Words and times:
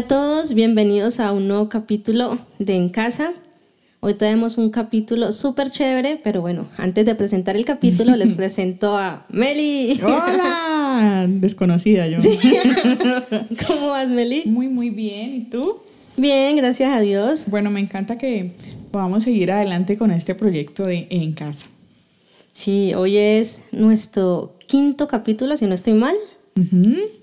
Hola 0.00 0.06
a 0.06 0.08
todos, 0.08 0.54
bienvenidos 0.54 1.20
a 1.20 1.30
un 1.30 1.46
nuevo 1.46 1.68
capítulo 1.68 2.38
de 2.58 2.74
En 2.74 2.88
Casa. 2.88 3.34
Hoy 4.00 4.14
tenemos 4.14 4.56
un 4.56 4.70
capítulo 4.70 5.30
súper 5.30 5.70
chévere, 5.70 6.18
pero 6.24 6.40
bueno, 6.40 6.70
antes 6.78 7.04
de 7.04 7.14
presentar 7.14 7.54
el 7.54 7.66
capítulo 7.66 8.16
les 8.16 8.32
presento 8.40 8.96
a 8.96 9.26
Meli. 9.28 10.00
Hola, 10.02 11.26
desconocida 11.28 12.06
yo. 12.08 12.16
¿Cómo 13.66 13.88
vas, 13.88 14.08
Meli? 14.08 14.44
Muy, 14.46 14.68
muy 14.68 14.88
bien. 14.88 15.34
¿Y 15.34 15.40
tú? 15.50 15.80
Bien, 16.16 16.56
gracias 16.56 16.96
a 16.96 17.00
Dios. 17.00 17.50
Bueno, 17.50 17.68
me 17.68 17.80
encanta 17.80 18.16
que 18.16 18.52
podamos 18.90 19.24
seguir 19.24 19.52
adelante 19.52 19.98
con 19.98 20.12
este 20.12 20.34
proyecto 20.34 20.84
de 20.84 21.08
En 21.10 21.34
Casa. 21.34 21.68
Sí, 22.52 22.94
hoy 22.94 23.18
es 23.18 23.64
nuestro 23.70 24.54
quinto 24.66 25.08
capítulo, 25.08 25.58
si 25.58 25.66
no 25.66 25.74
estoy 25.74 25.92
mal. 25.92 26.14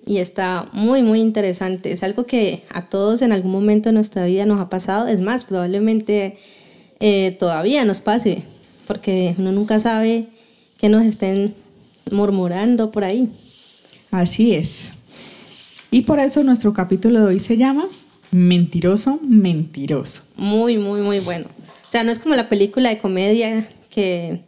Y 0.05 0.17
está 0.17 0.67
muy, 0.73 1.03
muy 1.03 1.19
interesante. 1.19 1.91
Es 1.91 2.01
algo 2.01 2.25
que 2.25 2.63
a 2.69 2.89
todos 2.89 3.21
en 3.21 3.31
algún 3.31 3.51
momento 3.51 3.89
de 3.89 3.93
nuestra 3.93 4.25
vida 4.25 4.45
nos 4.45 4.59
ha 4.59 4.69
pasado. 4.69 5.07
Es 5.07 5.21
más, 5.21 5.43
probablemente 5.43 6.37
eh, 6.99 7.35
todavía 7.39 7.85
nos 7.85 7.99
pase, 7.99 8.43
porque 8.87 9.35
uno 9.37 9.51
nunca 9.51 9.79
sabe 9.79 10.27
que 10.77 10.89
nos 10.89 11.03
estén 11.03 11.53
murmurando 12.11 12.89
por 12.91 13.03
ahí. 13.03 13.31
Así 14.11 14.53
es. 14.53 14.91
Y 15.91 16.01
por 16.01 16.19
eso 16.19 16.43
nuestro 16.43 16.73
capítulo 16.73 17.19
de 17.19 17.25
hoy 17.25 17.39
se 17.39 17.57
llama 17.57 17.87
Mentiroso, 18.31 19.19
mentiroso. 19.23 20.23
Muy, 20.35 20.77
muy, 20.77 21.01
muy 21.01 21.19
bueno. 21.19 21.47
O 21.87 21.91
sea, 21.91 22.03
no 22.03 22.11
es 22.11 22.19
como 22.19 22.35
la 22.35 22.49
película 22.49 22.89
de 22.89 22.97
comedia 22.97 23.69
que, 23.89 24.41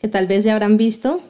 que 0.00 0.08
tal 0.08 0.26
vez 0.26 0.44
ya 0.44 0.52
habrán 0.52 0.76
visto, 0.76 1.20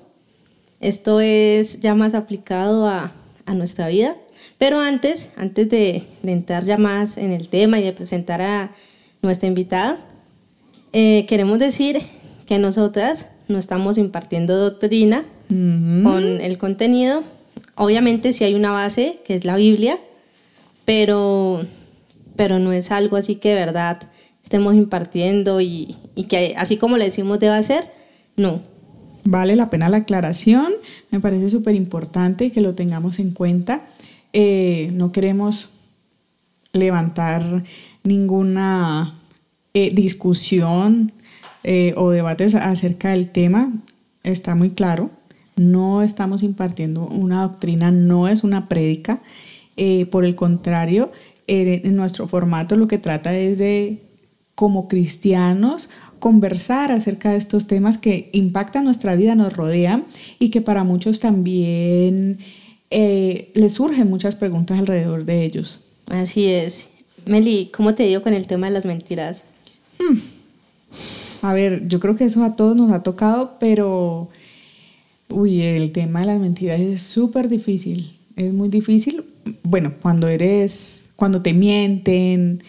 esto 0.81 1.21
es 1.21 1.81
ya 1.81 1.95
más 1.95 2.15
aplicado 2.15 2.87
a, 2.89 3.13
nuestra 3.55 3.89
vida. 3.89 4.15
Pero 4.59 4.79
antes, 4.79 5.33
antes 5.37 5.69
de, 5.69 6.05
entrar 6.23 6.65
ya 6.65 6.77
más 6.77 7.19
en 7.19 7.33
el 7.33 7.49
tema 7.49 7.81
y 7.81 7.83
de 7.83 7.93
presentar 7.93 8.41
a 8.41 8.71
nuestra 9.23 9.49
invitada, 9.49 9.99
eh, 10.93 11.27
queremos 11.27 11.59
decir 11.59 12.01
que 12.47 12.61
nosotras 12.61 13.31
no 13.49 13.59
estamos 13.59 13.99
impartiendo 13.99 14.57
doctrina 14.57 15.25
con 15.49 16.23
el 16.23 16.59
contenido. 16.59 17.25
Obviamente 17.75 18.33
sí 18.33 18.45
hay 18.45 18.55
una 18.55 18.71
base, 18.71 19.19
que 19.25 19.35
es 19.35 19.45
la 19.45 19.57
Biblia, 19.57 19.99
pero, 20.85 21.67
pero 22.37 22.61
no 22.61 22.71
es 22.71 22.93
algo 22.93 23.17
así 23.17 23.35
que 23.35 23.49
de 23.49 23.57
verdad 23.57 24.01
estemos 24.45 24.77
impartiendo 24.77 25.61
y, 25.61 25.97
y 26.15 26.25
que 26.25 26.55
así 26.57 26.77
como 26.77 26.99
le 26.99 27.07
decimos 27.07 27.41
deba 27.41 27.61
ser, 27.65 27.83
no. 28.37 28.70
Vale 29.25 29.55
la 29.57 29.69
pena 29.69 29.89
la 29.89 29.99
aclaración, 29.99 30.73
me 31.11 31.21
parece 31.21 31.51
súper 31.51 31.75
importante 31.75 32.51
que 32.51 32.61
lo 32.61 32.75
tengamos 32.75 33.19
en 33.19 33.33
cuenta. 33.33 33.83
Eh, 34.33 34.91
no 34.95 35.13
queremos 35.13 35.71
levantar 36.73 37.65
ninguna 38.03 39.15
eh, 39.75 39.93
discusión 39.93 41.13
eh, 41.65 41.93
o 41.97 42.11
debates 42.11 42.55
acerca 42.55 43.11
del 43.11 43.29
tema, 43.29 43.73
está 44.23 44.55
muy 44.55 44.71
claro. 44.71 45.11
No 45.57 46.03
estamos 46.03 46.43
impartiendo 46.43 47.07
una 47.07 47.43
doctrina, 47.43 47.91
no 47.91 48.29
es 48.29 48.45
una 48.45 48.69
prédica. 48.69 49.21
por 50.11 50.25
el 50.25 50.35
contrario, 50.35 51.13
en 51.47 51.97
nuestro 51.97 52.27
formato 52.29 52.77
lo 52.77 52.87
que 52.87 52.99
trata 52.99 53.35
es 53.35 53.59
de, 53.59 53.99
como 54.55 54.89
cristianos, 54.89 55.91
conversar 56.21 56.93
acerca 56.93 57.33
de 57.33 57.39
estos 57.39 57.67
temas 57.67 57.99
que 57.99 58.31
impactan 58.33 58.85
nuestra 58.85 59.17
vida, 59.17 59.35
nos 59.35 59.53
rodean 59.53 60.05
y 60.39 60.51
que 60.51 60.61
para 60.61 60.85
muchos 60.85 61.19
también 61.19 62.39
eh, 62.91 63.51
les 63.55 63.75
surgen 63.75 64.09
muchas 64.09 64.37
preguntas 64.37 64.79
alrededor 64.79 65.25
de 65.25 65.45
ellos. 65.45 65.85
Así 66.09 66.47
es. 66.47 66.91
Meli, 67.27 67.71
¿cómo 67.75 67.95
te 67.95 68.05
digo 68.05 68.23
con 68.23 68.35
el 68.35 68.47
tema 68.47 68.67
de 68.67 68.73
las 68.73 68.87
mentiras? 68.87 69.47
Hmm. 69.99 70.19
A 71.43 71.53
ver, 71.55 71.89
yo 71.89 72.01
creo 72.01 72.17
que 72.17 72.25
eso 72.25 72.45
a 72.45 72.57
todos 72.57 72.77
nos 72.77 72.93
ha 72.93 73.03
tocado, 73.03 73.57
pero 73.59 74.29
uy, 75.29 75.63
el 75.63 75.93
tema 75.93 76.21
de 76.21 76.27
las 76.27 76.41
mentiras 76.41 76.81
es 76.81 77.03
súper 77.03 77.49
difícil. 77.49 78.17
Es 78.37 78.53
muy 78.53 78.69
difícil. 78.69 79.25
Bueno, 79.63 79.95
cuando 80.01 80.29
eres, 80.29 81.11
cuando 81.17 81.43
te 81.43 81.53
mienten, 81.53 82.63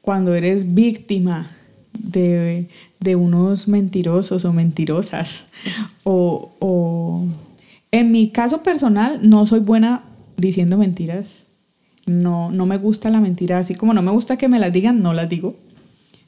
cuando 0.00 0.34
eres 0.34 0.74
víctima 0.74 1.50
de, 1.98 2.68
de 3.00 3.16
unos 3.16 3.68
mentirosos 3.68 4.44
o 4.44 4.52
mentirosas. 4.52 5.44
O, 6.04 7.26
en 7.90 8.12
mi 8.12 8.30
caso 8.30 8.62
personal, 8.62 9.20
no 9.22 9.46
soy 9.46 9.60
buena 9.60 10.04
diciendo 10.36 10.78
mentiras. 10.78 11.46
No, 12.06 12.50
no 12.50 12.66
me 12.66 12.78
gusta 12.78 13.10
la 13.10 13.20
mentira. 13.20 13.58
Así 13.58 13.74
como 13.74 13.94
no 13.94 14.02
me 14.02 14.10
gusta 14.10 14.36
que 14.36 14.48
me 14.48 14.58
las 14.58 14.72
digan, 14.72 15.02
no 15.02 15.12
las 15.12 15.28
digo. 15.28 15.56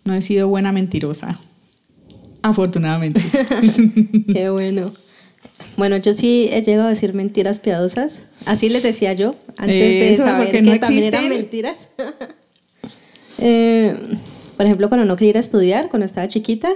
No 0.04 0.14
he 0.14 0.22
sido 0.22 0.48
buena 0.48 0.72
mentirosa. 0.72 1.38
Afortunadamente. 2.42 3.20
Qué 4.32 4.50
bueno. 4.50 4.92
Bueno, 5.76 5.96
yo 5.96 6.12
sí 6.14 6.48
he 6.52 6.62
llegado 6.62 6.86
a 6.86 6.90
decir 6.90 7.14
mentiras 7.14 7.58
piadosas. 7.58 8.28
Así 8.44 8.68
les 8.68 8.82
decía 8.82 9.12
yo, 9.12 9.34
antes 9.56 10.10
de 10.10 10.16
saber 10.16 10.50
que 10.50 10.78
también 10.78 11.04
eran 11.04 11.28
mentiras. 11.28 11.90
eh, 13.38 13.96
por 14.60 14.66
ejemplo, 14.66 14.90
cuando 14.90 15.06
no 15.06 15.16
quería 15.16 15.30
ir 15.30 15.36
a 15.38 15.40
estudiar, 15.40 15.88
cuando 15.88 16.04
estaba 16.04 16.28
chiquita, 16.28 16.68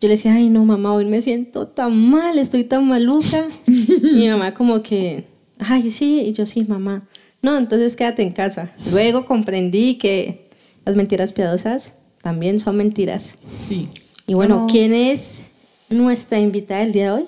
yo 0.00 0.08
le 0.08 0.14
decía, 0.14 0.36
ay 0.36 0.48
no 0.48 0.64
mamá, 0.64 0.94
hoy 0.94 1.04
me 1.04 1.20
siento 1.20 1.68
tan 1.68 1.94
mal, 1.94 2.38
estoy 2.38 2.64
tan 2.64 2.88
maluca. 2.88 3.46
y 3.66 4.14
mi 4.14 4.26
mamá 4.30 4.54
como 4.54 4.82
que, 4.82 5.26
ay 5.58 5.90
sí, 5.90 6.22
y 6.22 6.32
yo 6.32 6.46
sí, 6.46 6.64
mamá. 6.64 7.06
No, 7.42 7.58
entonces 7.58 7.94
quédate 7.94 8.22
en 8.22 8.32
casa. 8.32 8.72
Luego 8.90 9.26
comprendí 9.26 9.96
que 9.96 10.48
las 10.86 10.96
mentiras 10.96 11.34
piadosas 11.34 11.98
también 12.22 12.58
son 12.58 12.78
mentiras. 12.78 13.36
Sí. 13.68 13.90
Y 14.26 14.32
bueno, 14.32 14.66
¿quién 14.66 14.94
es 14.94 15.44
nuestra 15.90 16.40
invitada 16.40 16.80
del 16.80 16.92
día 16.92 17.04
de 17.04 17.10
hoy? 17.10 17.24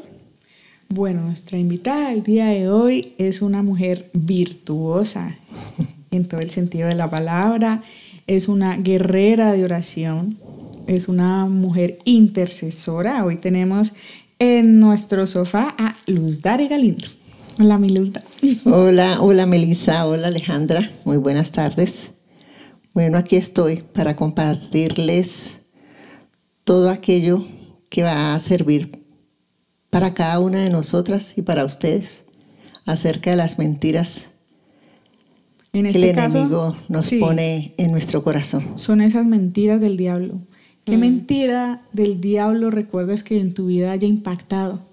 Bueno, 0.89 1.21
nuestra 1.21 1.59
invitada 1.59 2.09
del 2.09 2.23
día 2.23 2.47
de 2.47 2.71
hoy 2.71 3.13
es 3.19 3.43
una 3.43 3.63
mujer 3.63 4.09
virtuosa 4.15 5.37
en 6.11 6.27
todo 6.27 6.41
el 6.41 6.49
sentido 6.49 6.89
de 6.89 6.95
la 6.95 7.11
palabra 7.11 7.83
es 8.27 8.49
una 8.49 8.77
guerrera 8.77 9.53
de 9.53 9.65
oración, 9.65 10.39
es 10.87 11.09
una 11.09 11.47
mujer 11.47 11.99
intercesora. 12.05 13.25
Hoy 13.25 13.37
tenemos 13.37 13.95
en 14.39 14.81
nuestro 14.81 15.27
sofá 15.27 15.75
a 15.79 15.95
Luz 16.07 16.43
Dare 16.43 16.69
Galindo. 16.69 17.07
Hola, 17.59 17.79
mi 17.79 17.89
Luz. 17.89 18.13
Hola, 18.65 19.21
hola, 19.21 19.47
Melissa. 19.47 20.07
Hola, 20.07 20.29
Alejandra. 20.29 20.93
Muy 21.05 21.17
buenas 21.17 21.53
tardes. 21.53 22.11
Bueno, 22.93 23.19
aquí 23.19 23.37
estoy 23.37 23.83
para 23.93 24.17
compartirles 24.17 25.61
todo 26.65 26.91
aquello 26.91 27.47
que 27.89 28.03
va 28.03 28.35
a 28.35 28.39
servir 28.41 29.05
para 29.89 30.15
cada 30.15 30.41
una 30.41 30.59
de 30.59 30.71
nosotras 30.71 31.35
y 31.37 31.43
para 31.43 31.65
ustedes 31.65 32.25
acerca 32.85 33.31
de 33.31 33.37
las 33.37 33.59
mentiras 33.59 34.27
que 35.83 35.99
el 35.99 36.05
este 36.05 36.21
enemigo 36.21 36.77
nos 36.89 37.11
pone 37.13 37.75
en 37.77 37.91
nuestro 37.91 38.23
corazón. 38.23 38.79
Son 38.79 39.01
esas 39.01 39.27
mentiras 39.27 39.81
del 39.81 39.97
diablo. 39.97 40.41
¿Qué 40.85 40.97
mm. 40.97 41.01
mentira 41.01 41.83
del 41.93 42.21
diablo 42.21 42.71
recuerdas 42.71 43.23
que 43.23 43.41
en 43.41 43.55
tu 43.55 43.67
vida 43.67 43.93
haya 43.93 44.07
impactado? 44.07 44.87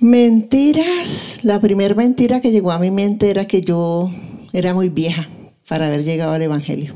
Mentiras. 0.00 1.38
La 1.42 1.60
primera 1.60 1.94
mentira 1.94 2.40
que 2.40 2.52
llegó 2.52 2.70
a 2.70 2.78
mi 2.78 2.90
mente 2.90 3.30
era 3.30 3.46
que 3.46 3.62
yo 3.62 4.12
era 4.52 4.74
muy 4.74 4.88
vieja 4.88 5.28
para 5.68 5.86
haber 5.86 6.04
llegado 6.04 6.32
al 6.32 6.42
Evangelio, 6.42 6.94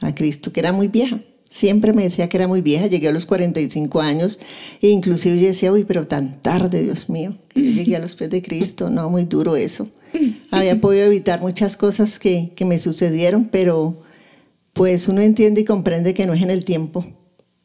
a 0.00 0.14
Cristo, 0.14 0.52
que 0.52 0.60
era 0.60 0.72
muy 0.72 0.88
vieja. 0.88 1.20
Siempre 1.48 1.92
me 1.92 2.02
decía 2.02 2.28
que 2.28 2.38
era 2.38 2.48
muy 2.48 2.62
vieja, 2.62 2.86
llegué 2.86 3.08
a 3.08 3.12
los 3.12 3.26
45 3.26 4.00
años 4.00 4.40
e 4.80 4.88
inclusive 4.88 5.38
yo 5.38 5.46
decía, 5.46 5.70
uy, 5.70 5.84
pero 5.84 6.06
tan 6.06 6.40
tarde, 6.40 6.82
Dios 6.82 7.10
mío, 7.10 7.36
llegué 7.54 7.96
a 7.96 8.00
los 8.00 8.16
pies 8.16 8.30
de 8.30 8.42
Cristo, 8.42 8.90
no, 8.90 9.10
muy 9.10 9.24
duro 9.24 9.56
eso. 9.56 9.88
Había 10.50 10.80
podido 10.80 11.06
evitar 11.06 11.40
muchas 11.40 11.76
cosas 11.76 12.18
que, 12.18 12.52
me 12.64 12.78
sucedieron, 12.78 13.46
pero 13.50 14.02
pues 14.72 15.08
uno 15.08 15.20
entiende 15.20 15.62
y 15.62 15.64
comprende 15.64 16.14
que 16.14 16.26
no 16.26 16.32
es 16.32 16.42
en 16.42 16.50
el 16.50 16.64
tiempo 16.64 17.06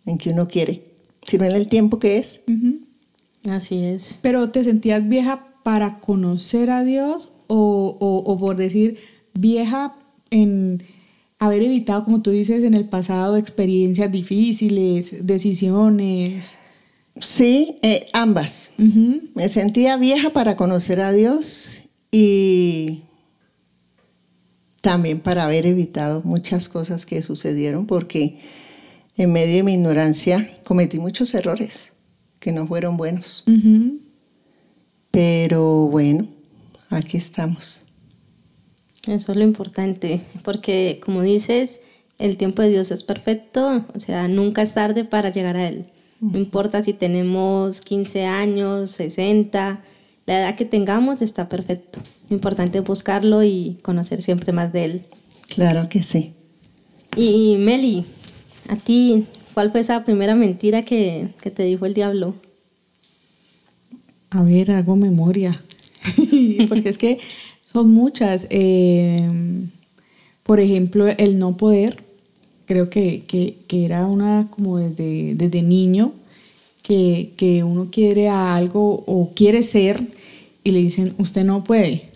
en 0.06 0.18
que 0.18 0.30
uno 0.30 0.48
quiere, 0.48 0.84
sino 1.26 1.46
en 1.46 1.54
el 1.54 1.68
tiempo 1.68 2.00
que 2.00 2.18
es. 2.18 2.42
Así 3.50 3.84
es. 3.84 4.20
Pero 4.22 4.50
¿te 4.50 4.64
sentías 4.64 5.08
vieja 5.08 5.48
para 5.64 6.00
conocer 6.00 6.70
a 6.70 6.84
Dios 6.84 7.36
o, 7.48 7.98
o, 8.00 8.40
por 8.40 8.56
decir 8.56 9.00
vieja 9.34 9.96
en 10.30 10.84
haber 11.40 11.62
evitado, 11.62 12.06
como 12.06 12.22
tú 12.22 12.32
dices, 12.32 12.64
en 12.64 12.74
el 12.74 12.86
pasado 12.86 13.38
experiencias 13.38 14.12
difíciles, 14.12 15.26
decisiones? 15.26 16.56
Sí, 17.20 17.80
eh, 17.82 18.08
ambas. 18.14 18.70
Me 18.78 19.50
sentía 19.50 19.98
vieja 19.98 20.32
para 20.32 20.56
conocer 20.56 21.02
a 21.02 21.12
Dios 21.12 21.77
y 22.12 23.04
también 24.81 25.19
para 25.19 25.44
haber 25.44 25.65
evitado 25.65 26.21
muchas 26.24 26.69
cosas 26.69 27.06
que 27.06 27.21
sucedieron 27.21 27.88
porque 27.88 28.39
en 29.18 29.33
medio 29.33 29.57
de 29.57 29.63
mi 29.63 29.74
ignorancia 29.74 30.57
cometí 30.63 31.00
muchos 31.00 31.33
errores 31.33 31.92
que 32.39 32.51
no 32.51 32.68
fueron 32.68 32.98
buenos. 32.98 33.44
Pero 35.12 35.88
bueno, 35.88 36.27
aquí 36.89 37.18
estamos. 37.18 37.88
Eso 39.07 39.31
es 39.31 39.38
lo 39.38 39.44
importante, 39.44 40.21
porque 40.44 41.00
como 41.04 41.21
dices, 41.21 41.81
el 42.19 42.38
tiempo 42.38 42.62
de 42.62 42.69
Dios 42.69 42.92
es 42.92 43.04
perfecto, 43.04 43.86
o 43.95 44.00
sea, 44.00 44.27
nunca 44.27 44.62
es 44.62 44.74
tarde 44.74 45.06
para 45.06 45.31
llegar 45.31 45.56
a 45.56 45.68
Él. 45.68 45.88
No 46.19 46.38
importa 46.38 46.83
si 46.83 46.94
tenemos 46.94 47.81
15 47.81 48.25
años, 48.25 48.92
60, 48.92 49.81
la 50.28 50.42
edad 50.42 50.56
que 50.56 50.66
tengamos 50.66 51.22
está 51.22 51.50
perfecto. 51.50 52.00
Lo 52.30 52.36
importante 52.36 52.78
es 52.78 52.84
buscarlo 52.84 53.44
y 53.44 53.80
conocer 53.82 54.22
siempre 54.22 54.52
más 54.52 54.72
de 54.74 54.86
Él. 54.86 55.02
Claro 55.48 55.88
que 55.90 56.04
sí. 56.04 56.34
Y, 57.16 57.56
Meli, 57.58 58.06
a 58.68 58.76
ti, 58.76 59.26
¿cuál 59.54 59.72
fue 59.72 59.80
esa 59.80 60.04
primera 60.04 60.36
mentira 60.36 60.84
que, 60.84 61.30
que 61.42 61.50
te 61.50 61.64
dijo 61.64 61.86
el 61.86 61.94
diablo? 61.94 62.36
A 64.30 64.44
ver, 64.44 64.72
hago 64.72 64.98
memoria. 64.98 65.62
Porque 66.70 66.90
es 66.90 66.98
que 66.98 67.20
son 67.64 67.92
muchas. 67.92 68.48
Eh, 68.50 69.30
por 70.44 70.60
ejemplo, 70.60 71.08
el 71.08 71.40
no 71.40 71.56
poder. 71.56 72.04
Creo 72.66 72.90
que, 72.90 73.24
que, 73.26 73.60
que 73.68 73.86
era 73.86 74.06
una 74.06 74.50
como 74.50 74.78
desde, 74.78 75.36
desde 75.36 75.62
niño, 75.62 76.12
que, 76.88 77.34
que, 77.36 77.66
uno 77.66 77.89
quiere 77.92 78.30
algo 78.30 79.04
o 79.06 79.34
quiere 79.36 79.62
ser 79.62 80.07
y 80.63 80.72
le 80.72 80.80
dicen, 80.80 81.06
usted 81.18 81.44
no 81.44 81.66
puede. 81.66 82.12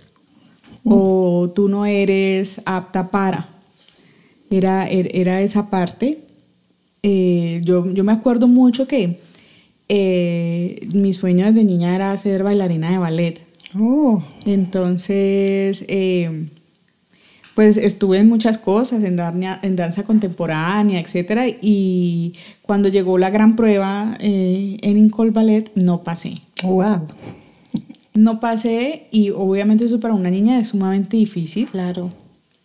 O 0.86 1.52
tú 1.54 1.68
no 1.68 1.86
eres 1.86 2.62
apta 2.66 3.12
para. 3.12 3.50
Era, 4.50 4.88
er, 4.90 5.10
era 5.14 5.42
esa 5.42 5.70
parte. 5.70 6.20
Eh, 7.04 7.60
yo, 7.66 7.92
yo 7.92 8.06
me 8.06 8.14
acuerdo 8.14 8.48
mucho 8.48 8.88
que 8.88 9.20
eh, 9.90 10.88
mi 10.94 11.12
sueño 11.12 11.48
desde 11.48 11.66
niña 11.66 11.94
era 11.94 12.16
ser 12.16 12.42
bailarina 12.42 12.92
de 12.92 12.98
ballet. 12.98 13.42
Oh. 13.78 14.24
Entonces, 14.46 15.84
eh, 15.90 16.48
pues 17.56 17.78
estuve 17.78 18.18
en 18.20 18.28
muchas 18.30 18.58
cosas, 18.58 19.04
en, 19.04 19.16
dar- 19.18 19.60
en 19.62 19.76
danza 19.76 20.04
contemporánea, 20.04 21.00
etcétera, 21.00 21.46
y 21.50 22.34
cuando 22.62 22.90
llegó 22.90 23.18
la 23.18 23.30
gran 23.30 23.56
prueba 23.56 24.18
eh, 24.20 24.78
en 24.82 24.98
Incol 24.98 25.32
Ballet, 25.32 25.70
no 25.76 26.04
pasé. 26.04 26.42
Wow. 26.64 27.08
No 28.14 28.40
pasé 28.40 29.08
y 29.12 29.30
obviamente 29.32 29.86
eso 29.86 30.00
para 30.00 30.14
una 30.14 30.30
niña 30.30 30.60
es 30.60 30.68
sumamente 30.70 31.18
difícil. 31.18 31.68
Claro. 31.68 32.10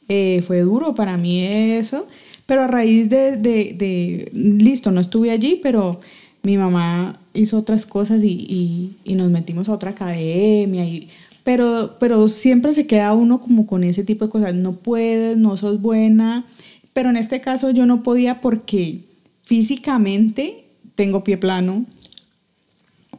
Eh, 0.09 0.43
fue 0.47 0.61
duro 0.61 0.95
para 0.95 1.17
mí 1.17 1.41
eso, 1.43 2.07
pero 2.47 2.63
a 2.63 2.67
raíz 2.69 3.09
de, 3.09 3.37
de- 3.37 3.75
de- 3.77 4.31
listo, 4.33 4.91
no 4.91 5.01
estuve 5.01 5.31
allí, 5.31 5.59
pero 5.63 6.01
mi 6.43 6.57
mamá 6.57 7.19
hizo 7.35 7.59
otras 7.59 7.87
cosas 7.87 8.23
y, 8.23 8.29
y- 8.49 8.97
y 9.05 9.15
nos 9.17 9.31
metimos 9.31 9.69
a 9.69 9.73
otra 9.73 9.91
academia, 9.91 10.85
y, 10.85 11.09
pero, 11.47 11.95
pero 12.01 12.27
siempre 12.27 12.75
se 12.75 12.89
queda 12.89 13.15
uno 13.15 13.41
como 13.41 13.69
con 13.69 13.85
ese 13.85 14.03
tipo 14.03 14.25
de 14.25 14.33
cosas, 14.33 14.53
no 14.53 14.73
puedes, 14.73 15.37
no 15.37 15.57
sos 15.57 15.81
buena, 15.81 16.45
pero 16.93 17.11
en 17.11 17.17
este 17.17 17.41
caso 17.41 17.71
yo 17.71 17.87
no 17.87 18.03
podía 18.03 18.41
porque 18.41 19.03
físicamente 19.43 20.65
tengo 20.97 21.23
pie 21.23 21.37
plano, 21.37 21.87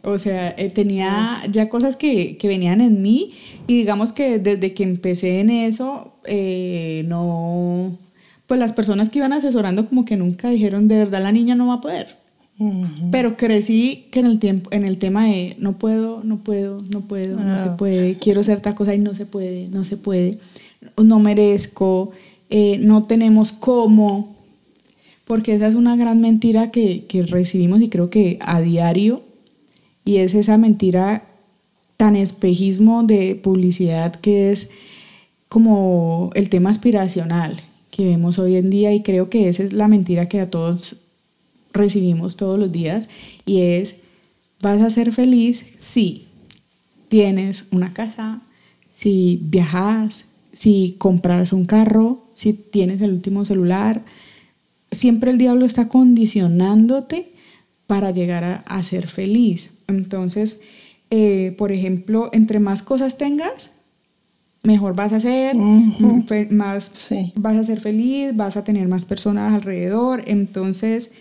o 0.03 0.17
sea, 0.17 0.53
eh, 0.57 0.69
tenía 0.69 1.41
ya 1.49 1.69
cosas 1.69 1.95
que, 1.95 2.35
que 2.35 2.49
venían 2.49 2.81
en 2.81 3.01
mí 3.01 3.31
y 3.65 3.77
digamos 3.77 4.11
que 4.11 4.39
desde 4.39 4.73
que 4.73 4.83
empecé 4.83 5.39
en 5.39 5.49
eso, 5.49 6.15
eh, 6.25 7.05
no, 7.07 7.97
pues 8.45 8.59
las 8.59 8.73
personas 8.73 9.07
que 9.07 9.19
iban 9.19 9.31
asesorando 9.31 9.87
como 9.87 10.03
que 10.03 10.17
nunca 10.17 10.49
dijeron, 10.49 10.89
de 10.89 10.97
verdad 10.97 11.23
la 11.23 11.31
niña 11.31 11.55
no 11.55 11.67
va 11.67 11.75
a 11.75 11.81
poder. 11.81 12.17
Pero 13.11 13.37
crecí 13.37 14.07
que 14.11 14.19
en 14.19 14.25
el 14.25 14.39
tiempo, 14.39 14.69
en 14.71 14.83
el 14.85 14.97
tema 14.97 15.25
de 15.25 15.55
no 15.59 15.77
puedo, 15.77 16.23
no 16.23 16.37
puedo, 16.39 16.81
no 16.89 17.01
puedo, 17.01 17.39
no 17.39 17.57
se 17.59 17.65
Ah. 17.65 17.77
puede, 17.77 18.17
quiero 18.17 18.41
hacer 18.41 18.61
tal 18.61 18.73
cosa 18.73 18.95
y 18.95 18.99
no 18.99 19.13
se 19.13 19.27
puede, 19.27 19.67
no 19.69 19.85
se 19.85 19.95
puede, 19.95 20.39
no 21.03 21.19
merezco, 21.19 22.09
eh, 22.49 22.79
no 22.79 23.03
tenemos 23.03 23.51
cómo, 23.51 24.35
porque 25.25 25.53
esa 25.53 25.67
es 25.67 25.75
una 25.75 25.95
gran 25.95 26.19
mentira 26.19 26.71
que, 26.71 27.05
que 27.05 27.23
recibimos 27.23 27.79
y 27.81 27.89
creo 27.89 28.09
que 28.09 28.39
a 28.41 28.59
diario, 28.59 29.21
y 30.03 30.17
es 30.17 30.33
esa 30.33 30.57
mentira 30.57 31.25
tan 31.95 32.15
espejismo 32.15 33.03
de 33.03 33.35
publicidad 33.35 34.15
que 34.15 34.51
es 34.51 34.71
como 35.47 36.31
el 36.33 36.49
tema 36.49 36.69
aspiracional 36.71 37.61
que 37.91 38.05
vemos 38.05 38.39
hoy 38.39 38.55
en 38.55 38.69
día 38.69 38.93
y 38.93 39.03
creo 39.03 39.29
que 39.29 39.47
esa 39.49 39.63
es 39.63 39.73
la 39.73 39.87
mentira 39.87 40.27
que 40.27 40.39
a 40.39 40.49
todos 40.49 40.97
recibimos 41.77 42.35
todos 42.37 42.59
los 42.59 42.71
días 42.71 43.09
y 43.45 43.61
es 43.61 43.99
vas 44.61 44.81
a 44.81 44.89
ser 44.89 45.11
feliz 45.13 45.67
si 45.77 46.25
tienes 47.09 47.67
una 47.71 47.93
casa, 47.93 48.41
si 48.91 49.39
viajas, 49.43 50.29
si 50.53 50.95
compras 50.97 51.53
un 51.53 51.65
carro, 51.65 52.25
si 52.33 52.53
tienes 52.53 52.99
el 53.01 53.11
último 53.13 53.45
celular. 53.45 54.03
Siempre 54.91 55.31
el 55.31 55.37
diablo 55.37 55.65
está 55.65 55.87
condicionándote 55.87 57.31
para 57.85 58.11
llegar 58.11 58.43
a, 58.43 58.55
a 58.67 58.83
ser 58.83 59.07
feliz. 59.07 59.71
Entonces, 59.87 60.61
eh, 61.11 61.55
por 61.57 61.71
ejemplo, 61.71 62.29
entre 62.33 62.59
más 62.59 62.81
cosas 62.81 63.17
tengas, 63.17 63.71
mejor 64.63 64.95
vas 64.95 65.13
a 65.13 65.21
ser, 65.21 65.55
más 65.55 66.91
Sí. 66.97 67.31
vas 67.35 67.55
a 67.55 67.63
ser 67.63 67.79
feliz, 67.79 68.35
vas 68.35 68.57
a 68.57 68.63
tener 68.63 68.87
más 68.87 69.05
personas 69.05 69.53
alrededor. 69.53 70.23
Entonces, 70.27 71.13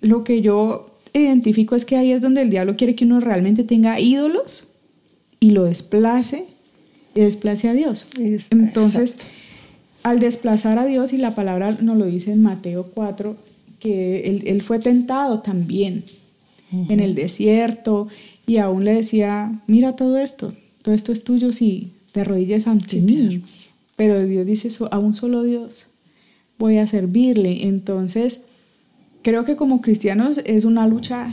lo 0.00 0.24
que 0.24 0.42
yo 0.42 0.96
identifico 1.12 1.74
es 1.76 1.84
que 1.84 1.96
ahí 1.96 2.12
es 2.12 2.20
donde 2.20 2.42
el 2.42 2.50
diablo 2.50 2.76
quiere 2.76 2.94
que 2.94 3.04
uno 3.04 3.20
realmente 3.20 3.64
tenga 3.64 3.98
ídolos 4.00 4.68
y 5.40 5.50
lo 5.50 5.64
desplace 5.64 6.44
y 7.14 7.20
desplace 7.20 7.68
a 7.68 7.72
Dios. 7.74 8.06
Es- 8.18 8.48
Entonces, 8.52 9.12
exacto. 9.12 9.24
al 10.04 10.20
desplazar 10.20 10.78
a 10.78 10.86
Dios, 10.86 11.12
y 11.12 11.18
la 11.18 11.34
palabra 11.34 11.76
nos 11.80 11.96
lo 11.96 12.06
dice 12.06 12.32
en 12.32 12.42
Mateo 12.42 12.84
4, 12.94 13.36
que 13.80 14.28
él, 14.28 14.42
él 14.46 14.62
fue 14.62 14.78
tentado 14.78 15.40
también 15.40 16.04
en 16.88 17.00
el 17.00 17.14
desierto 17.16 18.06
y 18.46 18.58
aún 18.58 18.84
le 18.84 18.92
decía, 18.94 19.60
mira 19.66 19.96
todo 19.96 20.18
esto, 20.18 20.52
todo 20.82 20.94
esto 20.94 21.12
es 21.12 21.24
tuyo 21.24 21.52
si 21.52 21.90
te 22.12 22.20
arrodillas 22.20 22.66
ante 22.68 22.90
Sí, 22.96 23.00
mí. 23.00 23.26
claro. 23.28 23.42
Pero 23.96 24.24
Dios 24.24 24.46
dice, 24.46 24.70
"So- 24.70 24.88
a 24.92 24.98
un 24.98 25.14
solo 25.14 25.42
Dios 25.42 25.86
voy 26.58 26.76
a 26.78 26.86
servirle. 26.86 27.66
Entonces, 27.66 28.44
creo 29.22 29.44
que 29.44 29.56
como 29.56 29.80
cristianos 29.80 30.40
es 30.44 30.64
una 30.64 30.86
lucha 30.86 31.32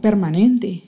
permanente. 0.00 0.82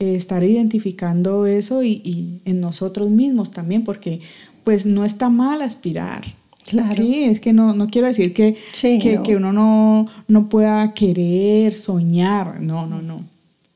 eh, 0.00 0.14
estar 0.14 0.44
identificando 0.44 1.44
eso 1.46 1.82
y, 1.82 2.00
y 2.04 2.40
en 2.44 2.60
nosotros 2.60 3.10
mismos 3.10 3.50
también, 3.50 3.82
porque 3.82 4.20
pues 4.62 4.86
no 4.86 5.04
está 5.04 5.28
mal 5.28 5.60
aspirar. 5.60 6.22
Claro. 6.66 6.94
Sí, 7.02 7.24
es 7.24 7.40
que 7.40 7.52
no, 7.52 7.74
no 7.74 7.88
quiero 7.88 8.06
decir 8.06 8.32
que, 8.32 8.56
Sí, 8.74 9.00
que, 9.00 9.16
no. 9.16 9.22
que 9.24 9.34
uno 9.36 9.52
no, 9.52 10.06
no 10.28 10.48
pueda 10.48 10.92
querer, 10.94 11.74
soñar, 11.74 12.60
no, 12.60 12.86
no, 12.86 13.02
no. 13.02 13.24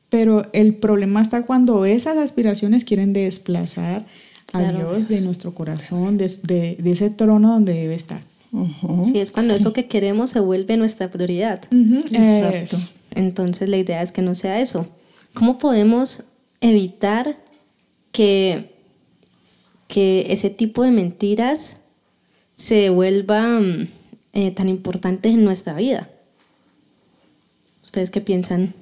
Pero 0.09 0.43
el 0.53 0.75
problema 0.75 1.21
está 1.21 1.45
cuando 1.45 1.83
esas 1.85 2.17
aspiraciones 2.17 2.85
quieren 2.85 3.11
desplazar 3.11 4.05
a 4.53 4.59
Claro. 4.59 4.77
Dios 4.91 5.07
de 5.09 5.21
nuestro 5.21 5.53
corazón, 5.55 6.17
de, 6.17 6.31
de- 6.43 6.77
de 6.81 6.91
ese 6.91 7.09
trono 7.09 7.51
donde 7.51 7.73
debe 7.73 7.95
estar. 7.95 8.21
Ujú. 8.53 9.03
Sí, 9.03 9.19
es 9.19 9.31
cuando 9.31 9.55
eso 9.55 9.73
que 9.73 9.87
queremos 9.87 10.29
se 10.29 10.39
vuelve 10.39 10.77
nuestra 10.77 11.11
prioridad. 11.11 11.61
Exacto. 11.71 12.77
Entonces 13.15 13.67
la 13.67 13.77
idea 13.77 14.01
es 14.01 14.11
que 14.11 14.21
no 14.21 14.35
sea 14.35 14.61
eso. 14.61 14.87
¿Cómo 15.33 15.57
podemos 15.57 16.25
evitar 16.61 17.35
que, 18.11 18.71
que 19.87 20.27
ese 20.31 20.51
tipo 20.51 20.83
de 20.83 20.91
mentiras 20.91 21.77
se 22.53 22.89
vuelvan 22.91 23.89
eh, 24.33 24.51
tan 24.51 24.69
importantes 24.69 25.33
en 25.33 25.43
nuestra 25.43 25.73
vida? 25.73 26.09
¿Ustedes 27.83 28.11
qué 28.11 28.21
piensan? 28.21 28.75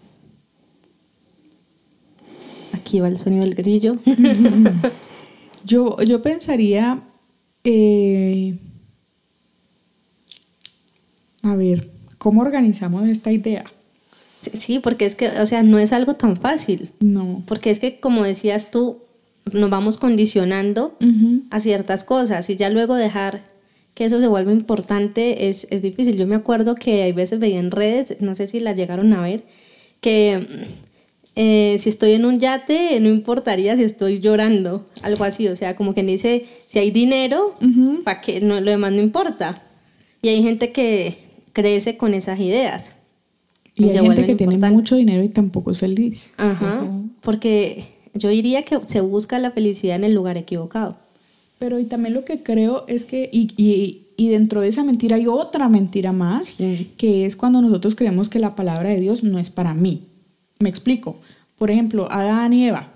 Aquí 2.73 2.99
va 2.99 3.07
el 3.07 3.17
sonido 3.17 3.43
del 3.43 3.55
grillo. 3.55 3.97
Yo, 5.63 6.01
yo 6.01 6.23
pensaría, 6.23 7.03
eh, 7.63 8.57
a 11.43 11.55
ver, 11.55 11.89
¿cómo 12.17 12.41
organizamos 12.41 13.07
esta 13.07 13.31
idea? 13.31 13.65
Sí, 14.39 14.79
porque 14.79 15.05
es 15.05 15.15
que, 15.15 15.27
o 15.27 15.45
sea, 15.45 15.63
no 15.63 15.77
es 15.77 15.93
algo 15.93 16.15
tan 16.15 16.35
fácil. 16.37 16.91
No. 16.99 17.43
Porque 17.45 17.69
es 17.69 17.79
que, 17.79 17.99
como 17.99 18.23
decías 18.23 18.71
tú, 18.71 18.99
nos 19.51 19.69
vamos 19.69 19.97
condicionando 19.97 20.97
a 21.49 21.59
ciertas 21.59 22.03
cosas 22.03 22.49
y 22.49 22.55
ya 22.55 22.69
luego 22.69 22.95
dejar 22.95 23.43
que 23.93 24.05
eso 24.05 24.19
se 24.19 24.27
vuelva 24.27 24.51
importante 24.51 25.49
es, 25.49 25.67
es 25.69 25.81
difícil. 25.81 26.17
Yo 26.17 26.27
me 26.27 26.35
acuerdo 26.35 26.75
que 26.75 27.03
hay 27.03 27.11
veces 27.11 27.39
veía 27.39 27.59
en 27.59 27.71
redes, 27.71 28.17
no 28.19 28.35
sé 28.35 28.47
si 28.47 28.59
la 28.59 28.73
llegaron 28.73 29.13
a 29.13 29.21
ver, 29.21 29.43
que 29.99 30.47
eh, 31.35 31.75
si 31.79 31.89
estoy 31.89 32.13
en 32.13 32.25
un 32.25 32.39
yate 32.39 32.99
no 32.99 33.09
importaría 33.09 33.75
si 33.77 33.83
estoy 33.83 34.19
llorando, 34.19 34.87
algo 35.01 35.23
así, 35.23 35.47
o 35.47 35.55
sea, 35.55 35.75
como 35.75 35.93
que 35.93 36.03
dice, 36.03 36.45
si 36.65 36.79
hay 36.79 36.91
dinero, 36.91 37.55
para 38.03 38.21
que 38.21 38.41
no, 38.41 38.59
lo 38.61 38.71
demás 38.71 38.91
no 38.91 39.01
importa. 39.01 39.63
Y 40.21 40.29
hay 40.29 40.43
gente 40.43 40.71
que 40.71 41.30
crece 41.53 41.97
con 41.97 42.13
esas 42.13 42.39
ideas. 42.39 42.95
Y, 43.75 43.85
hay 43.89 43.99
gente 43.99 44.25
que 44.25 44.35
tiene 44.35 44.57
mucho 44.69 44.95
dinero 44.95 45.23
y 45.23 45.29
tampoco 45.29 45.71
es 45.71 45.79
feliz. 45.79 46.31
Ajá, 46.37 46.85
porque 47.21 47.85
yo 48.13 48.29
diría 48.29 48.63
que 48.63 48.79
se 48.81 49.01
busca 49.01 49.39
la 49.39 49.51
felicidad 49.51 49.95
en 49.95 50.03
el 50.03 50.13
lugar 50.13 50.37
equivocado. 50.37 50.97
Pero 51.57 51.79
y 51.79 51.85
también 51.85 52.13
lo 52.15 52.25
que 52.25 52.41
creo 52.43 52.85
es 52.87 53.05
que, 53.05 53.29
y, 53.31 53.51
y, 53.55 54.07
y 54.17 54.29
dentro 54.29 54.61
de 54.61 54.67
esa 54.69 54.83
mentira 54.83 55.15
hay 55.15 55.27
otra 55.27 55.69
mentira 55.69 56.11
más, 56.11 56.47
Sí. 56.47 56.91
que 56.97 57.25
es 57.25 57.35
cuando 57.35 57.61
nosotros 57.61 57.95
creemos 57.95 58.29
que 58.29 58.39
la 58.39 58.55
palabra 58.55 58.89
de 58.89 58.99
Dios 58.99 59.23
no 59.23 59.39
es 59.39 59.49
para 59.49 59.73
mí. 59.73 60.07
Me 60.59 60.69
explico. 60.69 61.17
Por 61.57 61.69
ejemplo, 61.71 62.07
Adán 62.11 62.53
y 62.53 62.65
Eva 62.67 62.91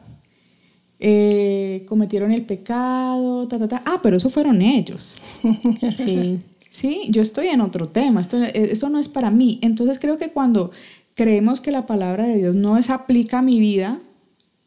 eh, 1.00 1.86
cometieron 1.88 2.32
el 2.32 2.44
pecado, 2.44 3.48
ta, 3.48 3.60
ta, 3.60 3.68
ta. 3.68 3.84
Ah, 3.86 4.00
pero 4.02 4.18
eso 4.18 4.30
fueron 4.30 4.62
ellos. 4.62 5.18
Sí. 5.96 6.40
Sí, 6.76 7.04
yo 7.10 7.22
estoy 7.22 7.48
en 7.48 7.62
otro 7.62 7.88
tema, 7.88 8.20
esto, 8.20 8.38
eh, 8.44 8.52
esto 8.54 8.90
no 8.90 9.00
es 9.00 9.08
para 9.08 9.32
mí. 9.32 9.60
Entonces 9.62 9.98
creo 9.98 10.18
que 10.18 10.30
cuando 10.32 10.72
creemos 11.14 11.62
que 11.62 11.72
la 11.72 11.86
palabra 11.86 12.26
de 12.28 12.38
Dios 12.38 12.56
no 12.56 12.82
se 12.84 12.92
aplica 12.92 13.40
a 13.40 13.42
mi 13.42 13.62
vida, 13.62 14.00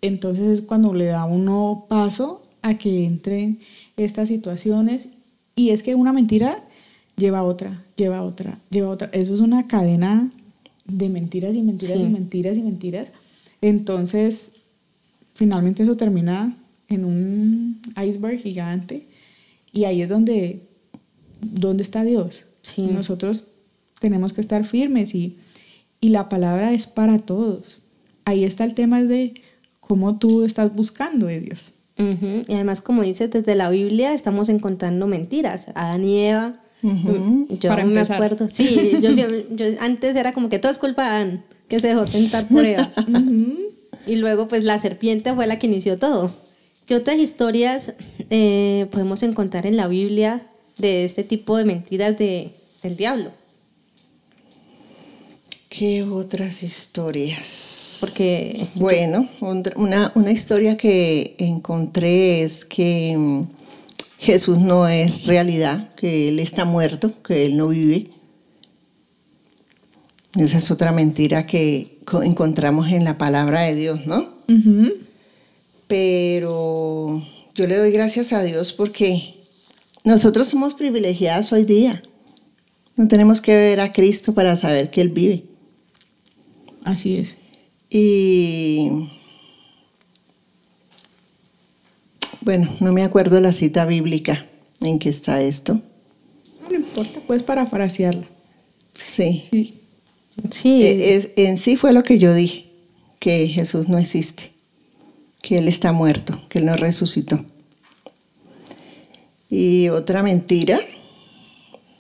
entonces 0.01 0.61
es 0.61 0.61
cuando 0.63 0.95
le 0.95 1.05
da 1.07 1.27
uno 1.27 1.85
paso 1.89 2.43
a 2.63 2.79
que 2.79 3.05
entren 3.05 3.59
estas 3.99 4.29
situaciones. 4.29 5.13
Y 5.55 5.69
es 5.71 5.83
que 5.83 5.95
una 5.95 6.15
mentira 6.15 6.65
lleva 7.17 7.41
a 7.41 7.43
otra, 7.43 7.85
lleva 7.97 8.19
a 8.19 8.23
otra, 8.23 8.59
lleva 8.71 8.89
a 8.89 8.91
otra. 8.93 9.11
Eso 9.13 9.35
es 9.35 9.41
una 9.41 9.67
cadena 9.67 10.31
de 10.87 11.11
mentiras 11.11 11.55
y 11.55 11.63
mentiras 11.63 11.99
Sí. 11.99 12.05
y 12.05 12.09
mentiras 12.09 12.57
y 12.57 12.63
mentiras. 12.63 13.09
Entonces, 13.61 14.55
finalmente 15.35 15.83
eso 15.83 15.97
termina 15.97 16.57
en 16.89 17.05
un 17.05 17.83
iceberg 18.03 18.39
gigante 18.41 19.07
y 19.73 19.85
ahí 19.85 20.01
es 20.01 20.09
donde, 20.09 20.63
¿dónde 21.41 21.83
está 21.83 22.05
Dios? 22.05 22.47
Sí. 22.63 22.83
Nosotros 22.83 23.49
tenemos 24.01 24.33
que 24.33 24.41
estar 24.41 24.65
firmes 24.65 25.15
y, 25.15 25.39
y 26.01 26.11
la 26.11 26.29
palabra 26.29 26.73
es 26.73 26.87
para 26.87 27.19
todos. 27.19 27.81
Ahí 28.25 28.45
está 28.45 28.65
el 28.65 28.75
tema 28.75 29.03
de 29.03 29.35
cómo 29.81 30.19
tú 30.19 30.45
estás 30.45 30.75
buscando 30.75 31.27
de 31.27 31.41
Dios. 31.41 31.73
Y 31.97 32.53
además, 32.55 32.81
como 32.81 33.03
dice, 33.03 33.27
desde 33.27 33.57
la 33.57 33.71
Biblia 33.71 34.15
estamos 34.15 34.49
encontrando 34.51 35.09
mentiras. 35.09 35.67
Adán 35.75 36.05
y 36.05 36.19
Eva. 36.27 36.53
mm, 36.83 37.55
Yo 37.59 37.69
Para 37.71 37.85
me 37.85 37.91
empezar. 37.95 38.23
acuerdo. 38.23 38.47
Sí, 38.49 38.93
yo 39.01 39.11
antes 39.81 40.15
era 40.15 40.33
como 40.33 40.49
que 40.49 40.61
todo 40.61 40.71
es 40.71 40.79
culpa 40.79 41.03
de 41.03 41.09
Adán, 41.09 41.45
que 41.67 41.81
se 41.81 41.89
dejó 41.89 42.05
tentar 42.05 42.47
por 42.49 42.65
Eva. 42.65 42.93
Y 44.07 44.17
luego, 44.17 44.49
pues 44.49 44.65
la 44.65 44.79
serpiente 44.79 45.35
fue 45.35 45.47
la 45.47 45.59
que 45.59 45.67
inició 45.67 45.99
todo. 45.99 46.33
¿Qué 46.87 46.95
otras 46.95 47.19
historias 47.19 47.95
eh, 48.31 48.87
podemos 48.91 49.23
encontrar 49.23 49.67
en 49.67 49.77
la 49.77 49.87
Biblia 49.89 50.47
de 50.79 51.05
este 51.05 51.25
tipo 51.25 51.57
de 51.57 51.65
mentiras 51.65 52.17
de, 52.19 52.53
del 52.83 52.97
diablo? 52.97 53.31
¿Qué 55.69 56.03
otras 56.03 56.63
historias? 56.63 57.99
Porque 58.01 58.69
Bueno, 58.75 59.29
un- 59.41 59.63
una, 59.77 60.13
una 60.15 60.31
historia 60.33 60.77
que 60.77 61.35
encontré 61.39 62.43
es 62.43 62.65
que 62.65 63.15
mm, 63.17 63.43
Jesús 64.19 64.59
no 64.59 64.89
es 64.89 65.27
realidad, 65.27 65.95
que 65.95 66.29
Él 66.29 66.39
está 66.39 66.65
muerto, 66.65 67.13
que 67.23 67.45
Él 67.45 67.57
no 67.57 67.69
vive. 67.69 68.09
Esa 70.37 70.59
es 70.59 70.71
otra 70.71 70.93
mentira 70.93 71.47
que 71.47 71.99
co- 72.05 72.23
encontramos 72.23 72.89
en 72.91 73.05
la 73.05 73.19
palabra 73.19 73.63
de 73.63 73.75
Dios, 73.75 74.07
¿no? 74.07 74.29
Pero 75.87 77.23
yo 77.55 77.67
le 77.67 77.77
doy 77.77 77.91
gracias 77.93 78.33
a 78.33 78.43
Dios 78.43 78.73
porque 78.73 79.35
nosotros 80.09 80.49
somos 80.49 80.73
privilegiados 80.73 81.53
hoy 81.53 81.65
día. 81.65 82.03
No 82.97 83.07
tenemos 83.09 83.43
que 83.43 83.55
ver 83.55 83.79
a 83.81 83.93
Cristo 83.93 84.33
para 84.33 84.57
saber 84.57 84.91
que 84.91 85.03
Él 85.03 85.11
vive. 85.11 85.45
Así 86.83 87.17
es. 87.17 87.37
Y 87.91 88.91
bueno, 92.41 92.75
no 92.81 92.93
me 92.93 93.05
acuerdo 93.05 93.39
la 93.41 93.53
cita 93.53 93.85
bíblica 93.85 94.47
en 94.81 94.99
que 94.99 95.11
está 95.11 95.43
esto. 95.43 95.81
No 96.71 96.75
importa, 96.75 97.21
puedes 97.27 97.43
parafrasearla. 97.43 98.27
Sí. 98.95 99.45
Sí. 99.51 99.75
sí, 100.51 100.83
Eh, 100.85 101.15
es- 101.17 101.31
en 101.37 101.59
sí 101.59 101.77
fue 101.77 101.93
lo 101.93 102.03
que 102.03 102.19
yo 102.19 102.35
dije, 102.35 102.65
que 103.21 103.47
Jesús 103.49 103.89
no 103.89 103.99
existe, 103.99 104.53
que 105.43 105.59
Él 105.59 105.69
está 105.69 105.93
muerto, 105.93 106.41
que 106.49 106.59
Él 106.61 106.67
no 106.67 106.77
resucitó. 106.77 107.45
Y 109.51 109.89
otra 109.89 110.23
mentira 110.23 110.81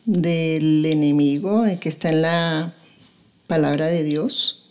del 0.05 0.85
enemigo 0.85 1.64
que 1.81 1.88
está 1.88 2.11
en 2.11 2.23
la 2.23 2.75
palabra 3.47 3.87
de 3.87 4.05
Dios 4.05 4.71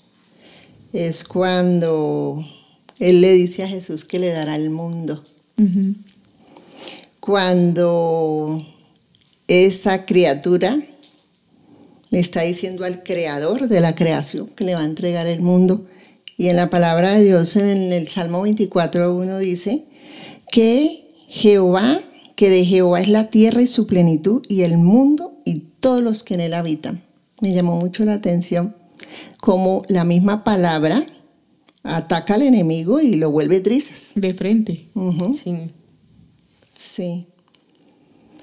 es 0.94 1.24
cuando 1.24 2.46
Él 3.00 3.22
le 3.22 3.34
dice 3.34 3.64
a 3.64 3.68
Jesús 3.68 4.06
que 4.06 4.20
le 4.20 4.30
dará 4.30 4.56
el 4.56 4.70
mundo. 4.70 5.24
Cuando 7.20 8.66
esa 9.48 10.06
criatura 10.06 10.80
le 12.10 12.20
está 12.20 12.42
diciendo 12.42 12.86
al 12.86 13.04
creador 13.04 13.68
de 13.68 13.82
la 13.82 13.96
creación 13.96 14.48
que 14.48 14.64
le 14.64 14.76
va 14.76 14.82
a 14.82 14.86
entregar 14.86 15.28
el 15.28 15.42
mundo. 15.42 15.88
Y 16.38 16.50
en 16.50 16.56
la 16.56 16.70
palabra 16.70 17.14
de 17.14 17.24
Dios, 17.24 17.56
en 17.56 17.92
el 17.92 18.08
Salmo 18.08 18.46
24.1 18.46 19.40
dice 19.40 19.86
que 20.52 21.08
Jehová, 21.28 22.02
que 22.38 22.50
de 22.50 22.64
Jehová 22.66 23.02
es 23.02 23.10
la 23.10 23.30
tierra 23.32 23.62
y 23.64 23.68
su 23.68 23.88
plenitud, 23.88 24.46
y 24.48 24.62
el 24.62 24.78
mundo 24.78 25.34
y 25.44 25.64
todos 25.80 26.02
los 26.02 26.24
que 26.24 26.36
en 26.36 26.42
él 26.42 26.54
habitan. 26.54 27.02
Me 27.42 27.52
llamó 27.54 27.78
mucho 27.78 28.06
la 28.06 28.14
atención 28.14 28.76
como 29.42 29.84
la 29.90 30.04
misma 30.04 30.44
palabra 30.44 31.06
ataca 31.84 32.36
al 32.36 32.44
enemigo 32.44 33.00
y 33.02 33.16
lo 33.16 33.32
vuelve 33.32 33.60
trizas. 33.60 34.12
De 34.16 34.34
frente. 34.34 34.88
Sí. 35.34 35.72
Sí. 36.76 37.28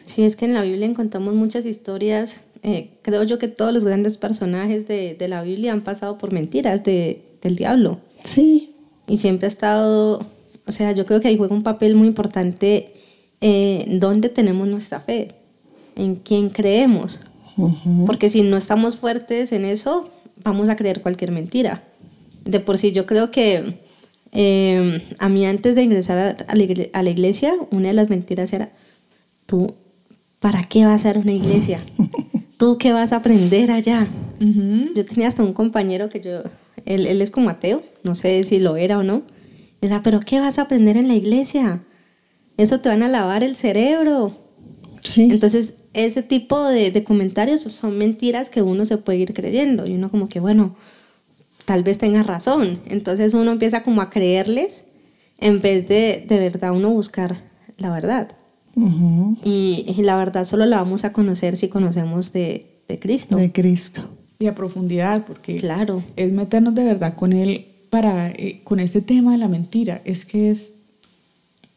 Sí, 0.05 0.25
es 0.25 0.37
que 0.37 0.45
en 0.47 0.55
la 0.55 0.63
Biblia 0.63 0.87
encontramos 0.87 1.35
muchas 1.35 1.65
historias. 1.65 2.43
eh, 2.63 2.99
creo 3.03 3.23
yo 3.23 3.39
que 3.39 3.49
todos 3.49 3.73
los 3.73 3.85
grandes 3.85 4.17
personajes 4.17 4.89
de, 4.89 5.15
de 5.15 5.29
la 5.29 5.43
Biblia 5.45 5.73
han 5.73 5.85
pasado 5.85 6.19
por 6.19 6.33
mentiras 6.33 6.83
de, 6.83 7.23
del 7.43 7.57
diablo. 7.57 8.01
Sí. 8.25 8.75
Y 9.07 9.19
siempre 9.19 9.47
ha 9.47 9.49
estado, 9.49 10.27
o 10.67 10.73
sea, 10.73 10.93
yo 10.93 11.05
creo 11.07 11.21
que 11.21 11.29
ahí 11.29 11.37
juega 11.37 11.55
un 11.55 11.63
papel 11.63 11.95
muy 11.95 12.09
importante 12.09 12.94
eh, 13.47 13.85
dónde 14.01 14.31
tenemos 14.31 14.67
nuestra 14.67 15.01
fe, 15.01 15.29
en 15.97 16.15
quién 16.17 16.49
creemos. 16.49 17.27
Ujú. 17.59 18.07
Porque 18.07 18.31
si 18.31 18.41
no 18.41 18.57
estamos 18.57 18.97
fuertes 18.97 19.53
en 19.53 19.67
eso, 19.67 20.09
vamos 20.43 20.71
a 20.71 20.77
creer 20.77 21.03
cualquier 21.03 21.31
mentira. 21.31 21.83
De 22.47 22.59
por 22.59 22.79
sí, 22.79 22.93
yo 22.93 23.05
creo 23.05 23.31
que 23.31 23.81
eh, 24.33 25.03
a 25.19 25.29
mí 25.29 25.45
antes 25.45 25.75
de 25.75 25.83
ingresar 25.83 26.17
a, 26.49 26.55
la 26.55 26.65
a 26.95 27.03
la 27.03 27.11
iglesia, 27.11 27.53
una 27.71 27.89
de 27.89 27.95
las 27.95 28.09
mentiras 28.09 28.51
era, 28.55 28.71
tú, 29.45 29.75
¿para 30.41 30.63
qué 30.63 30.87
vas 30.87 31.05
a 31.05 31.11
a 31.11 31.19
una 31.19 31.33
iglesia? 31.33 31.85
¿Tú 32.57 32.79
qué 32.79 32.95
vas 32.95 33.13
a 33.13 33.17
aprender 33.17 33.71
allá? 33.71 34.09
Ujú. 34.41 34.95
Yo 34.95 35.05
tenía 35.05 35.29
hasta 35.29 35.43
un 35.43 35.53
compañero 35.53 36.09
que 36.09 36.23
yo, 36.23 36.45
él, 36.87 37.07
él 37.07 37.21
es 37.21 37.31
como 37.31 37.51
ateo, 37.51 37.83
no 38.05 38.15
sé 38.15 38.43
si 38.45 38.59
lo 38.59 38.77
era 38.77 38.99
o 38.99 39.03
no. 39.03 39.21
Era, 39.83 40.03
pero 40.03 40.21
¿qué 40.21 40.41
vas 40.41 40.59
a 40.59 40.63
aprender 40.63 40.97
en 40.97 41.09
la 41.09 41.15
iglesia? 41.15 41.83
Eso 42.57 42.81
te 42.81 42.89
van 42.89 43.03
a 43.03 43.09
lavar 43.09 43.43
el 43.43 43.57
cerebro. 43.57 44.37
Sí. 45.03 45.23
Entonces, 45.31 45.79
ese 45.93 46.23
tipo 46.23 46.65
de, 46.67 46.91
de 46.91 47.05
comentarios 47.05 47.63
son 47.63 47.99
mentiras 47.99 48.49
que 48.51 48.63
uno 48.63 48.85
se 48.85 48.99
puede 48.99 49.19
ir 49.19 49.35
creyendo. 49.35 49.87
Y 49.87 49.95
uno 49.95 50.11
como 50.11 50.29
que, 50.29 50.41
bueno, 50.41 50.77
tal 51.65 51.83
vez 51.83 51.99
tenga 51.99 52.23
razón. 52.23 52.81
Entonces 52.87 53.35
uno 53.35 53.53
empieza 53.53 53.83
como 53.83 54.01
a 54.03 54.11
creerles 54.11 54.87
en 55.39 55.61
vez 55.61 55.89
de 55.89 56.25
de 56.29 56.39
verdad 56.39 56.73
uno 56.73 56.91
buscar 56.91 57.37
la 57.77 57.91
verdad. 57.91 58.29
Y 59.45 59.95
la 60.03 60.17
verdad 60.17 60.45
solo 60.45 60.67
la 60.67 60.77
vamos 60.79 61.05
a 61.05 61.13
conocer 61.13 61.57
si 61.57 61.69
conocemos 61.69 62.33
de, 62.33 62.83
de 62.89 62.99
Cristo. 62.99 63.37
De 63.37 63.53
Cristo. 63.53 64.09
Y 64.39 64.47
a 64.47 64.55
profundidad, 64.55 65.25
porque 65.27 65.57
Claro. 65.57 66.03
es 66.17 66.33
meternos 66.33 66.75
de 66.75 66.85
verdad 66.85 67.15
con 67.15 67.33
él 67.33 67.67
para 67.91 68.31
eh, 68.31 68.61
con 68.65 68.81
este 68.81 69.01
tema 69.01 69.33
de 69.33 69.39
la 69.39 69.49
mentira. 69.49 70.03
Es 70.05 70.25
que 70.25 70.51
es 70.51 70.74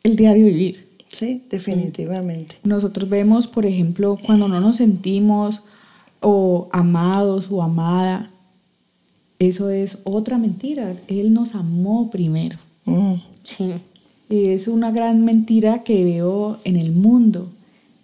el 0.08 0.16
diario 0.16 0.46
vivir. 0.46 0.88
Sí, 1.10 1.44
definitivamente. 1.50 2.56
Nosotros 2.64 3.10
vemos, 3.10 3.48
por 3.48 3.66
ejemplo, 3.66 4.18
cuando 4.26 4.48
no 4.48 4.62
nos 4.62 4.78
sentimos 4.78 5.64
o 6.22 6.70
amados 6.72 7.48
o 7.52 7.62
amada, 7.62 8.30
eso 9.40 9.70
es 9.70 10.00
otra 10.06 10.38
mentira. 10.38 10.96
Él 11.08 11.34
nos 11.34 11.56
amó 11.56 12.10
primero. 12.10 12.58
Mm. 12.86 13.16
Sí. 13.44 13.74
Y 14.30 14.46
es 14.46 14.68
una 14.68 14.92
gran 14.92 15.26
mentira 15.26 15.84
que 15.84 16.04
veo 16.04 16.60
en 16.64 16.78
el 16.78 16.92
mundo. 16.92 17.50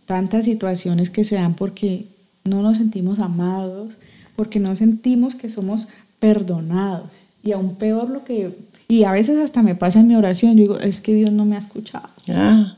Tantas 0.05 0.45
situaciones 0.45 1.09
que 1.09 1.23
se 1.23 1.35
dan 1.35 1.55
porque 1.55 2.07
no 2.43 2.61
nos 2.61 2.77
sentimos 2.77 3.19
amados, 3.19 3.93
porque 4.35 4.59
no 4.59 4.75
sentimos 4.75 5.35
que 5.35 5.49
somos 5.49 5.87
perdonados. 6.19 7.09
Y 7.43 7.53
aún 7.53 7.75
peor 7.75 8.09
lo 8.09 8.25
que... 8.25 8.51
Y 8.93 9.03
a 9.05 9.11
veces 9.11 9.37
hasta 9.39 9.63
me 9.63 9.75
pasa 9.75 9.99
en 10.01 10.07
mi 10.07 10.15
oración, 10.15 10.51
yo 10.55 10.61
digo, 10.61 10.79
es 10.79 11.01
que 11.01 11.13
Dios 11.15 11.31
no 11.31 11.45
me 11.45 11.55
ha 11.55 11.59
escuchado. 11.59 12.07
Ah, 12.29 12.77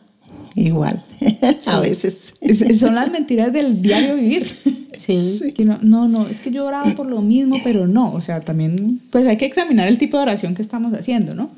igual. 0.55 1.03
A 1.67 1.79
veces. 1.81 2.33
Es- 2.41 2.79
son 2.79 2.95
las 2.95 3.11
mentiras 3.11 3.51
del 3.51 3.81
diario 3.81 4.15
vivir. 4.15 4.51
Sí. 4.97 5.51
Que 5.53 5.65
no, 5.65 5.77
no, 5.81 6.07
no, 6.07 6.29
es 6.29 6.39
que 6.39 6.51
yo 6.51 6.63
oraba 6.65 6.89
por 6.95 7.05
lo 7.07 7.21
mismo, 7.21 7.57
pero 7.65 7.85
no. 7.85 8.13
O 8.13 8.21
sea, 8.21 8.39
también, 8.39 9.01
pues 9.09 9.27
hay 9.27 9.35
que 9.35 9.45
examinar 9.45 9.89
el 9.89 9.97
tipo 9.97 10.15
de 10.15 10.23
oración 10.23 10.55
que 10.55 10.61
estamos 10.61 10.93
haciendo, 10.93 11.35
¿no? 11.35 11.49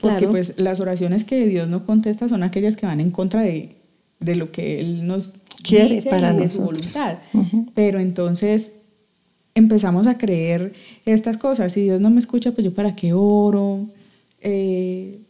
Porque 0.00 0.16
Claro. 0.20 0.30
pues 0.30 0.54
las 0.58 0.80
oraciones 0.80 1.24
que 1.24 1.44
Dios 1.46 1.68
no 1.68 1.84
contesta 1.84 2.30
son 2.30 2.42
aquellas 2.42 2.76
que 2.78 2.86
van 2.86 3.00
en 3.00 3.10
contra 3.10 3.42
de, 3.42 3.76
de 4.20 4.34
lo 4.36 4.50
que 4.52 4.80
Él 4.80 5.06
nos 5.06 5.34
Quiere 5.62 5.96
dice 5.96 6.08
para 6.08 6.32
y 6.32 6.38
de 6.38 6.48
su 6.48 6.60
nosotros. 6.62 6.94
voluntad. 6.94 7.18
Pero 7.74 8.00
entonces 8.00 8.76
empezamos 9.54 10.06
a 10.06 10.16
creer 10.16 10.72
estas 11.04 11.36
cosas. 11.36 11.74
Si 11.74 11.82
Dios 11.82 12.00
no 12.00 12.08
me 12.08 12.20
escucha, 12.20 12.52
pues 12.52 12.64
yo 12.64 12.72
para 12.72 12.96
qué 12.96 13.12
oro. 13.12 13.86
Eh, 14.50 15.20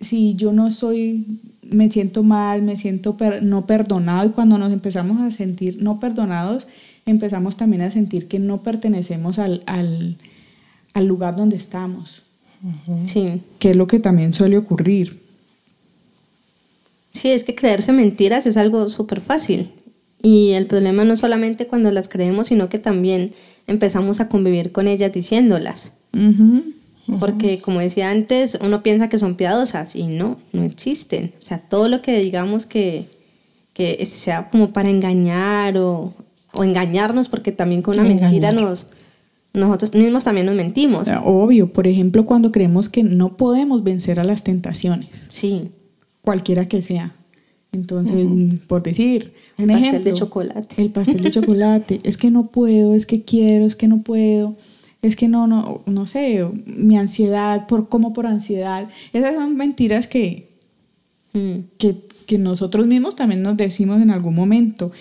si 0.00 0.34
yo 0.34 0.52
no 0.52 0.72
soy, 0.72 1.24
me 1.62 1.88
siento 1.90 2.22
mal, 2.24 2.62
me 2.62 2.76
siento 2.76 3.16
per- 3.16 3.42
no 3.42 3.66
perdonado 3.66 4.28
y 4.28 4.32
cuando 4.32 4.58
nos 4.58 4.72
empezamos 4.72 5.20
a 5.22 5.30
sentir 5.30 5.80
no 5.82 6.00
perdonados, 6.00 6.66
empezamos 7.06 7.56
también 7.56 7.82
a 7.82 7.90
sentir 7.90 8.26
que 8.28 8.38
no 8.40 8.62
pertenecemos 8.62 9.38
al, 9.38 9.62
al, 9.66 10.16
al 10.92 11.06
lugar 11.06 11.36
donde 11.36 11.56
estamos, 11.56 12.22
Sí. 13.04 13.42
que 13.58 13.70
es 13.70 13.76
lo 13.76 13.86
que 13.86 14.00
también 14.00 14.32
suele 14.34 14.56
ocurrir. 14.58 15.20
Sí, 17.12 17.28
es 17.30 17.44
que 17.44 17.54
creerse 17.54 17.92
mentiras 17.92 18.46
es 18.46 18.56
algo 18.56 18.88
súper 18.88 19.20
fácil. 19.20 19.68
Y 20.22 20.50
el 20.52 20.66
problema 20.66 21.04
no 21.04 21.16
solamente 21.16 21.66
cuando 21.66 21.90
las 21.92 22.08
creemos, 22.08 22.46
sino 22.48 22.68
que 22.70 22.78
también 22.78 23.32
empezamos 23.66 24.20
a 24.20 24.28
convivir 24.28 24.72
con 24.72 24.88
ellas 24.88 25.12
diciéndolas. 25.12 25.98
Porque 27.20 27.60
como 27.60 27.80
decía 27.80 28.10
antes, 28.10 28.58
uno 28.62 28.82
piensa 28.82 29.08
que 29.08 29.18
son 29.18 29.34
piadosas 29.34 29.94
y 29.94 30.06
no, 30.06 30.38
no 30.52 30.62
existen. 30.62 31.34
O 31.38 31.42
sea, 31.42 31.58
todo 31.58 31.88
lo 31.88 32.00
que 32.00 32.18
digamos 32.18 32.66
que, 32.66 33.08
que 33.74 34.04
sea 34.06 34.48
como 34.48 34.72
para 34.72 34.88
engañar 34.88 35.76
o, 35.76 36.14
o 36.52 36.64
engañarnos, 36.64 37.28
porque 37.28 37.52
también 37.52 37.82
con 37.82 37.98
una 37.98 38.08
mentira 38.08 38.52
nos, 38.52 38.92
nosotros 39.52 39.94
mismos 39.94 40.24
también 40.24 40.46
nos 40.46 40.54
mentimos. 40.54 41.08
Obvio, 41.24 41.72
por 41.72 41.86
ejemplo, 41.86 42.24
cuando 42.24 42.50
creemos 42.52 42.88
que 42.88 43.02
no 43.02 43.36
podemos 43.36 43.84
vencer 43.84 44.18
a 44.18 44.24
las 44.24 44.44
tentaciones, 44.44 45.10
Sí, 45.28 45.70
cualquiera 46.22 46.66
que 46.68 46.82
sea. 46.82 47.14
Entonces, 47.70 48.26
por 48.68 48.82
decir, 48.82 49.32
El 49.58 49.64
un 49.64 49.70
pastel 49.70 49.88
ejemplo, 49.88 50.12
de 50.12 50.18
chocolate. 50.18 50.82
El 50.82 50.90
pastel 50.90 51.22
de 51.22 51.30
chocolate. 51.32 52.00
es 52.04 52.16
que 52.16 52.30
no 52.30 52.46
puedo, 52.46 52.94
es 52.94 53.04
que 53.04 53.22
quiero, 53.22 53.66
es 53.66 53.74
que 53.76 53.88
no 53.88 54.02
puedo. 54.02 54.56
Es 55.04 55.16
que 55.16 55.28
no, 55.28 55.46
no, 55.46 55.82
no 55.86 56.06
sé, 56.06 56.44
mi 56.66 56.98
ansiedad, 56.98 57.66
por 57.66 57.88
como 57.88 58.12
por 58.12 58.26
ansiedad. 58.26 58.88
Esas 59.12 59.34
son 59.34 59.56
mentiras 59.56 60.06
que, 60.06 60.54
Mm, 61.34 61.66
que, 61.78 61.96
que 62.26 62.38
nosotros 62.38 62.86
mismos 62.86 63.16
también 63.16 63.42
nos 63.42 63.56
decimos 63.56 64.00
en 64.00 64.10
algún 64.10 64.36
momento. 64.36 64.92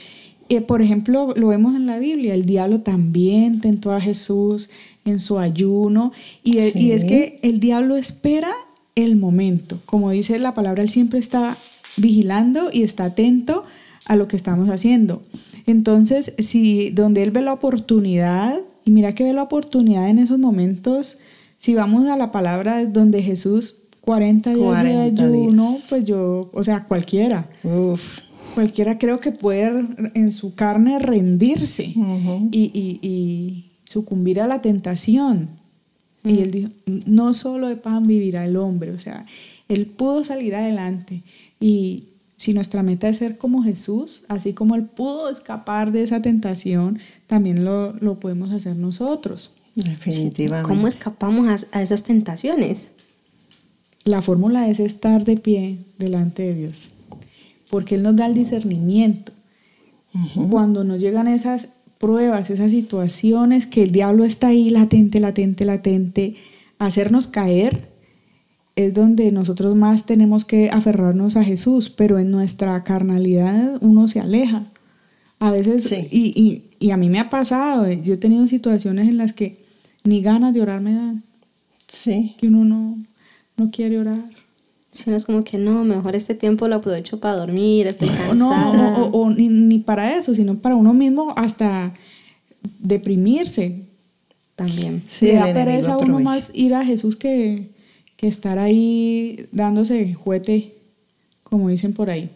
Eh, 0.50 0.62
por 0.62 0.82
ejemplo, 0.82 1.34
lo 1.38 1.48
vemos 1.48 1.76
en 1.76 1.86
la 1.86 2.00
Biblia, 2.00 2.34
el 2.34 2.46
diablo 2.46 2.82
también 2.82 3.62
tentó 3.62 3.92
a 3.92 4.02
Jesús 4.02 4.72
en 5.06 5.20
su 5.20 5.38
ayuno 5.38 6.12
y, 6.44 6.58
y 6.58 6.92
es 6.92 7.06
que 7.06 7.40
el 7.44 7.60
diablo 7.60 7.96
espera 7.96 8.52
el 8.96 9.16
momento. 9.16 9.80
Como 9.86 10.10
dice 10.10 10.40
la 10.40 10.56
palabra, 10.56 10.82
él 10.82 10.90
siempre 10.90 11.20
está 11.20 11.60
vigilando 11.98 12.72
y 12.74 12.82
está 12.82 13.06
atento 13.06 13.64
a 14.06 14.16
lo 14.16 14.28
que 14.28 14.36
estamos 14.36 14.70
haciendo. 14.70 15.22
Entonces, 15.68 16.36
si 16.40 16.90
donde 16.90 17.22
él 17.22 17.32
ve 17.32 17.42
la 17.42 17.54
oportunidad, 17.54 18.60
y 18.86 18.91
mira 18.91 19.13
que 19.15 19.24
ve 19.24 19.34
la 19.34 19.43
oportunidad 19.43 20.10
en 20.10 20.19
esos 20.19 20.39
momentos, 20.39 21.19
si 21.58 21.76
vamos 21.76 22.08
a 22.08 22.17
la 22.17 22.32
palabra 22.32 22.86
donde 22.86 23.22
Jesús 23.22 23.80
40 24.02 24.50
días 24.54 24.65
40 24.65 25.26
de 25.28 25.34
ayuno, 25.38 25.69
días. 25.69 25.86
pues 25.89 26.04
yo, 26.06 26.50
o 26.54 26.63
sea, 26.63 26.86
cualquiera, 26.86 27.50
Uf. 27.63 28.02
cualquiera 28.54 28.98
creo 28.98 29.19
que 29.22 29.32
puede 29.32 29.86
en 30.13 30.32
su 30.34 30.56
carne 30.56 31.00
rendirse 31.00 31.93
Ujú. 31.96 32.50
y, 32.52 32.72
y- 32.74 33.00
y 33.08 33.72
sucumbir 33.86 34.41
a 34.41 34.48
la 34.48 34.62
tentación. 34.62 35.50
Y 36.26 36.39
él 36.39 36.52
dijo, 36.52 36.69
no 37.06 37.34
solo 37.34 37.67
de 37.67 37.76
pan 37.76 38.08
vivirá 38.08 38.46
el 38.46 38.56
hombre, 38.56 38.91
o 38.91 39.00
sea, 39.00 39.26
él 39.67 39.88
pudo 39.88 40.24
salir 40.24 40.56
adelante. 40.56 41.22
Y 41.60 42.06
si 42.43 42.53
nuestra 42.53 42.84
meta 42.84 43.08
es 43.08 43.19
ser 43.19 43.38
como 43.38 43.63
Jesús, 43.63 44.23
así 44.27 44.51
como 44.51 44.75
él 44.75 44.84
pudo 44.84 45.29
escapar 45.29 45.93
de 45.93 46.03
esa 46.03 46.21
tentación, 46.21 46.99
también 47.25 47.63
lo, 47.63 47.93
lo 47.93 48.19
podemos 48.19 48.51
hacer 48.51 48.75
nosotros. 48.75 49.56
Definitivamente. 49.75 50.67
¿Cómo 50.67 50.89
escapamos 50.89 51.47
a, 51.47 51.77
a 51.77 51.82
esas 51.82 52.03
tentaciones? 52.03 52.91
La 54.03 54.21
fórmula 54.21 54.67
es 54.67 54.82
estar 54.82 55.23
de 55.23 55.38
pie 55.38 55.86
delante 55.97 56.43
de 56.43 56.56
Dios, 56.56 56.95
porque 57.69 57.95
Él 57.95 58.03
nos 58.03 58.17
da 58.17 58.25
el 58.25 58.34
discernimiento. 58.34 59.32
Cuando 60.49 60.84
nos 60.84 60.99
llegan 60.99 61.29
esas 61.29 61.71
pruebas, 61.97 62.49
esas 62.49 62.71
situaciones, 62.71 63.67
que 63.67 63.84
el 63.84 63.93
diablo 63.93 64.25
está 64.25 64.47
ahí 64.47 64.69
latente, 64.69 65.21
latente, 65.21 65.63
latente, 65.63 66.36
hacernos 66.77 67.27
caer, 67.27 67.92
es 68.76 68.94
donde 68.94 69.32
nosotros 69.32 69.76
más 69.76 70.06
tenemos 70.06 70.46
que 70.46 70.70
aferrarnos 70.72 71.38
a 71.38 71.44
Jesús, 71.44 71.90
pero 71.90 72.18
en 72.20 72.32
nuestra 72.32 72.84
carnalidad 72.84 73.78
uno 73.82 74.08
se 74.08 74.20
aleja. 74.20 74.66
A 75.40 75.52
veces, 75.52 75.84
Sí. 75.84 76.08
y, 76.10 76.34
y- 76.42 76.64
y 76.80 76.92
a 76.92 76.98
mí 76.98 77.10
me 77.10 77.20
ha 77.20 77.30
pasado, 77.30 77.86
eh, 77.86 78.02
yo 78.04 78.14
he 78.16 78.18
tenido 78.18 78.48
situaciones 78.48 79.08
en 79.10 79.18
las 79.18 79.34
que 79.34 79.64
ni 80.04 80.22
ganas 80.22 80.54
de 80.54 80.62
orar 80.62 80.82
me 80.82 80.94
dan, 80.94 81.24
Sí. 81.88 82.36
que 82.40 82.48
uno 82.48 82.66
no, 82.66 82.98
no 83.58 83.70
quiere 83.72 84.00
orar. 84.00 84.30
Si 84.90 85.10
no 85.10 85.16
es 85.16 85.26
como 85.26 85.44
que 85.44 85.58
no, 85.58 85.84
mejor 85.84 86.16
este 86.16 86.34
tiempo 86.36 86.68
lo 86.68 86.76
aprovecho 86.76 87.20
para 87.20 87.36
dormir, 87.36 87.88
estoy 87.88 88.10
cansada. 88.10 88.34
no, 88.36 88.98
o, 88.98 89.08
o- 89.08 89.22
o 89.24 89.30
ni, 89.30 89.48
ni 89.50 89.80
para 89.80 90.18
eso, 90.18 90.34
sino 90.36 90.58
para 90.60 90.76
uno 90.76 90.94
mismo 90.94 91.34
hasta 91.36 91.94
deprimirse. 92.80 93.86
También. 94.56 95.04
Sí, 95.10 95.26
Le 95.28 95.34
da 95.36 95.52
pereza 95.54 95.94
a 95.94 95.98
uno 95.98 96.20
más 96.20 96.52
ir 96.54 96.76
a 96.76 96.86
Jesús 96.86 97.16
que, 97.16 97.72
que 98.24 98.30
estar 98.30 98.58
ahí 98.58 99.50
dándose 99.52 100.14
juguete, 100.14 100.78
como 101.44 101.68
dicen 101.68 101.92
por 101.94 102.10
ahí. 102.10 102.30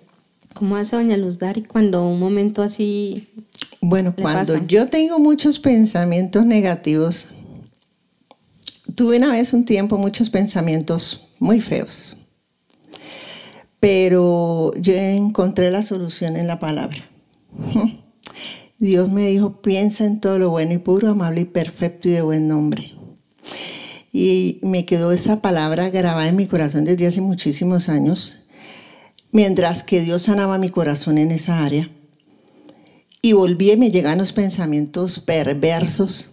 ¿Cómo 0.54 0.76
hace 0.76 0.98
Doña 0.98 1.16
Luz 1.16 1.40
Dari 1.40 1.64
cuando 1.64 2.10
un 2.10 2.20
momento 2.20 2.62
así... 2.62 3.30
Bueno, 3.80 4.14
Le 4.18 4.22
cuando 4.22 4.54
pasa. 4.56 4.68
yo 4.68 4.90
tengo 4.90 5.18
muchos 5.18 5.60
pensamientos 5.60 6.46
negativos, 6.46 7.30
tuve 8.96 9.16
una 9.16 9.32
vez 9.32 9.54
un 9.54 9.64
tiempo 9.64 9.98
muchos 9.98 10.30
pensamientos 10.30 11.26
muy 11.40 11.62
feos, 11.62 12.18
pero 13.80 14.74
yo 14.82 14.92
encontré 14.92 15.72
la 15.72 15.84
solución 15.84 16.36
en 16.36 16.48
la 16.48 16.60
palabra. 16.60 16.98
Dios 18.78 19.10
me 19.10 19.30
dijo, 19.30 19.62
piensa 19.62 20.04
en 20.04 20.20
todo 20.20 20.38
lo 20.38 20.50
bueno 20.50 20.74
y 20.74 20.80
puro, 20.80 21.08
amable 21.12 21.40
y 21.40 21.46
perfecto 21.46 22.10
y 22.10 22.12
de 22.12 22.24
buen 22.24 22.50
nombre. 22.50 22.92
Y 24.20 24.58
me 24.64 24.84
quedó 24.88 25.12
esa 25.12 25.42
palabra 25.42 25.92
grabada 25.92 26.28
en 26.28 26.36
mi 26.36 26.48
corazón 26.48 26.86
desde 26.86 27.06
hace 27.06 27.22
muchísimos 27.22 27.88
años, 27.88 28.40
mientras 29.32 29.84
que 29.84 30.02
Dios 30.02 30.24
sanaba 30.24 30.58
mi 30.58 30.70
corazón 30.70 31.20
en 31.20 31.30
esa 31.30 31.64
área. 31.64 31.92
Y 33.22 33.34
volví 33.34 33.70
y 33.70 33.78
me 33.78 33.92
llegan 33.92 34.18
los 34.18 34.34
pensamientos 34.34 35.20
perversos. 35.20 36.32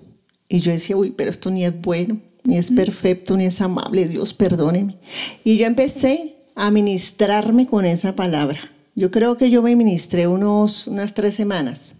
Y 0.49 0.61
yo 0.61 0.73
decía, 0.73 0.97
uy, 0.97 1.11
pero 1.11 1.31
esto 1.31 1.51
ni 1.51 1.67
es 1.67 1.79
bueno, 1.79 2.23
ni 2.43 2.57
es 2.57 2.71
perfecto, 2.71 3.37
ni 3.37 3.45
es 3.45 3.61
amable, 3.61 4.09
Dios 4.09 4.33
perdóneme. 4.33 4.97
Y 5.45 5.59
yo 5.59 5.67
empecé 5.67 6.37
a 6.55 6.71
ministrarme 6.71 7.67
con 7.67 7.85
esa 7.85 8.17
palabra. 8.17 8.73
Yo 8.95 9.11
creo 9.11 9.37
que 9.37 9.51
yo 9.51 9.61
me 9.61 9.77
ministré 9.77 10.27
unos, 10.27 10.87
unas 10.87 11.13
tres 11.13 11.35
semanas, 11.35 11.97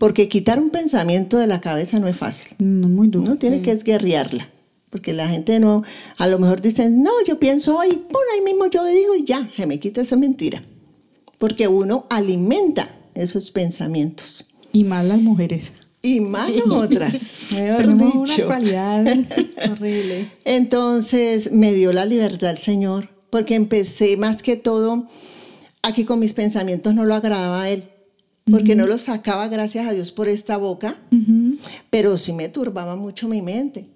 porque 0.00 0.28
quitar 0.28 0.58
un 0.58 0.70
pensamiento 0.70 1.38
de 1.38 1.46
la 1.46 1.60
cabeza 1.60 2.00
no 2.00 2.08
es 2.08 2.16
fácil. 2.16 2.56
No, 2.58 2.88
muy 2.88 3.06
duro. 3.06 3.26
Uno 3.26 3.36
tiene 3.38 3.62
que 3.62 3.70
esguerriarla, 3.70 4.48
porque 4.92 5.14
la 5.14 5.26
gente 5.26 5.58
no, 5.58 5.82
a 6.18 6.26
lo 6.26 6.38
mejor 6.38 6.60
dicen, 6.60 7.02
no, 7.02 7.12
yo 7.26 7.40
pienso 7.40 7.78
hoy, 7.78 8.02
pon 8.10 8.20
ahí 8.34 8.42
mismo 8.42 8.66
yo 8.66 8.84
digo 8.84 9.14
y 9.14 9.24
ya, 9.24 9.50
se 9.56 9.64
me 9.64 9.80
quita 9.80 10.02
esa 10.02 10.16
mentira. 10.16 10.62
Porque 11.38 11.66
uno 11.66 12.06
alimenta 12.10 12.94
esos 13.14 13.50
pensamientos. 13.50 14.46
Y 14.70 14.84
más 14.84 15.02
las 15.06 15.18
mujeres. 15.18 15.72
Y 16.02 16.20
más 16.20 16.50
otras, 16.70 17.14
mejor 17.52 17.76
Tenemos 17.78 18.36
una 18.36 18.44
cualidad. 18.44 19.16
Horrible. 19.72 20.30
Entonces 20.44 21.52
me 21.52 21.72
dio 21.72 21.94
la 21.94 22.04
libertad 22.04 22.50
el 22.50 22.58
Señor, 22.58 23.08
porque 23.30 23.54
empecé 23.54 24.18
más 24.18 24.42
que 24.42 24.56
todo, 24.56 25.08
aquí 25.80 26.04
con 26.04 26.18
mis 26.18 26.34
pensamientos 26.34 26.94
no 26.94 27.06
lo 27.06 27.14
agradaba 27.14 27.62
a 27.62 27.70
Él, 27.70 27.84
porque 28.50 28.76
no 28.76 28.86
los 28.86 29.02
sacaba, 29.02 29.48
gracias 29.48 29.86
a 29.86 29.92
Dios, 29.92 30.12
por 30.12 30.28
esta 30.28 30.58
boca, 30.58 30.98
pero 31.88 32.18
sí 32.18 32.34
me 32.34 32.50
turbaba 32.50 32.94
mucho 32.94 33.26
mi 33.26 33.40
mente. 33.40 33.86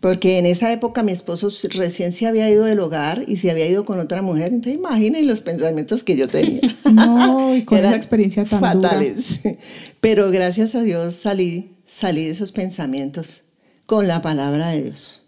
Porque 0.00 0.38
en 0.38 0.46
esa 0.46 0.72
época 0.72 1.02
mi 1.02 1.12
esposo 1.12 1.48
recién 1.70 2.12
se 2.12 2.26
había 2.26 2.50
ido 2.50 2.64
del 2.64 2.80
hogar 2.80 3.24
y 3.26 3.36
se 3.36 3.50
había 3.50 3.66
ido 3.66 3.84
con 3.84 3.98
otra 3.98 4.22
mujer. 4.22 4.52
Entonces 4.52 4.74
imaginen 4.74 5.26
los 5.26 5.40
pensamientos 5.40 6.04
que 6.04 6.16
yo 6.16 6.28
tenía. 6.28 6.60
No, 6.92 7.54
y 7.54 7.62
con 7.62 7.78
Eran 7.78 7.90
esa 7.90 7.96
experiencia 7.96 8.44
tan 8.44 8.60
dura. 8.60 8.90
fatales. 8.90 9.40
Pero 10.00 10.30
gracias 10.30 10.74
a 10.74 10.82
Dios 10.82 11.14
salí, 11.14 11.76
salí 11.86 12.24
de 12.24 12.30
esos 12.30 12.52
pensamientos 12.52 13.44
con 13.86 14.06
la 14.08 14.22
palabra 14.22 14.70
de 14.70 14.84
Dios. 14.84 15.22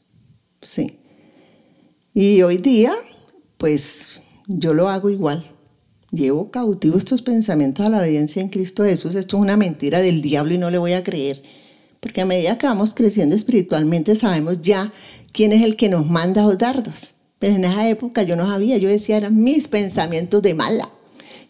Sí. 0.63 0.99
Y 2.15 2.43
hoy 2.43 2.59
día, 2.59 2.93
pues 3.57 4.21
yo 4.47 4.75
lo 4.75 4.89
hago 4.89 5.11
igual. 5.11 5.45
Llevo 6.11 6.51
cautivo 6.51 6.97
estos 6.97 7.23
pensamientos 7.23 7.85
a 7.85 7.91
la 7.91 7.99
obediencia 7.99 8.41
en 8.41 8.49
Cristo 8.49 8.85
Jesús. 8.85 9.15
Esto 9.15 9.37
es 9.37 9.43
una 9.43 9.57
mentira 9.57 10.01
del 10.01 10.23
diablo 10.23 10.55
y 10.55 10.59
no 10.59 10.71
le 10.71 10.79
voy 10.79 10.93
a 10.95 11.05
creer. 11.05 11.43
Porque 12.01 12.21
a 12.21 12.27
medida 12.27 12.59
que 12.59 12.67
vamos 12.67 12.95
creciendo 12.95 13.35
espiritualmente 13.37 14.15
sabemos 14.17 14.63
ya 14.63 14.93
quién 15.33 15.53
es 15.53 15.63
el 15.63 15.77
que 15.77 15.89
nos 15.89 16.07
manda 16.07 16.45
los 16.45 16.59
dardos. 16.59 17.15
Pero 17.39 17.57
en 17.57 17.65
esa 17.65 17.89
época 17.89 18.23
yo 18.23 18.37
no 18.37 18.47
sabía, 18.47 18.79
yo 18.79 18.89
decía 18.89 19.17
eran 19.17 19.37
mis 19.37 19.69
pensamientos 19.69 20.43
de 20.43 20.55
mala. 20.55 20.89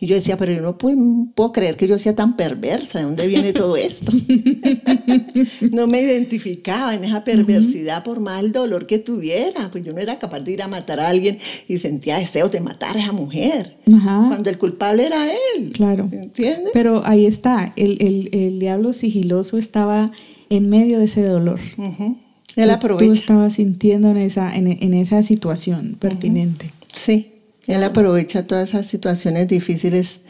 Y 0.00 0.06
yo 0.06 0.14
decía, 0.14 0.36
pero 0.36 0.52
yo 0.52 0.62
no 0.62 0.78
puedo, 0.78 0.96
puedo 1.34 1.50
creer 1.50 1.76
que 1.76 1.88
yo 1.88 1.98
sea 1.98 2.14
tan 2.14 2.36
perversa. 2.36 2.98
¿De 3.00 3.04
dónde 3.04 3.26
viene 3.26 3.52
todo 3.52 3.76
esto? 3.76 4.12
no 5.72 5.86
me 5.86 6.02
identificaba 6.02 6.94
en 6.94 7.02
esa 7.04 7.24
perversidad 7.24 8.04
por 8.04 8.20
más 8.20 8.42
el 8.42 8.52
dolor 8.52 8.86
que 8.86 8.98
tuviera. 8.98 9.70
Pues 9.70 9.84
yo 9.84 9.92
no 9.92 9.98
era 9.98 10.18
capaz 10.18 10.40
de 10.40 10.52
ir 10.52 10.62
a 10.62 10.68
matar 10.68 11.00
a 11.00 11.08
alguien 11.08 11.38
y 11.66 11.78
sentía 11.78 12.18
deseos 12.18 12.52
de 12.52 12.60
matar 12.60 12.96
a 12.96 13.00
esa 13.02 13.12
mujer. 13.12 13.76
Ajá. 13.92 14.24
Cuando 14.28 14.50
el 14.50 14.58
culpable 14.58 15.06
era 15.06 15.26
él. 15.56 15.72
Claro. 15.72 16.08
¿Entiendes? 16.12 16.70
Pero 16.72 17.02
ahí 17.04 17.26
está, 17.26 17.72
el, 17.76 17.96
el- 18.00 18.28
el 18.32 18.58
diablo 18.60 18.92
sigiloso 18.92 19.58
estaba 19.58 20.12
en 20.50 20.68
medio 20.68 20.98
de 20.98 21.04
ese 21.06 21.22
dolor. 21.22 21.60
Que 21.76 22.62
Él 22.62 22.68
Tú 22.68 22.74
aprovecha. 22.74 23.12
estabas 23.12 23.54
sintiendo 23.54 24.10
en 24.10 24.16
esa, 24.16 24.54
en, 24.56 24.66
en 24.66 24.94
esa 24.94 25.22
situación 25.22 25.96
pertinente. 25.98 26.72
Sí, 26.94 27.32
Él 27.66 27.82
aprovecha 27.84 28.46
todas 28.46 28.70
esas 28.70 28.86
situaciones 28.86 29.48
difíciles 29.48 30.20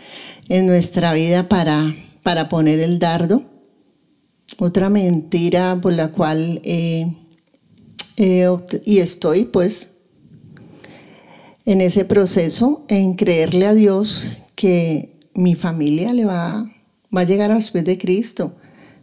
en 0.49 0.67
nuestra 0.67 1.13
vida 1.13 1.49
para, 1.49 1.95
para 2.23 2.49
poner 2.49 2.81
el 2.81 2.99
dardo. 2.99 3.45
Otra 4.59 4.89
mentira 4.89 5.79
por 5.81 5.93
la 5.93 6.09
cual 6.09 6.61
eh, 6.65 7.13
y 8.85 8.99
estoy 8.99 9.45
pues 9.45 9.93
en 11.65 11.81
ese 11.81 12.05
proceso, 12.05 12.85
en 12.89 13.15
creerle 13.15 13.67
a 13.67 13.75
Dios 13.75 14.27
que 14.57 15.21
mi 15.35 15.55
familia 15.55 16.13
le 16.13 16.25
va, 16.25 16.69
va 17.15 17.21
a 17.21 17.25
llegar 17.25 17.53
a 17.53 17.55
los 17.57 17.71
pies 17.71 17.85
de 17.85 17.99
Cristo. 17.99 18.57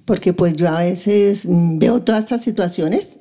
Porque 0.06 0.34
pues 0.34 0.56
yo 0.56 0.70
a 0.70 0.80
veces 0.80 1.46
mm, 1.46 1.80
veo 1.80 2.02
todas 2.02 2.24
estas 2.24 2.44
situaciones 2.44 3.20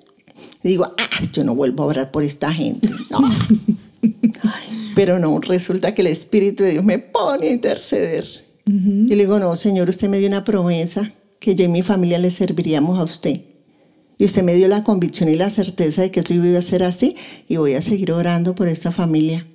y 0.63 0.69
digo, 0.69 0.85
ah, 0.85 1.25
yo 1.33 1.45
no 1.45 1.55
vuelvo 1.55 1.83
a 1.83 1.87
orar 1.87 2.11
por 2.11 2.23
esta 2.23 2.53
gente. 2.53 2.89
No. 3.11 3.21
Pero 4.95 5.19
no, 5.19 5.39
resulta 5.41 5.95
que 5.95 6.03
el 6.03 6.09
Espíritu 6.09 6.63
de 6.63 6.73
Dios 6.73 6.85
me 6.85 6.99
pone 6.99 7.49
a 7.49 7.53
interceder. 7.53 8.27
Y 8.67 9.09
le 9.09 9.17
digo, 9.17 9.39
no, 9.39 9.55
Señor, 9.57 9.91
usted 9.91 10.09
me 10.09 10.19
dio 10.19 10.29
una 10.29 10.45
promesa 10.45 11.13
que 11.39 11.55
yo 11.55 11.67
y 11.67 11.69
mi 11.69 11.83
familia 11.83 12.19
le 12.19 12.31
serviríamos 12.31 12.99
a 12.99 13.05
usted. 13.05 13.43
Y 14.17 14.25
usted 14.25 14.43
me 14.43 14.55
dio 14.55 14.69
la 14.69 14.85
convicción 14.85 15.29
y 15.29 15.35
la 15.35 15.51
certeza 15.51 16.01
de 16.01 16.11
que 16.11 16.21
esto 16.21 16.33
iba 16.33 16.59
a 16.59 16.63
ser 16.63 16.83
así 16.83 17.17
y 17.47 17.57
voy 17.57 17.75
a 17.75 17.83
seguir 17.83 18.13
orando 18.13 18.55
por 18.55 18.69
esta 18.69 18.91
familia. 18.91 19.47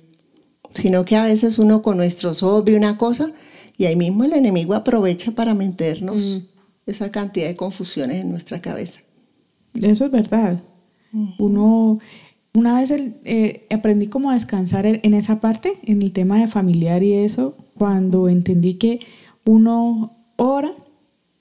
Sino 0.74 1.04
que 1.04 1.16
a 1.16 1.24
veces 1.24 1.58
uno 1.58 1.82
con 1.82 1.96
nuestros 1.96 2.44
ojos 2.44 2.64
ve 2.64 2.76
una 2.76 2.98
cosa 2.98 3.32
y 3.76 3.86
ahí 3.86 3.96
mismo 3.96 4.22
el 4.22 4.34
enemigo 4.34 4.74
aprovecha 4.74 5.32
para 5.32 5.54
meternos 5.54 6.44
esa 6.90 7.10
cantidad 7.10 7.46
de 7.48 7.56
confusiones 7.56 8.22
en 8.22 8.30
nuestra 8.30 8.60
cabeza. 8.60 9.00
Eso 9.74 10.06
es 10.06 10.10
verdad. 10.10 10.60
Uno, 11.38 11.98
una 12.54 12.78
vez 12.80 12.90
el- 12.90 13.14
eh, 13.24 13.66
aprendí 13.70 14.06
como 14.08 14.30
a 14.30 14.34
descansar 14.34 14.86
en, 14.86 15.00
en 15.02 15.14
esa 15.14 15.40
parte, 15.40 15.72
en 15.84 16.02
el 16.02 16.12
tema 16.12 16.38
de 16.38 16.46
familiar 16.46 17.02
y 17.02 17.12
eso, 17.14 17.56
cuando 17.74 18.28
entendí 18.28 18.74
que 18.74 19.00
uno 19.44 20.16
ora, 20.36 20.72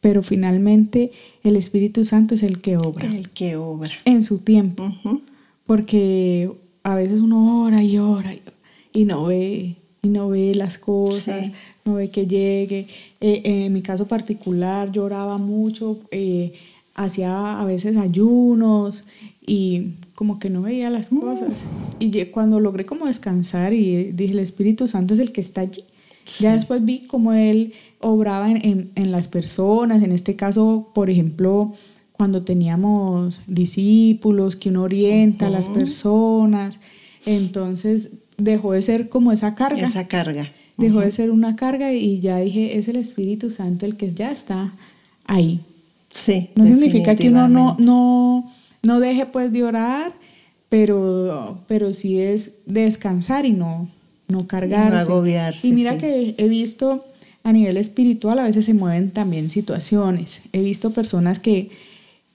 pero 0.02 0.24
finalmente 0.24 1.12
el 1.44 1.56
Espíritu 1.56 2.04
Santo 2.06 2.34
es 2.36 2.44
el 2.44 2.62
que 2.62 2.78
obra 2.78 3.08
El 3.10 3.30
que 3.32 3.56
obra. 3.58 3.92
en 4.06 4.24
su 4.24 4.40
tiempo. 4.40 4.92
Porque 5.66 6.50
a 6.84 6.96
veces 6.96 7.20
uno 7.22 7.64
ora 7.64 7.84
y 7.84 7.98
ora 7.98 8.34
y, 8.34 8.42
y 8.94 9.06
no 9.06 9.26
ve, 9.26 9.76
y 10.02 10.08
no 10.10 10.30
ve 10.30 10.54
las 10.56 10.78
cosas, 10.78 11.48
Sí. 11.48 11.52
no 11.86 11.96
ve 11.96 12.10
que 12.10 12.26
llegue. 12.28 12.88
Eh, 13.22 13.42
eh, 13.44 13.66
en 13.66 13.74
mi 13.74 13.82
caso 13.82 14.08
particular, 14.08 14.92
yo 14.92 15.04
oraba 15.04 15.38
mucho, 15.38 16.00
eh, 16.12 16.54
hacía 16.96 17.60
a 17.60 17.66
veces 17.66 17.98
ayunos 17.98 19.06
y 19.46 19.94
como 20.16 20.38
que 20.40 20.50
no 20.50 20.62
veía 20.64 20.90
las 20.90 21.10
cosas. 21.10 21.50
Y 22.00 22.26
cuando 22.26 22.60
logré 22.60 22.86
como 22.86 23.06
descansar 23.08 23.74
y 23.74 24.12
dije, 24.12 24.34
el 24.34 24.40
Espíritu 24.40 24.88
Santo 24.88 25.14
es 25.14 25.20
el 25.20 25.32
que 25.32 25.42
está 25.42 25.62
allí. 25.62 25.84
Ya 26.40 26.54
después 26.56 26.84
vi 26.86 27.08
cómo 27.08 27.34
él 27.34 27.74
obraba 28.02 28.52
en, 28.52 28.58
en- 28.66 28.92
en 28.96 29.12
las 29.12 29.28
personas, 29.28 30.04
en 30.04 30.12
este 30.12 30.36
caso, 30.36 30.90
por 30.94 31.10
ejemplo, 31.10 31.74
cuando 32.14 32.44
teníamos 32.44 33.44
discípulos, 33.48 34.56
que 34.58 34.70
uno 34.70 34.84
orienta 34.84 35.48
a 35.48 35.50
las 35.50 35.70
personas, 35.70 36.80
entonces 37.26 38.12
dejó 38.40 38.74
de 38.74 38.82
ser 38.82 39.10
como 39.10 39.32
esa 39.32 39.56
carga, 39.56 39.86
Esa 39.88 40.08
carga. 40.08 40.52
dejó 40.78 41.02
de 41.02 41.12
ser 41.12 41.32
una 41.32 41.56
carga 41.56 41.94
y 41.94 42.20
ya 42.20 42.38
dije, 42.40 42.78
es 42.78 42.88
el 42.88 42.96
Espíritu 42.98 43.52
Santo 43.52 43.86
el 43.86 43.96
que 43.98 44.14
ya 44.14 44.32
está 44.32 44.74
ahí. 45.26 45.60
Sí. 46.14 46.50
No 46.56 46.66
significa 46.66 47.16
que 47.16 47.30
uno 47.30 47.48
no, 47.48 47.76
no, 47.80 48.52
no 48.82 49.00
deje 49.00 49.26
pues 49.28 49.52
de 49.54 49.64
orar, 49.64 50.14
pero, 50.70 51.60
pero 51.68 51.94
sí 51.94 52.20
es 52.20 52.56
descansar 52.66 53.46
y 53.46 53.52
no, 53.52 53.90
no 54.28 54.48
cargarse. 54.48 54.98
agobiarse, 55.12 55.68
Y 55.68 55.72
mira 55.72 55.94
sí. 55.94 55.98
que 56.00 56.36
he 56.38 56.48
visto 56.48 57.06
a 57.44 57.54
nivel 57.54 57.78
espiritual 57.78 58.38
a 58.40 58.44
veces 58.44 58.66
se 58.66 58.74
mueven 58.74 59.12
también 59.12 59.50
situaciones. 59.50 60.42
He 60.52 60.62
visto 60.62 60.92
personas 60.92 61.40
que 61.40 61.70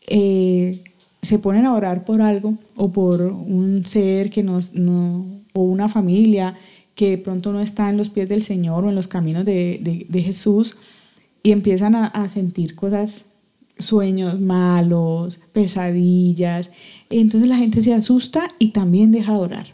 eh, 0.06 0.82
se 1.22 1.38
ponen 1.38 1.66
a 1.66 1.74
orar 1.74 2.04
por 2.04 2.22
algo 2.22 2.54
o 2.76 2.90
por 2.92 3.22
un 3.22 3.84
ser 3.86 4.30
que 4.30 4.42
no, 4.42 4.60
o 5.54 5.62
una 5.62 5.88
familia 5.88 6.56
que 6.94 7.10
de 7.10 7.18
pronto 7.18 7.52
no 7.52 7.60
está 7.60 7.88
en 7.90 7.96
los 7.96 8.10
pies 8.10 8.28
del 8.28 8.42
Señor 8.42 8.84
o 8.84 8.88
en 8.90 8.94
los 8.94 9.08
caminos 9.08 9.44
de, 9.44 9.80
de- 9.82 10.06
de 10.08 10.22
Jesús 10.22 10.76
y 11.42 11.50
empiezan 11.52 11.94
a, 11.94 12.06
a 12.08 12.28
sentir 12.28 12.74
cosas, 12.74 13.24
sueños 13.78 14.40
malos, 14.40 15.42
pesadillas. 15.52 16.70
Entonces 17.10 17.48
la 17.48 17.56
gente 17.56 17.82
se 17.82 17.94
asusta 17.94 18.48
y 18.58 18.68
también 18.68 19.10
deja 19.12 19.32
de 19.32 19.38
orar. 19.38 19.66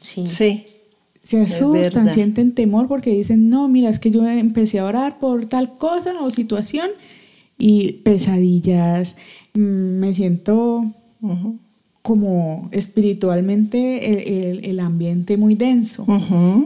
Sí. 0.00 0.26
Sí. 0.28 0.64
Se 1.22 1.40
asustan, 1.40 2.04
sienten 2.14 2.54
temor 2.54 2.86
porque 2.86 3.10
dicen, 3.10 3.48
no, 3.50 3.66
mira, 3.68 3.88
es 3.90 3.98
que 3.98 4.10
yo 4.12 4.24
empecé 4.26 4.78
a 4.78 4.84
orar 4.84 5.18
por 5.18 5.46
tal 5.46 5.76
cosa 5.76 6.14
o 6.22 6.30
situación 6.30 6.88
y 7.58 7.92
pesadillas, 8.04 9.16
mm, 9.54 9.58
me 9.98 10.14
siento 10.14 10.84
Ujú. 11.20 11.58
Como 12.06 12.68
espiritualmente 12.72 13.78
el, 14.12 14.44
el- 14.58 14.64
el 14.64 14.80
ambiente 14.80 15.36
muy 15.36 15.54
denso. 15.56 16.06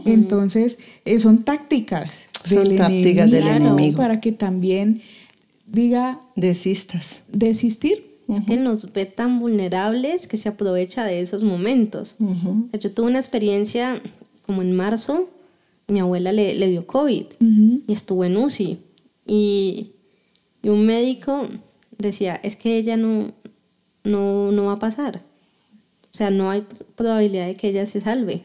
Entonces, 0.04 0.78
eh, 1.06 1.18
son 1.18 1.42
tácticas 1.44 2.10
Son 2.44 2.64
del 2.64 2.76
tácticas 2.76 3.30
del 3.30 3.46
enemigo 3.46 3.70
enemigo. 3.70 3.96
para 3.96 4.20
que 4.20 4.32
también 4.32 5.00
diga 5.66 6.20
Desistas. 6.36 7.22
desistir. 7.32 8.04
Es 8.28 8.42
que 8.42 8.56
nos 8.58 8.92
ve 8.92 9.06
tan 9.06 9.40
vulnerables 9.40 10.28
que 10.28 10.36
se 10.36 10.48
aprovecha 10.50 11.04
de 11.04 11.20
esos 11.20 11.42
momentos. 11.42 12.16
Ujú. 12.20 12.66
O 12.66 12.68
sea, 12.70 12.78
yo 12.80 12.92
tuve 12.92 13.06
una 13.08 13.18
experiencia 13.18 14.00
como 14.46 14.60
en 14.62 14.72
marzo, 14.76 15.30
mi 15.88 15.98
abuela 16.00 16.32
le, 16.32 16.54
le 16.54 16.68
dio 16.68 16.86
COVID 16.86 17.24
y 17.88 17.92
estuvo 17.92 18.24
en 18.24 18.36
UCI. 18.36 18.78
Y, 19.26 19.92
y 20.62 20.68
un 20.68 20.84
médico 20.86 21.48
decía, 21.98 22.38
es 22.42 22.54
que 22.56 22.76
ella 22.76 22.96
no, 22.96 23.32
no, 24.04 24.52
no 24.52 24.66
va 24.66 24.72
a 24.74 24.78
pasar. 24.78 25.22
O 26.12 26.16
sea, 26.16 26.30
no 26.30 26.50
hay 26.50 26.64
probabilidad 26.96 27.46
de 27.46 27.54
que 27.54 27.68
ella 27.68 27.86
se 27.86 28.00
salve. 28.00 28.42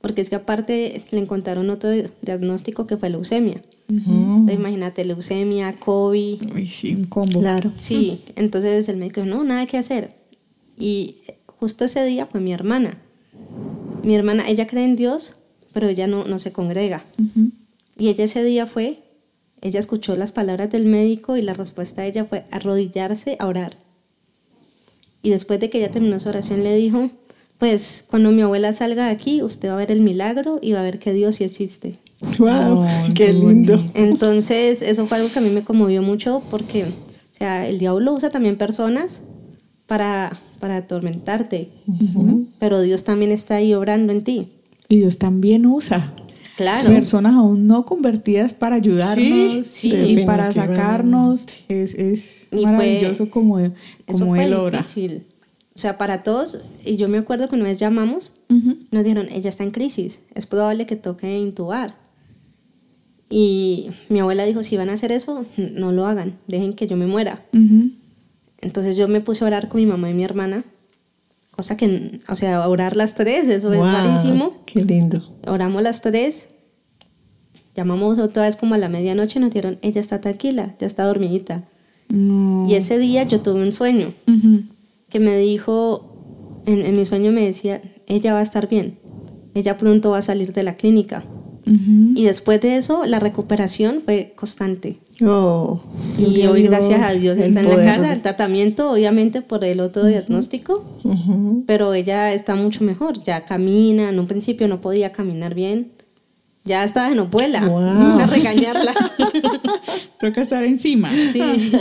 Porque 0.00 0.20
es 0.20 0.30
que 0.30 0.36
aparte 0.36 1.02
le 1.10 1.18
encontraron 1.18 1.70
otro 1.70 1.90
diagnóstico 2.22 2.86
que 2.86 2.96
fue 2.96 3.10
leucemia. 3.10 3.62
Entonces, 3.88 4.54
imagínate, 4.54 5.04
leucemia, 5.04 5.78
COVID. 5.78 6.54
Uy, 6.54 6.66
sí, 6.66 6.94
un 6.94 7.04
combo. 7.04 7.40
Claro. 7.40 7.70
Sí, 7.78 8.20
entonces 8.36 8.88
el 8.88 8.96
médico 8.96 9.22
dijo, 9.22 9.34
no, 9.34 9.44
nada 9.44 9.66
que 9.66 9.78
hacer. 9.78 10.10
Y 10.78 11.16
justo 11.46 11.84
ese 11.84 12.04
día 12.04 12.26
fue 12.26 12.40
mi 12.40 12.52
hermana. 12.52 12.98
Mi 14.02 14.14
hermana, 14.14 14.48
ella 14.48 14.66
cree 14.66 14.84
en 14.84 14.96
Dios, 14.96 15.40
pero 15.72 15.88
ella 15.88 16.06
no, 16.06 16.24
no 16.24 16.38
se 16.38 16.52
congrega. 16.52 17.04
Ujú. 17.18 17.50
Y 17.98 18.08
ella 18.08 18.24
ese 18.24 18.42
día 18.42 18.66
fue, 18.66 18.98
ella 19.60 19.80
escuchó 19.80 20.16
las 20.16 20.32
palabras 20.32 20.70
del 20.70 20.86
médico 20.86 21.36
y 21.36 21.42
la 21.42 21.54
respuesta 21.54 22.02
de 22.02 22.08
ella 22.08 22.24
fue 22.24 22.44
arrodillarse 22.50 23.36
a 23.38 23.46
orar. 23.46 23.76
Y 25.24 25.30
después 25.30 25.58
de 25.58 25.70
que 25.70 25.78
ella 25.78 25.90
terminó 25.90 26.20
su 26.20 26.28
oración 26.28 26.62
le 26.62 26.76
dijo, 26.76 27.10
pues 27.58 28.04
cuando 28.06 28.30
mi 28.30 28.42
abuela 28.42 28.74
salga 28.74 29.06
de 29.06 29.10
aquí, 29.10 29.42
usted 29.42 29.70
va 29.70 29.72
a 29.72 29.78
ver 29.78 29.90
el 29.90 30.02
milagro 30.02 30.58
y 30.60 30.72
va 30.72 30.80
a 30.80 30.82
ver 30.82 30.98
que 30.98 31.14
Dios 31.14 31.36
sí 31.36 31.44
existe. 31.44 31.94
Wow, 32.38 32.84
qué 33.14 33.32
lindo. 33.32 33.82
Entonces, 33.94 34.82
eso 34.82 35.06
fue 35.06 35.16
algo 35.16 35.32
que 35.32 35.38
a 35.38 35.42
mí 35.42 35.48
me 35.48 35.64
conmovió 35.64 36.02
mucho 36.02 36.42
porque, 36.50 36.84
o 36.84 36.92
sea, 37.32 37.66
el 37.66 37.78
diablo 37.78 38.12
usa 38.12 38.28
también 38.28 38.56
personas 38.56 39.22
para, 39.86 40.40
para 40.60 40.76
atormentarte, 40.76 41.70
pero 42.58 42.82
Dios 42.82 43.04
también 43.04 43.32
está 43.32 43.56
ahí 43.56 43.72
obrando 43.72 44.12
en 44.12 44.24
ti. 44.24 44.48
Y 44.90 44.98
Dios 44.98 45.18
también 45.18 45.64
usa 45.64 46.14
Claro. 46.56 46.88
personas 46.90 47.34
aún 47.34 47.66
no 47.66 47.84
convertidas 47.84 48.52
para 48.54 48.76
ayudarnos 48.76 49.66
Sí, 49.66 49.90
sí. 49.90 49.96
y 49.96 50.24
para 50.24 50.48
Definitivamente. 50.48 50.82
sacarnos. 50.82 51.46
Es, 51.68 51.94
es 51.94 52.46
fue- 52.50 52.62
maravilloso 52.62 53.28
como, 53.30 53.58
Eso 53.58 53.72
como 54.12 54.26
fue 54.26 54.44
Él 54.44 54.54
obra. 54.54 54.78
difícil. 54.78 55.24
O 55.74 55.78
sea, 55.80 55.98
para 55.98 56.22
todos, 56.22 56.62
y 56.84 56.94
yo 56.96 57.08
me 57.08 57.18
acuerdo 57.18 57.48
que 57.48 57.56
una 57.56 57.64
vez 57.64 57.78
llamamos, 57.80 58.36
Ujú. 58.48 58.76
nos 58.92 59.02
dijeron, 59.02 59.26
ella 59.32 59.48
está 59.48 59.64
en 59.64 59.72
crisis, 59.72 60.22
es 60.36 60.46
probable 60.46 60.86
que 60.86 60.94
toque 60.94 61.36
intubar. 61.36 61.96
Y 63.28 63.88
mi 64.08 64.20
abuela 64.20 64.44
dijo, 64.44 64.62
si 64.62 64.76
van 64.76 64.90
a 64.90 64.92
hacer 64.92 65.10
eso, 65.10 65.46
no 65.56 65.90
lo 65.90 66.06
hagan, 66.06 66.38
dejen 66.46 66.74
que 66.74 66.86
yo 66.86 66.96
me 66.96 67.06
muera. 67.08 67.44
Entonces 68.60 68.96
yo 68.96 69.08
me 69.08 69.20
puse 69.20 69.42
a 69.44 69.48
orar 69.48 69.68
con 69.68 69.80
mi 69.80 69.86
mamá 69.86 70.08
y 70.10 70.14
mi 70.14 70.22
hermana, 70.22 70.64
cosa 71.54 71.76
que, 71.76 72.20
o 72.28 72.36
sea, 72.36 72.68
orar 72.68 72.96
las 72.96 73.14
tres, 73.14 73.48
eso 73.48 73.72
es 73.72 73.78
Wow, 73.78 73.86
rarísimo. 73.86 74.52
Qué 74.66 74.82
lindo. 74.84 75.22
Oramos 75.46 75.82
las 75.82 76.02
tres 76.02 76.48
Llamamos 77.74 78.18
otra 78.20 78.44
vez 78.44 78.56
como 78.56 78.74
a 78.74 78.78
la 78.78 78.88
medianoche 78.88 79.40
nos 79.40 79.50
dieron, 79.50 79.78
ella 79.82 80.00
está 80.00 80.20
tranquila, 80.20 80.76
ya 80.78 80.86
está 80.86 81.04
dormidita. 81.04 81.64
No. 82.08 82.66
Y 82.68 82.76
ese 82.76 82.98
día 82.98 83.24
yo 83.24 83.40
tuve 83.40 83.62
un 83.62 83.72
sueño 83.72 84.14
que 85.08 85.18
me 85.18 85.36
dijo, 85.38 86.62
en, 86.66 86.86
en 86.86 86.96
mi 86.96 87.04
sueño 87.04 87.32
me 87.32 87.44
decía, 87.44 87.82
ella 88.06 88.32
va 88.32 88.38
a 88.38 88.42
estar 88.42 88.68
bien, 88.68 88.98
ella 89.54 89.76
pronto 89.76 90.12
va 90.12 90.18
a 90.18 90.22
salir 90.22 90.52
de 90.52 90.62
la 90.62 90.76
clínica. 90.76 91.24
Ujú. 91.66 92.12
Y 92.14 92.24
después 92.24 92.60
de 92.60 92.76
eso, 92.76 93.06
la 93.06 93.18
recuperación 93.18 94.02
fue 94.04 94.34
constante. 94.36 94.98
Oh, 95.22 95.80
Y 96.18 96.44
hoy, 96.46 96.64
gracias 96.64 97.00
a 97.02 97.12
Dios, 97.12 97.38
está 97.38 97.60
en 97.60 97.68
la 97.68 97.84
casa, 97.84 98.12
el 98.12 98.20
tratamiento, 98.22 98.90
obviamente 98.90 99.42
por 99.42 99.64
el 99.64 99.78
otro 99.80 100.04
diagnóstico, 100.06 100.84
pero 101.66 101.94
ella 101.94 102.32
está 102.32 102.54
mucho 102.56 102.82
mejor, 102.84 103.22
ya 103.22 103.44
camina, 103.44 104.08
en 104.08 104.18
un 104.18 104.26
principio 104.26 104.66
no 104.66 104.80
podía 104.80 105.12
caminar 105.12 105.54
bien, 105.54 105.92
ya 106.64 106.82
estaba 106.82 107.12
en 107.12 107.30
vuela, 107.30 107.64
Wow. 107.64 108.26
regañarla. 108.28 108.92
Toca 110.20 110.40
estar 110.42 110.64
encima. 110.64 111.10
Sí. 111.30 111.72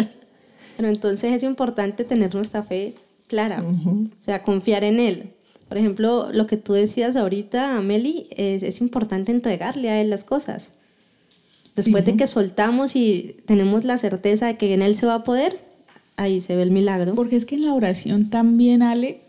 Pero 0.77 0.89
entonces 0.89 1.31
es 1.33 1.43
importante 1.43 2.03
tener 2.03 2.33
nuestra 2.35 2.61
fe 2.63 2.95
clara, 3.27 3.63
o 3.63 4.07
sea, 4.19 4.43
confiar 4.43 4.83
en 4.83 4.99
Él. 4.99 5.31
Por 5.69 5.77
ejemplo, 5.79 6.27
lo 6.31 6.45
que 6.45 6.57
tú 6.57 6.73
decías 6.73 7.15
ahorita, 7.15 7.79
Meli, 7.81 8.27
es, 8.35 8.61
es 8.61 8.79
importante 8.81 9.31
entregarle 9.31 9.89
a 9.89 10.01
Él 10.01 10.09
las 10.11 10.23
cosas. 10.23 10.73
Después 11.75 12.05
de 12.05 12.15
que 12.15 12.27
soltamos 12.27 12.95
y 12.95 13.38
tenemos 13.45 13.83
la 13.83 13.97
certeza 13.97 14.47
de 14.47 14.57
que 14.57 14.73
en 14.73 14.81
Él 14.81 14.95
se 14.95 15.07
va 15.07 15.15
a 15.15 15.23
poder, 15.23 15.59
ahí 16.17 16.39
se 16.39 16.55
ve 16.55 16.62
el 16.63 16.71
milagro. 16.71 17.13
Porque 17.13 17.36
es 17.36 17.45
que 17.45 17.55
en 17.55 17.65
la 17.65 17.73
oración 17.73 18.29
también, 18.29 18.83
Ale, 18.83 19.21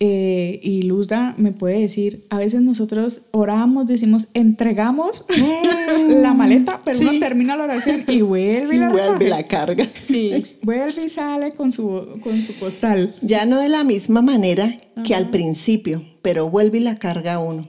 eh, 0.00 0.60
y 0.62 0.82
Luzda 0.82 1.34
me 1.38 1.50
puede 1.50 1.80
decir, 1.80 2.24
a 2.30 2.38
veces 2.38 2.62
nosotros 2.62 3.26
oramos, 3.32 3.88
decimos, 3.88 4.28
entregamos 4.32 5.26
la 6.08 6.34
maleta, 6.34 6.80
pero 6.84 7.00
uno 7.00 7.18
termina 7.18 7.56
la 7.56 7.64
oración 7.64 8.04
y 8.06 8.20
vuelve 8.20 8.74
y 8.74 8.76
Y 8.78 8.80
la 8.80 8.90
vuelve 8.90 9.10
recoge. 9.10 9.28
la 9.28 9.48
carga. 9.48 9.88
Sí. 10.00 10.58
Vuelve 10.62 11.04
y 11.04 11.08
sale 11.08 11.52
con 11.52 11.72
su, 11.72 12.20
con 12.22 12.40
su 12.42 12.56
costal. 12.60 13.16
Ya 13.22 13.44
no 13.44 13.58
de 13.58 13.68
la 13.68 13.82
misma 13.82 14.22
manera 14.22 14.72
que 15.04 15.16
al 15.16 15.30
principio, 15.30 16.04
pero 16.22 16.48
vuelve 16.48 16.78
y 16.78 16.82
la 16.82 16.98
carga 17.00 17.40
uno. 17.40 17.68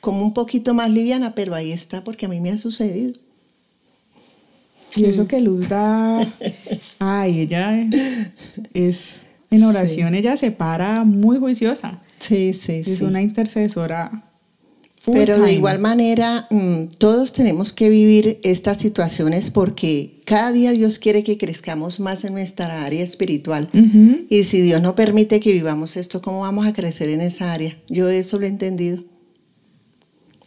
Como 0.00 0.22
un 0.22 0.34
poquito 0.34 0.74
más 0.74 0.90
liviana, 0.90 1.34
pero 1.34 1.54
ahí 1.54 1.72
está, 1.72 2.04
porque 2.04 2.26
a 2.26 2.28
mí 2.28 2.38
me 2.40 2.50
ha 2.50 2.58
sucedido. 2.58 3.14
Y 4.94 5.06
eso 5.06 5.26
que 5.26 5.40
Luzda, 5.40 6.32
ay, 6.98 7.40
ella 7.40 7.88
es, 8.74 9.26
en 9.50 9.64
oración, 9.64 10.14
ella 10.14 10.36
se 10.36 10.50
para 10.50 11.04
muy 11.04 11.38
juiciosa. 11.38 12.02
Sí, 12.20 12.52
sí, 12.54 12.82
Es 12.86 12.98
sí. 12.98 13.04
una 13.04 13.22
intercesora. 13.22 14.28
full 14.96 15.14
Pero 15.14 15.40
de 15.40 15.54
igual 15.54 15.78
manera, 15.78 16.46
mm, 16.50 16.94
todos 16.98 17.32
tenemos 17.32 17.72
que 17.72 17.88
vivir 17.88 18.38
estas 18.44 18.78
situaciones 18.78 19.50
porque 19.50 20.20
cada 20.26 20.52
día 20.52 20.72
Dios 20.72 20.98
quiere 20.98 21.24
que 21.24 21.38
crezcamos 21.38 21.98
más 21.98 22.24
en 22.24 22.34
nuestra 22.34 22.84
área 22.84 23.02
espiritual. 23.02 23.70
Y 24.28 24.44
si 24.44 24.60
Dios 24.60 24.80
no 24.82 24.94
permite 24.94 25.40
que 25.40 25.52
vivamos 25.52 25.96
esto, 25.96 26.22
¿cómo 26.22 26.40
vamos 26.40 26.66
a 26.66 26.72
crecer 26.74 27.08
en 27.08 27.20
esa 27.22 27.52
área? 27.52 27.76
Yo 27.88 28.08
eso 28.08 28.38
lo 28.38 28.44
he 28.46 28.48
entendido. 28.48 29.02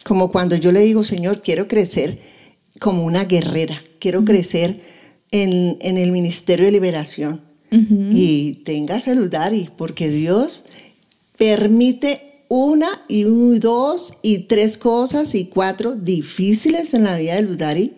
Como 0.04 0.30
cuando 0.30 0.54
yo 0.54 0.70
le 0.70 0.80
digo, 0.80 1.02
Señor, 1.02 1.42
quiero 1.42 1.66
crecer 1.66 2.35
como 2.80 3.04
una 3.04 3.24
guerrera, 3.24 3.82
quiero 3.98 4.24
crecer 4.24 4.80
en, 5.30 5.76
en 5.80 5.98
el 5.98 6.12
ministerio 6.12 6.66
de 6.66 6.72
liberación. 6.72 7.40
Y 7.70 8.62
tenga 8.64 9.00
saludari, 9.00 9.70
porque 9.76 10.08
Dios 10.08 10.64
permite 11.36 12.42
una 12.48 12.88
y 13.08 13.24
un- 13.24 13.58
dos 13.60 14.18
y 14.22 14.38
tres 14.40 14.78
cosas 14.78 15.34
y 15.34 15.46
cuatro 15.46 15.94
difíciles 15.94 16.94
en 16.94 17.04
la 17.04 17.16
vida 17.16 17.34
de 17.34 17.42
Ludari, 17.42 17.92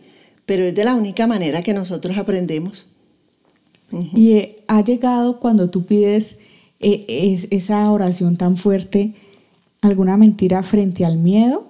pero 0.47 0.65
es 0.65 0.75
de 0.75 0.85
la 0.85 0.95
única 0.95 1.27
manera 1.27 1.63
que 1.63 1.75
nosotros 1.75 2.17
aprendemos. 2.17 2.87
Y 4.15 4.33
eh, 4.33 4.57
ha 4.69 4.83
llegado 4.85 5.39
cuando 5.41 5.71
tú 5.71 5.85
pides 5.87 6.41
eh, 6.81 7.05
es- 7.09 7.49
esa 7.51 7.91
oración 7.91 8.37
tan 8.37 8.57
fuerte, 8.57 9.13
alguna 9.83 10.17
mentira 10.17 10.63
frente 10.63 11.05
al 11.05 11.19
miedo. 11.19 11.69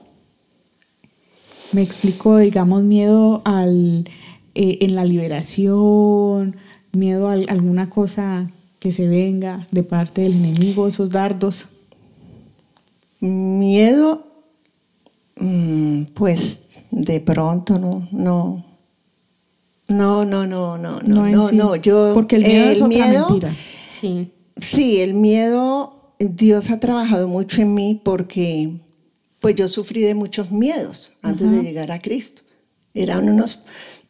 Me 1.73 1.83
explico, 1.83 2.39
digamos, 2.39 2.83
miedo 2.83 3.43
al, 3.45 4.09
eh, 4.55 4.79
en 4.81 4.95
la 4.95 5.05
liberación, 5.05 6.57
miedo 6.93 7.29
a 7.29 7.33
alguna 7.35 7.91
cosa 7.91 8.51
que 8.79 8.93
se 8.93 9.07
venga 9.09 9.69
de 9.71 9.83
parte 9.83 10.23
del 10.23 10.33
enemigo, 10.35 10.87
esos 10.87 11.11
dardos. 11.11 11.69
Miedo, 13.21 14.25
mm, 15.41 16.03
pues 16.15 16.61
de 16.91 17.21
pronto 17.21 17.79
no, 17.79 18.09
no, 18.13 18.65
no, 19.89 20.25
no, 20.25 20.47
no, 20.47 20.79
no, 20.79 21.01
no, 21.01 21.27
no, 21.29 21.43
sí. 21.43 21.57
no, 21.57 21.77
yo 21.77 22.13
Porque 22.15 22.37
el 22.37 22.45
miedo 22.47 22.71
es 22.71 22.79
otra 22.81 22.89
miedo- 22.89 23.29
mentira. 23.29 23.57
Sí. 23.89 24.33
Sí, 24.57 25.01
el 25.01 25.15
miedo, 25.15 26.15
Dios 26.19 26.71
ha 26.71 26.81
trabajado 26.81 27.29
mucho 27.29 27.61
en 27.63 27.75
mí 27.75 28.01
porque 28.03 28.81
pues 29.41 29.57
yo 29.57 29.69
sufrí 29.69 30.01
de 30.03 30.15
muchos 30.15 30.51
miedos 30.51 31.13
antes 31.23 31.51
de 31.51 31.63
llegar 31.63 31.93
a 31.93 31.99
Cristo. 31.99 32.43
Eran 32.95 33.29
unos, 33.29 33.65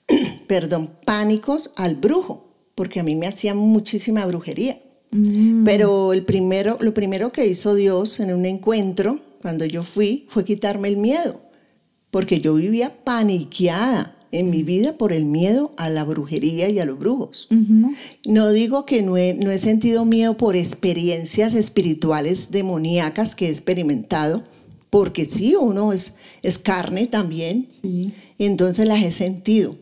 perdón, 0.46 0.90
pánicos 1.04 1.70
al 1.76 1.96
brujo, 1.96 2.54
porque 2.74 3.00
a 3.00 3.02
mí 3.02 3.14
me 3.16 3.26
hacían 3.26 3.56
muchísima 3.56 4.24
brujería. 4.26 4.80
Mm. 5.10 5.64
Pero 5.64 6.12
el 6.12 6.24
primero, 6.24 6.78
lo 6.80 6.94
primero 6.94 7.32
que 7.32 7.46
hizo 7.46 7.74
Dios 7.74 8.20
en 8.20 8.32
un 8.32 8.46
encuentro, 8.46 9.20
cuando 9.42 9.64
yo 9.64 9.82
fui, 9.82 10.26
fue 10.28 10.44
quitarme 10.44 10.88
el 10.88 10.96
miedo, 10.96 11.40
porque 12.10 12.40
yo 12.40 12.54
vivía 12.54 12.92
paniqueada 13.04 14.16
en 14.30 14.50
mi 14.50 14.62
vida 14.62 14.94
por 14.94 15.12
el 15.12 15.24
miedo 15.24 15.72
a 15.76 15.88
la 15.88 16.04
brujería 16.04 16.68
y 16.68 16.78
a 16.78 16.84
los 16.84 16.98
brujos. 16.98 17.48
No 18.26 18.50
digo 18.50 18.84
que 18.84 19.02
no 19.02 19.16
he, 19.16 19.34
no 19.34 19.50
he 19.50 19.58
sentido 19.58 20.04
miedo 20.04 20.36
por 20.36 20.56
experiencias 20.56 21.54
espirituales 21.54 22.50
demoníacas 22.50 23.34
que 23.34 23.46
he 23.46 23.50
experimentado, 23.50 24.44
porque 24.90 25.24
sí, 25.24 25.54
uno 25.56 25.92
es, 25.92 26.14
es 26.42 26.58
carne 26.58 27.06
también, 27.06 27.68
Sí. 27.82 28.12
entonces 28.38 28.86
las 28.86 29.02
he 29.02 29.12
sentido, 29.12 29.76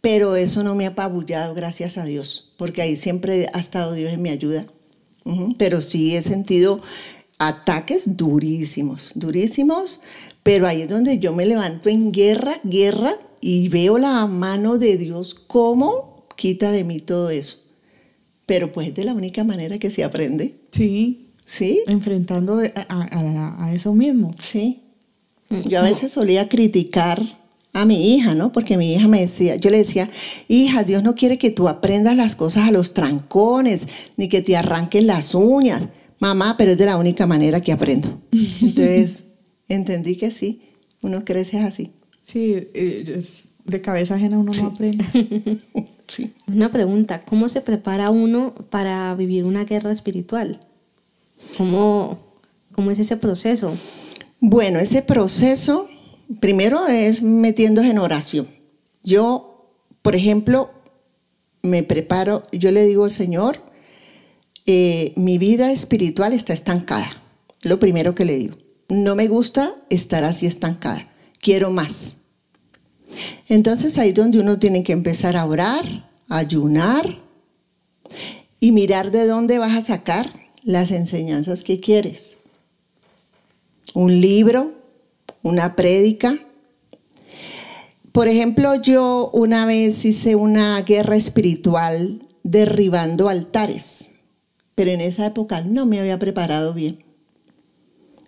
pero 0.00 0.36
eso 0.36 0.62
no 0.62 0.74
me 0.74 0.86
ha 0.86 0.90
apabullado, 0.90 1.54
gracias 1.54 1.96
a 1.98 2.04
Dios, 2.04 2.52
porque 2.56 2.82
ahí 2.82 2.96
siempre 2.96 3.48
ha 3.52 3.60
estado 3.60 3.92
Dios 3.94 4.12
en 4.12 4.22
mi 4.22 4.30
ayuda. 4.30 4.66
Pero 5.56 5.80
sí 5.82 6.16
he 6.16 6.22
sentido 6.22 6.82
ataques 7.38 8.16
durísimos, 8.16 9.12
durísimos, 9.14 10.02
pero 10.42 10.66
ahí 10.66 10.82
es 10.82 10.88
donde 10.88 11.18
yo 11.20 11.32
me 11.32 11.46
levanto 11.46 11.88
en 11.88 12.10
guerra, 12.12 12.56
guerra, 12.64 13.14
y 13.40 13.68
veo 13.68 13.98
la 13.98 14.26
mano 14.26 14.78
de 14.78 14.96
Dios 14.96 15.34
cómo 15.34 16.24
quita 16.36 16.70
de 16.72 16.84
mí 16.84 16.98
todo 17.00 17.30
eso. 17.30 17.58
Pero 18.46 18.72
pues 18.72 18.88
es 18.88 18.94
de 18.94 19.04
la 19.04 19.14
única 19.14 19.44
manera 19.44 19.78
que 19.78 19.90
se 19.90 20.02
aprende, 20.04 20.56
Sí, 20.72 21.28
¿sí? 21.56 21.82
enfrentando 21.86 22.58
a, 22.60 22.70
a- 22.88 23.08
a- 23.10 23.64
a 23.66 23.74
eso 23.74 23.92
mismo. 23.94 24.34
Sí. 24.40 24.80
Yo 25.68 25.80
a 25.80 25.82
veces 25.82 26.12
solía 26.12 26.48
criticar 26.48 27.20
a 27.74 27.84
mi 27.84 28.14
hija, 28.14 28.34
¿no? 28.34 28.52
Porque 28.52 28.76
mi 28.78 28.92
hija 28.94 29.06
me 29.08 29.20
decía, 29.20 29.56
yo 29.56 29.68
le 29.70 29.78
decía, 29.78 30.08
hija, 30.48 30.82
Dios 30.82 31.02
no 31.02 31.14
quiere 31.14 31.36
que 31.38 31.50
tú 31.50 31.68
aprendas 31.68 32.16
las 32.16 32.34
cosas 32.36 32.68
a 32.68 32.72
los 32.72 32.94
trancones, 32.94 33.82
ni 34.16 34.28
que 34.28 34.40
te 34.42 34.56
arranques 34.56 35.04
las 35.04 35.34
uñas. 35.34 35.88
Mamá, 36.18 36.54
pero 36.56 36.72
es 36.72 36.78
de 36.78 36.86
la 36.86 36.96
única 36.96 37.26
manera 37.26 37.60
que 37.60 37.72
aprendo. 37.72 38.20
Entonces, 38.62 39.32
entendí 39.68 40.16
que 40.16 40.30
sí, 40.30 40.62
uno 41.02 41.24
crece 41.24 41.58
así. 41.60 41.90
Sí, 42.22 42.54
eh, 42.74 43.14
es- 43.18 43.42
de 43.64 43.80
cabeza 43.80 44.14
ajena 44.16 44.38
uno 44.38 44.52
no 44.54 44.66
aprende. 44.68 45.04
Sí. 46.08 46.32
Una 46.46 46.68
pregunta, 46.68 47.22
¿cómo 47.24 47.48
se 47.48 47.62
prepara 47.62 48.10
uno 48.10 48.54
para 48.70 49.14
vivir 49.14 49.44
una 49.44 49.64
guerra 49.64 49.92
espiritual? 49.92 50.60
¿Cómo, 51.56 52.18
cómo 52.72 52.90
es 52.90 52.98
ese 52.98 53.16
proceso? 53.16 53.76
Bueno, 54.40 54.78
ese 54.78 55.02
proceso 55.02 55.88
primero 56.40 56.86
es 56.86 57.22
metiéndose 57.22 57.90
en 57.90 57.98
oración. 57.98 58.48
Yo, 59.02 59.70
por 60.02 60.16
ejemplo, 60.16 60.70
me 61.62 61.82
preparo, 61.82 62.42
yo 62.52 62.72
le 62.72 62.84
digo 62.84 63.08
Señor, 63.10 63.60
eh, 64.66 65.12
mi 65.16 65.38
vida 65.38 65.72
espiritual 65.72 66.32
está 66.32 66.52
estancada. 66.52 67.10
Lo 67.62 67.78
primero 67.78 68.14
que 68.14 68.24
le 68.24 68.36
digo. 68.36 68.56
No 68.88 69.14
me 69.14 69.28
gusta 69.28 69.74
estar 69.88 70.24
así 70.24 70.46
estancada. 70.46 71.08
Quiero 71.40 71.70
más. 71.70 72.16
Entonces 73.48 73.98
ahí 73.98 74.10
es 74.10 74.14
donde 74.14 74.40
uno 74.40 74.58
tiene 74.58 74.82
que 74.82 74.92
empezar 74.92 75.36
a 75.36 75.44
orar, 75.44 76.10
ayunar 76.28 77.18
y 78.60 78.72
mirar 78.72 79.10
de 79.10 79.26
dónde 79.26 79.58
vas 79.58 79.76
a 79.76 79.84
sacar 79.84 80.41
las 80.62 80.90
enseñanzas 80.90 81.62
que 81.62 81.80
quieres 81.80 82.38
un 83.94 84.20
libro, 84.20 84.72
una 85.42 85.76
prédica. 85.76 86.38
Por 88.12 88.28
ejemplo, 88.28 88.74
yo 88.80 89.30
una 89.32 89.66
vez 89.66 90.04
hice 90.04 90.34
una 90.34 90.80
guerra 90.82 91.16
espiritual 91.16 92.26
derribando 92.42 93.28
altares, 93.28 94.12
pero 94.74 94.90
en 94.90 95.00
esa 95.00 95.26
época 95.26 95.62
no 95.62 95.86
me 95.86 96.00
había 96.00 96.18
preparado 96.18 96.74
bien. 96.74 97.04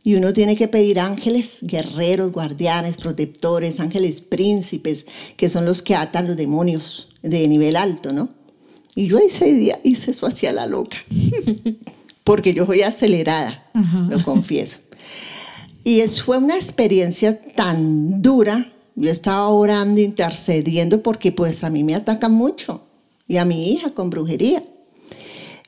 Y 0.03 0.17
uno 0.17 0.35
tiene 0.35 0.55
que 0.55 0.69
pedir 0.69 1.01
ángeles, 1.01 1.61
guerreros, 1.63 2.31
guardianes, 2.31 2.99
protectores, 2.99 3.81
ángeles 3.81 4.21
príncipes, 4.21 5.07
que 5.37 5.49
son 5.49 5.65
los 5.65 5.81
que 5.81 5.95
atan 5.95 6.29
los 6.29 6.37
demonios 6.37 7.09
de 7.23 7.49
nivel 7.49 7.75
alto, 7.75 8.13
¿no? 8.13 8.29
Y 8.95 9.07
yo 9.09 9.19
ese 9.19 9.53
día 9.53 9.81
hice 9.83 10.11
eso 10.11 10.27
hacia 10.27 10.53
la 10.53 10.67
loca, 10.67 10.99
porque 12.25 12.55
yo 12.55 12.67
soy 12.67 12.83
acelerada, 12.83 13.69
Ajá. 13.75 14.07
lo 14.09 14.23
confieso. 14.23 14.81
Y 15.85 16.01
es, 16.01 16.23
fue 16.23 16.39
una 16.39 16.57
experiencia 16.57 17.39
tan 17.55 18.23
dura. 18.23 18.73
Yo 18.97 19.11
estaba 19.11 19.49
orando, 19.49 20.01
intercediendo, 20.01 21.03
porque 21.03 21.31
pues 21.31 21.63
a 21.63 21.71
mí 21.71 21.85
me 21.85 21.95
atacan 21.95 22.33
mucho, 22.33 22.87
y 23.29 23.37
a 23.37 23.45
mi 23.45 23.73
hija 23.73 23.91
con 23.91 24.09
brujería. 24.09 24.65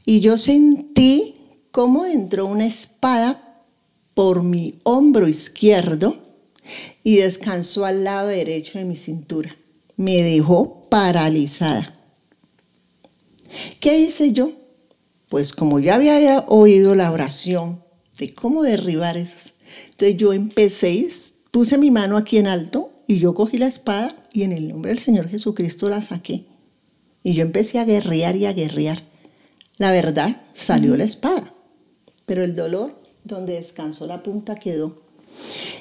Y 0.04 0.20
yo 0.20 0.38
sentí 0.38 1.34
cómo 1.70 2.06
entró 2.06 2.46
una 2.46 2.66
espada 2.66 3.64
por 4.14 4.42
mi 4.42 4.78
hombro 4.84 5.28
izquierdo 5.28 6.16
y 7.04 7.16
descansó 7.16 7.84
al 7.84 8.04
lado 8.04 8.28
derecho 8.28 8.78
de 8.78 8.84
mi 8.84 8.96
cintura. 8.96 9.56
Me 9.96 10.22
dejó 10.22 10.88
paralizada. 10.88 11.98
¿Qué 13.80 13.98
hice 13.98 14.32
yo? 14.32 14.52
Pues 15.36 15.52
como 15.52 15.80
ya 15.80 15.96
había 15.96 16.46
oído 16.48 16.94
la 16.94 17.12
oración 17.12 17.82
de 18.18 18.32
cómo 18.32 18.62
derribar 18.62 19.18
esos, 19.18 19.52
entonces 19.84 20.16
yo 20.16 20.32
empecé, 20.32 21.06
puse 21.50 21.76
mi 21.76 21.90
mano 21.90 22.16
aquí 22.16 22.38
en 22.38 22.46
alto 22.46 22.90
y 23.06 23.18
yo 23.18 23.34
cogí 23.34 23.58
la 23.58 23.66
espada 23.66 24.16
y 24.32 24.44
en 24.44 24.52
el 24.52 24.66
nombre 24.66 24.92
del 24.92 24.98
Señor 24.98 25.28
Jesucristo 25.28 25.90
la 25.90 26.02
saqué. 26.02 26.46
Y 27.22 27.34
yo 27.34 27.42
empecé 27.42 27.78
a 27.78 27.84
guerrear 27.84 28.34
y 28.36 28.46
a 28.46 28.54
guerrear. 28.54 29.02
La 29.76 29.92
verdad, 29.92 30.40
salió 30.54 30.96
la 30.96 31.04
espada, 31.04 31.52
pero 32.24 32.42
el 32.42 32.56
dolor 32.56 32.98
donde 33.22 33.56
descansó 33.56 34.06
la 34.06 34.22
punta 34.22 34.54
quedó. 34.54 35.02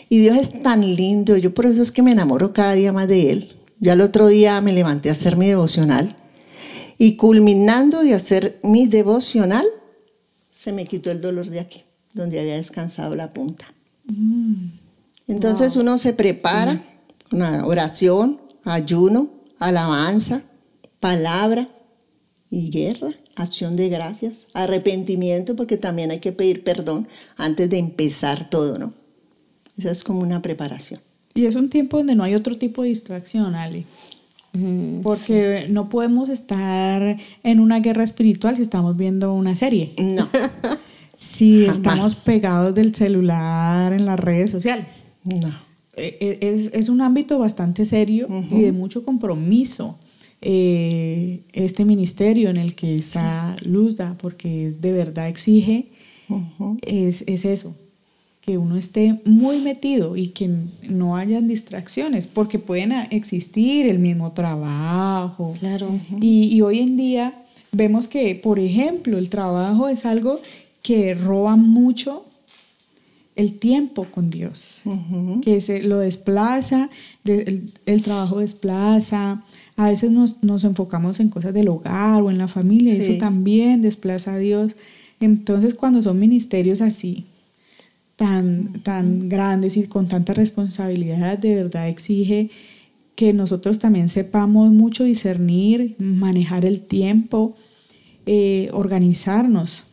Y 0.09 0.19
Dios 0.19 0.37
es 0.37 0.63
tan 0.63 0.81
lindo, 0.97 1.37
yo 1.37 1.53
por 1.53 1.65
eso 1.65 1.81
es 1.81 1.93
que 1.93 2.03
me 2.03 2.11
enamoro 2.11 2.51
cada 2.51 2.73
día 2.73 2.91
más 2.91 3.07
de 3.07 3.31
Él. 3.31 3.55
Ya 3.79 3.93
el 3.93 4.01
otro 4.01 4.27
día 4.27 4.59
me 4.59 4.73
levanté 4.73 5.07
a 5.07 5.13
hacer 5.13 5.37
mi 5.37 5.47
devocional 5.47 6.17
y 6.97 7.15
culminando 7.15 8.01
de 8.01 8.13
hacer 8.13 8.59
mi 8.63 8.87
devocional, 8.87 9.65
se 10.49 10.71
me 10.71 10.87
quitó 10.87 11.11
el 11.11 11.21
dolor 11.21 11.49
de 11.49 11.59
aquí, 11.59 11.83
donde 12.13 12.39
había 12.39 12.55
descansado 12.55 13.15
la 13.15 13.33
punta. 13.33 13.73
Entonces 15.27 15.75
uno 15.75 15.97
se 15.97 16.13
prepara, 16.13 16.83
una 17.31 17.65
oración, 17.65 18.39
ayuno, 18.63 19.29
alabanza, 19.59 20.43
palabra 20.99 21.69
y 22.49 22.69
guerra, 22.69 23.09
acción 23.35 23.75
de 23.75 23.89
gracias, 23.89 24.47
arrepentimiento, 24.53 25.55
porque 25.55 25.77
también 25.77 26.11
hay 26.11 26.19
que 26.19 26.31
pedir 26.31 26.63
perdón 26.63 27.07
antes 27.35 27.69
de 27.69 27.77
empezar 27.77 28.49
todo, 28.49 28.77
¿no? 28.77 28.93
Esa 29.77 29.91
es 29.91 30.03
como 30.03 30.21
una 30.21 30.41
preparación. 30.41 31.01
Y 31.33 31.47
es 31.47 31.55
un 31.55 31.69
tiempo 31.69 31.97
donde 31.97 32.15
no 32.15 32.23
hay 32.23 32.33
otro 32.33 32.57
tipo 32.57 32.83
de 32.83 32.89
distracción, 32.89 33.55
Ali. 33.55 33.85
Porque 35.03 35.67
no 35.69 35.89
podemos 35.89 36.29
estar 36.29 37.17
en 37.43 37.59
una 37.59 37.79
guerra 37.79 38.03
espiritual 38.03 38.55
si 38.55 38.61
estamos 38.61 38.95
viendo 38.97 39.33
una 39.33 39.55
serie. 39.55 39.93
No, 39.97 40.27
Si 41.17 41.61
Jamás. 41.61 41.77
estamos 41.77 42.15
pegados 42.25 42.75
del 42.75 42.93
celular 42.93 43.93
en 43.93 44.05
las 44.05 44.19
redes 44.19 44.51
sociales. 44.51 44.85
no. 45.23 45.65
Eh, 45.97 46.17
eh, 46.19 46.37
Es, 46.41 46.73
es 46.73 46.89
un 46.89 46.99
ámbito 46.99 47.39
bastante 47.39 47.85
serio 47.85 48.27
y 48.51 48.61
de 48.63 48.73
mucho 48.73 49.05
compromiso 49.05 49.97
eh, 50.41 51.43
este 51.53 51.85
ministerio 51.85 52.49
en 52.49 52.57
el 52.57 52.75
que 52.75 52.97
está 52.97 53.55
Luzda, 53.61 54.17
porque 54.21 54.73
de 54.77 54.91
verdad 54.91 55.29
exige, 55.29 55.87
es, 56.81 57.23
es 57.27 57.45
eso, 57.45 57.77
que 58.45 58.57
uno 58.57 58.77
esté 58.77 59.19
muy 59.25 59.59
metido 59.59 60.15
y 60.17 60.27
que 60.29 60.49
no 60.87 61.17
hayan 61.17 61.47
distracciones, 61.47 62.27
porque 62.27 62.59
pueden 62.59 62.91
existir 63.09 63.87
el 63.87 63.97
mismo 63.99 64.33
trabajo. 64.33 65.53
Claro. 65.59 65.89
Y, 66.21 66.55
y 66.55 66.61
hoy 66.61 66.79
en 66.79 66.95
día 66.95 67.43
vemos 67.71 68.07
que, 68.07 68.35
por 68.35 68.59
ejemplo, 68.59 69.17
el 69.17 69.29
trabajo 69.29 69.87
es 69.87 70.05
algo 70.05 70.41
que 70.83 71.15
roba 71.15 71.55
mucho 71.55 72.25
el 73.35 73.57
tiempo 73.57 74.05
con 74.05 74.29
Dios, 74.29 74.81
que 75.43 75.59
se 75.59 75.81
lo 75.83 75.97
desplaza, 75.99 76.89
de- 77.25 77.41
el, 77.41 77.73
el 77.85 78.01
trabajo 78.01 78.39
desplaza. 78.39 79.43
A 79.75 79.89
veces 79.89 80.09
nos, 80.11 80.41
nos 80.41 80.63
enfocamos 80.63 81.19
en 81.19 81.27
cosas 81.29 81.53
del 81.53 81.67
hogar 81.67 82.21
o 82.21 82.29
en 82.31 82.37
la 82.37 82.47
familia, 82.47 82.93
y 82.93 83.01
Sí. 83.01 83.09
eso 83.11 83.19
también 83.19 83.81
desplaza 83.81 84.35
a 84.35 84.37
Dios. 84.37 84.75
Entonces, 85.19 85.73
cuando 85.73 86.01
son 86.01 86.17
ministerios 86.19 86.79
así, 86.81 87.25
tan, 88.15 88.73
tan 88.83 89.27
grandes 89.29 89.75
y 89.77 89.83
con 89.87 90.07
tanta 90.07 90.33
responsabilidad, 90.33 91.37
de 91.37 91.55
verdad 91.55 91.89
exige 91.89 92.49
que 93.15 93.33
nosotros 93.33 93.79
también 93.79 94.09
sepamos 94.09 94.71
mucho 94.71 95.03
discernir, 95.03 95.95
manejar 95.99 96.65
el 96.65 96.81
tiempo, 96.81 97.55
eh, 98.25 98.69
organizarnos 98.73 99.83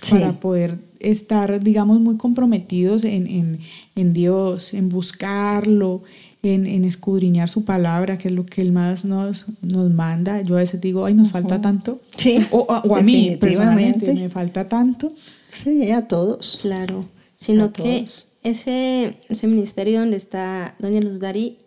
Sí. 0.00 0.12
para 0.12 0.38
poder 0.38 0.78
estar, 1.00 1.60
digamos, 1.62 1.98
muy 2.00 2.16
comprometidos 2.16 3.02
en, 3.04 3.26
en- 3.26 3.58
en 3.96 4.12
Dios, 4.12 4.72
en 4.74 4.88
buscarlo, 4.88 6.02
en, 6.44 6.66
en 6.66 6.84
escudriñar 6.84 7.48
su 7.48 7.64
palabra, 7.64 8.16
que 8.16 8.28
es 8.28 8.34
lo 8.34 8.46
que 8.46 8.62
Él 8.62 8.70
más 8.70 9.04
nos, 9.04 9.46
nos 9.60 9.90
manda. 9.92 10.40
Yo 10.42 10.54
a 10.54 10.58
veces 10.60 10.80
digo, 10.80 11.04
ay, 11.04 11.14
nos 11.14 11.32
falta 11.32 11.60
tanto. 11.60 12.00
Sí, 12.16 12.38
O, 12.52 12.58
o 12.60 12.94
a 12.96 13.02
mí, 13.02 13.36
personalmente, 13.40 14.14
me 14.14 14.28
falta 14.30 14.68
tanto. 14.68 15.12
Sí, 15.52 15.90
a 15.90 16.06
todos. 16.08 16.58
Claro, 16.62 17.04
sino 17.36 17.64
A 17.64 17.72
que 17.72 17.82
todos. 18.00 18.28
ese, 18.42 19.16
ese 19.28 19.46
ministerio 19.46 20.00
donde 20.00 20.16
está 20.16 20.74
Doña 20.78 21.00
Luz 21.00 21.20
Dari 21.20 21.58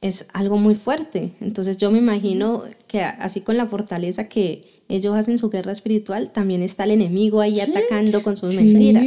es 0.00 0.28
algo 0.32 0.58
muy 0.58 0.74
fuerte. 0.74 1.32
Entonces 1.40 1.78
yo 1.78 1.90
me 1.90 1.98
imagino 1.98 2.62
que 2.88 3.02
así 3.02 3.40
con 3.40 3.56
la 3.56 3.66
fortaleza 3.66 4.28
que 4.28 4.62
ellos 4.88 5.14
hacen 5.14 5.38
su 5.38 5.48
guerra 5.48 5.72
espiritual, 5.72 6.30
también 6.32 6.62
está 6.62 6.84
el 6.84 6.90
enemigo 6.90 7.40
ahí 7.40 7.60
atacando 7.60 8.22
con 8.22 8.36
sus 8.36 8.54
mentiras. 8.54 9.04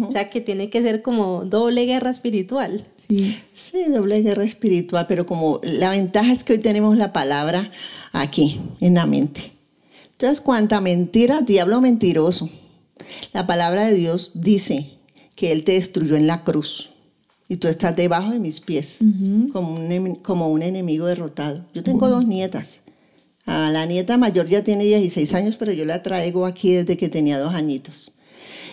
O 0.00 0.10
sea 0.10 0.30
que 0.30 0.40
tiene 0.40 0.68
que 0.70 0.82
ser 0.82 1.02
como 1.02 1.44
doble 1.44 1.84
guerra 1.86 2.10
espiritual. 2.10 2.84
sí. 3.08 3.36
Sí, 3.54 3.84
doble 3.94 4.22
guerra 4.22 4.42
espiritual, 4.44 5.06
pero 5.06 5.26
como 5.26 5.60
la 5.62 5.90
ventaja 5.90 6.32
es 6.32 6.42
que 6.42 6.54
hoy 6.54 6.58
tenemos 6.58 6.96
la 6.96 7.12
palabra 7.12 7.70
aquí, 8.12 8.60
en 8.80 8.94
la 8.94 9.06
mente. 9.06 9.52
Entonces, 10.12 10.40
cuanta 10.40 10.80
mentira, 10.80 11.42
diablo 11.42 11.80
mentiroso. 11.80 12.48
La 13.32 13.46
palabra 13.46 13.86
de 13.86 13.94
Dios 13.94 14.32
dice 14.34 14.90
que 15.36 15.52
Él 15.52 15.64
te 15.64 15.72
destruyó 15.72 16.16
en 16.16 16.26
la 16.26 16.42
cruz 16.42 16.90
y 17.48 17.56
tú 17.56 17.68
estás 17.68 17.94
debajo 17.96 18.30
de 18.32 18.38
mis 18.38 18.60
pies, 18.60 18.96
como, 19.52 19.74
un, 19.74 19.90
ene- 19.90 20.22
como 20.22 20.48
un 20.48 20.62
enemigo 20.62 21.06
derrotado. 21.06 21.66
Yo 21.74 21.82
tengo 21.82 22.08
dos 22.08 22.26
nietas. 22.26 22.80
Ah, 23.44 23.70
la 23.72 23.86
nieta 23.86 24.16
mayor 24.16 24.46
ya 24.46 24.62
tiene 24.64 24.84
16 24.84 25.34
años, 25.34 25.56
pero 25.58 25.72
yo 25.72 25.84
la 25.84 26.02
traigo 26.02 26.46
aquí 26.46 26.72
desde 26.72 26.96
que 26.96 27.08
tenía 27.08 27.38
dos 27.38 27.54
añitos. 27.54 28.12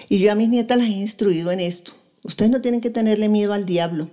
Y 0.09 0.19
yo 0.19 0.31
a 0.31 0.35
mis 0.35 0.49
nietas 0.49 0.77
las 0.77 0.87
he 0.87 0.91
instruido 0.91 1.51
en 1.51 1.59
esto. 1.59 1.91
Ustedes 2.23 2.51
no 2.51 2.61
tienen 2.61 2.79
que 2.81 2.89
tenerle 2.89 3.29
miedo 3.29 3.53
al 3.53 3.65
diablo, 3.65 4.09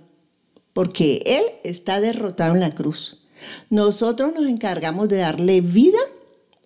porque 0.73 1.21
Él 1.25 1.43
está 1.63 1.99
derrotado 2.01 2.53
en 2.55 2.61
la 2.61 2.73
cruz. 2.73 3.17
Nosotros 3.69 4.33
nos 4.33 4.47
encargamos 4.47 5.07
de 5.09 5.17
darle 5.17 5.61
vida 5.61 5.99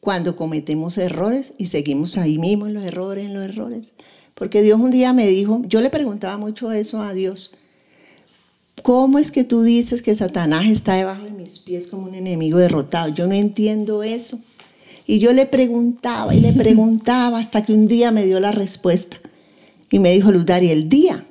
cuando 0.02 0.36
cometemos 0.36 0.97
errores 0.97 1.54
y 1.58 1.68
seguimos 1.68 2.18
ahí 2.18 2.38
mismo 2.38 2.68
en 2.68 2.74
los 2.74 2.84
errores, 2.84 3.26
en 3.26 3.34
los 3.36 3.43
errores. 3.43 3.93
Porque 4.34 4.64
Dios 4.64 4.80
un 4.80 4.91
día 4.91 5.14
me 5.14 5.28
dijo, 5.28 5.62
yo 5.66 5.80
le 5.80 5.91
preguntaba 5.91 6.38
mucho 6.38 6.72
eso 6.72 7.02
a 7.02 7.14
Dios, 7.14 7.56
¿cómo 8.82 9.20
es 9.20 9.30
que 9.30 9.43
tú 9.43 9.62
dices 9.62 10.02
que 10.02 10.16
Satanás 10.16 10.66
está 10.66 10.95
debajo 10.95 11.24
de 11.24 11.32
mis 11.32 11.60
pies 11.60 11.88
como 11.88 12.08
un 12.08 12.16
enemigo 12.16 12.58
derrotado? 12.58 13.14
Yo 13.14 13.28
no 13.28 13.36
entiendo 13.36 14.02
eso. 14.02 14.41
Y 15.06 15.20
yo 15.20 15.34
le 15.34 15.45
preguntaba 15.45 16.34
y 16.34 16.39
le 16.39 16.54
preguntaba 16.54 17.38
hasta 17.38 17.64
que 17.64 17.74
un 17.74 17.88
día 17.88 18.12
me 18.12 18.26
dio 18.26 18.39
la 18.39 18.52
respuesta. 18.52 19.18
Y 19.91 19.99
me 19.99 20.12
dijo, 20.14 20.32
Luz 20.32 20.45
el 20.49 20.89
día 20.89 21.28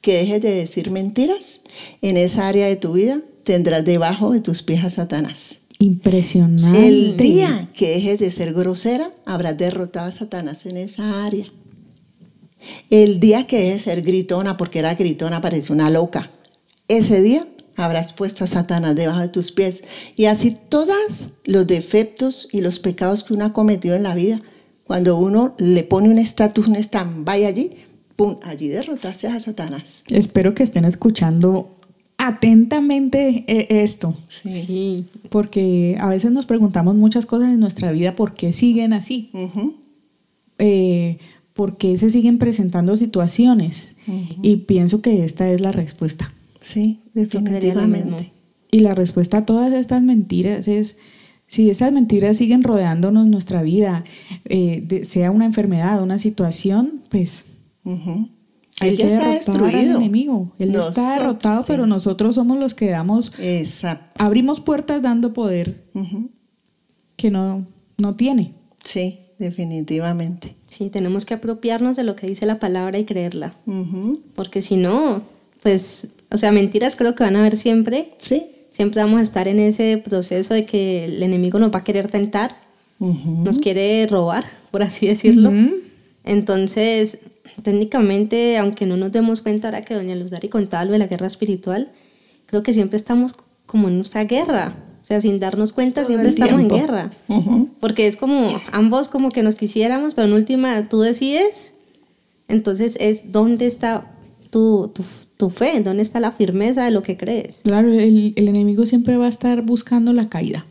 que 0.00 0.14
dejes 0.14 0.42
de 0.42 0.54
decir 0.54 0.90
mentiras, 0.90 1.60
en 2.02 2.16
esa 2.16 2.48
área 2.48 2.66
de 2.66 2.76
tu 2.76 2.94
vida 2.94 3.20
tendrás 3.44 3.84
debajo 3.84 4.32
de 4.32 4.40
tus 4.40 4.62
pies 4.62 4.84
a 4.84 4.90
Satanás. 4.90 5.59
Impresionante. 5.80 6.86
El 6.86 7.16
día 7.16 7.70
que 7.74 7.88
dejes 7.88 8.18
de 8.18 8.30
ser 8.30 8.52
grosera, 8.52 9.12
habrás 9.24 9.56
derrotado 9.56 10.06
a 10.06 10.12
Satanás 10.12 10.66
en 10.66 10.76
esa 10.76 11.24
área. 11.24 11.46
El 12.90 13.18
día 13.18 13.46
que 13.46 13.58
dejes 13.58 13.78
de 13.78 13.92
ser 13.92 14.02
gritona, 14.02 14.58
porque 14.58 14.78
era 14.78 14.94
gritona, 14.94 15.40
parecía 15.40 15.74
una 15.74 15.88
loca, 15.88 16.30
ese 16.86 17.22
día 17.22 17.46
habrás 17.76 18.12
puesto 18.12 18.44
a 18.44 18.46
Satanás 18.46 18.94
debajo 18.94 19.20
de 19.20 19.28
tus 19.28 19.52
pies. 19.52 19.82
Y 20.16 20.26
así 20.26 20.54
todos 20.68 21.30
los 21.46 21.66
defectos 21.66 22.46
y 22.52 22.60
los 22.60 22.78
pecados 22.78 23.24
que 23.24 23.32
uno 23.32 23.46
ha 23.46 23.52
cometido 23.54 23.96
en 23.96 24.02
la 24.02 24.14
vida, 24.14 24.42
cuando 24.84 25.16
uno 25.16 25.54
le 25.56 25.82
pone 25.82 26.10
un 26.10 26.18
estatus, 26.18 26.66
un 26.66 26.76
stand-by 26.76 27.46
allí, 27.46 27.76
pum, 28.16 28.36
allí 28.42 28.68
derrotaste 28.68 29.28
a 29.28 29.40
Satanás. 29.40 30.02
Espero 30.08 30.54
que 30.54 30.62
estén 30.62 30.84
escuchando 30.84 31.74
atentamente 32.28 33.44
eh, 33.48 33.66
esto. 33.82 34.16
Sí. 34.44 35.06
Porque 35.30 35.96
a 36.00 36.08
veces 36.10 36.30
nos 36.32 36.46
preguntamos 36.46 36.94
muchas 36.94 37.26
cosas 37.26 37.48
en 37.50 37.60
nuestra 37.60 37.92
vida 37.92 38.14
por 38.16 38.34
qué 38.34 38.52
siguen 38.52 38.92
así. 38.92 39.30
Ujú. 39.32 39.74
Eh, 40.58 41.18
¿por 41.54 41.76
qué 41.78 41.96
se 41.98 42.10
siguen 42.10 42.38
presentando 42.38 42.96
situaciones? 42.96 43.96
Y 44.42 44.56
pienso 44.56 45.02
que 45.02 45.24
esta 45.24 45.50
es 45.50 45.60
la 45.60 45.72
respuesta. 45.72 46.32
Sí, 46.60 47.00
definitivamente. 47.14 48.32
Y 48.70 48.80
la 48.80 48.94
respuesta 48.94 49.38
a 49.38 49.46
todas 49.46 49.72
estas 49.72 50.02
mentiras 50.02 50.68
es, 50.68 50.98
si 51.46 51.70
esas 51.70 51.92
mentiras 51.92 52.36
siguen 52.36 52.62
rodeándonos 52.62 53.26
nuestra 53.26 53.62
vida, 53.62 54.04
eh, 54.44 54.82
de- 54.86 55.04
sea 55.04 55.30
una 55.30 55.44
enfermedad, 55.46 56.02
una 56.02 56.18
situación, 56.18 57.02
pues 57.10 57.46
Él 58.88 58.96
que 58.96 59.02
ya 59.04 59.14
está 59.14 59.26
al 59.26 59.32
destruido. 59.34 59.96
enemigo. 59.96 60.52
Él 60.58 60.68
está 60.70 60.78
Nosotros, 60.78 61.06
derrotado, 61.18 61.60
sí. 61.62 61.64
pero 61.68 61.86
nosotros 61.86 62.34
somos 62.34 62.58
los 62.58 62.74
que 62.74 62.88
damos, 62.90 63.32
Exacto. 63.38 64.22
abrimos 64.24 64.60
puertas 64.60 65.02
dando 65.02 65.32
poder 65.32 65.84
que 67.16 67.30
no, 67.30 67.66
no 67.98 68.14
tiene. 68.16 68.54
Sí, 68.84 69.20
definitivamente. 69.38 70.56
Sí, 70.66 70.88
tenemos 70.90 71.24
que 71.26 71.34
apropiarnos 71.34 71.96
de 71.96 72.04
lo 72.04 72.16
que 72.16 72.26
dice 72.26 72.46
la 72.46 72.58
palabra 72.58 72.98
y 72.98 73.04
creerla. 73.04 73.54
Porque 74.34 74.62
si 74.62 74.76
no, 74.76 75.22
pues, 75.62 76.08
o 76.30 76.36
sea, 76.36 76.52
mentiras 76.52 76.96
creo 76.96 77.14
que 77.14 77.24
van 77.24 77.36
a 77.36 77.40
haber 77.40 77.56
siempre. 77.56 78.12
Sí. 78.18 78.46
Siempre 78.70 79.02
vamos 79.02 79.18
a 79.18 79.22
estar 79.22 79.48
en 79.48 79.58
ese 79.58 79.98
proceso 79.98 80.54
de 80.54 80.64
que 80.64 81.04
el 81.06 81.22
enemigo 81.22 81.58
nos 81.58 81.72
va 81.74 81.80
a 81.80 81.84
querer 81.84 82.08
tentar, 82.08 82.54
nos 83.00 83.58
quiere 83.58 84.06
robar, 84.06 84.44
por 84.70 84.82
así 84.82 85.06
decirlo. 85.08 85.50
Entonces, 86.24 87.20
técnicamente, 87.62 88.58
aunque 88.58 88.86
no 88.86 88.96
nos 88.96 89.12
demos 89.12 89.40
cuenta 89.40 89.68
ahora 89.68 89.84
que 89.84 89.94
doña 89.94 90.14
Luz 90.14 90.30
Dari 90.30 90.48
contaba 90.48 90.84
lo 90.84 90.92
de 90.92 90.98
la 90.98 91.06
guerra 91.06 91.26
espiritual, 91.26 91.90
creo 92.46 92.62
que 92.62 92.72
siempre 92.72 92.96
estamos 92.96 93.36
como 93.66 93.88
en 93.88 93.96
nuestra 93.96 94.24
guerra. 94.24 94.74
O 95.00 95.04
sea, 95.04 95.20
sin 95.20 95.40
darnos 95.40 95.72
cuenta, 95.72 96.02
Todo 96.02 96.08
siempre 96.08 96.28
estamos 96.28 96.56
tiempo. 96.56 96.74
en 96.76 96.80
guerra. 96.80 97.10
Ujú. 97.28 97.68
Porque 97.80 98.06
es 98.06 98.16
como 98.16 98.60
ambos 98.72 99.08
como 99.08 99.30
que 99.30 99.42
nos 99.42 99.56
quisiéramos, 99.56 100.14
pero 100.14 100.28
en 100.28 100.34
última 100.34 100.88
tú 100.88 101.00
decides. 101.00 101.74
Entonces 102.48 102.96
es 103.00 103.32
dónde 103.32 103.66
está 103.66 104.06
tu, 104.50 104.90
tu, 104.94 105.02
tu 105.36 105.50
fe, 105.50 105.80
dónde 105.80 106.02
está 106.02 106.20
la 106.20 106.32
firmeza 106.32 106.84
de 106.84 106.90
lo 106.90 107.02
que 107.02 107.16
crees. 107.16 107.60
Claro, 107.64 107.92
el, 107.92 108.32
el 108.36 108.48
enemigo 108.48 108.84
siempre 108.86 109.16
va 109.16 109.26
a 109.26 109.30
estar 109.30 109.62
buscando 109.62 110.12
la 110.12 110.28
caída. 110.28 110.66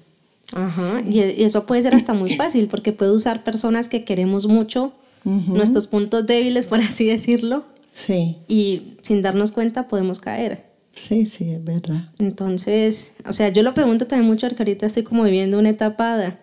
Ajá. 0.51 1.01
Y, 1.07 1.19
y 1.21 1.43
eso 1.43 1.65
puede 1.65 1.81
ser 1.81 1.95
hasta 1.95 2.13
muy 2.13 2.35
fácil 2.35 2.67
porque 2.67 2.91
puede 2.91 3.11
usar 3.11 3.43
personas 3.43 3.87
que 3.87 4.03
queremos 4.03 4.47
mucho, 4.47 4.93
nuestros 5.25 5.87
puntos 5.87 6.25
débiles, 6.27 6.67
por 6.67 6.79
así 6.79 7.05
decirlo, 7.05 7.65
Sí, 7.93 8.37
y 8.47 8.93
sin 9.01 9.21
darnos 9.21 9.51
cuenta 9.51 9.87
podemos 9.87 10.19
caer. 10.19 10.65
sí, 10.93 11.25
sí, 11.25 11.51
es 11.51 11.63
verdad. 11.63 12.11
Entonces, 12.19 13.13
o 13.27 13.33
sea, 13.33 13.49
yo 13.49 13.61
lo 13.63 13.73
pregunto 13.73 14.07
también 14.07 14.27
mucho 14.29 14.47
porque 14.47 14.63
ahorita 14.63 14.85
estoy 14.85 15.03
como 15.03 15.23
viviendo 15.23 15.59
una 15.59 15.69
etapa 15.69 16.17
de- 16.17 16.33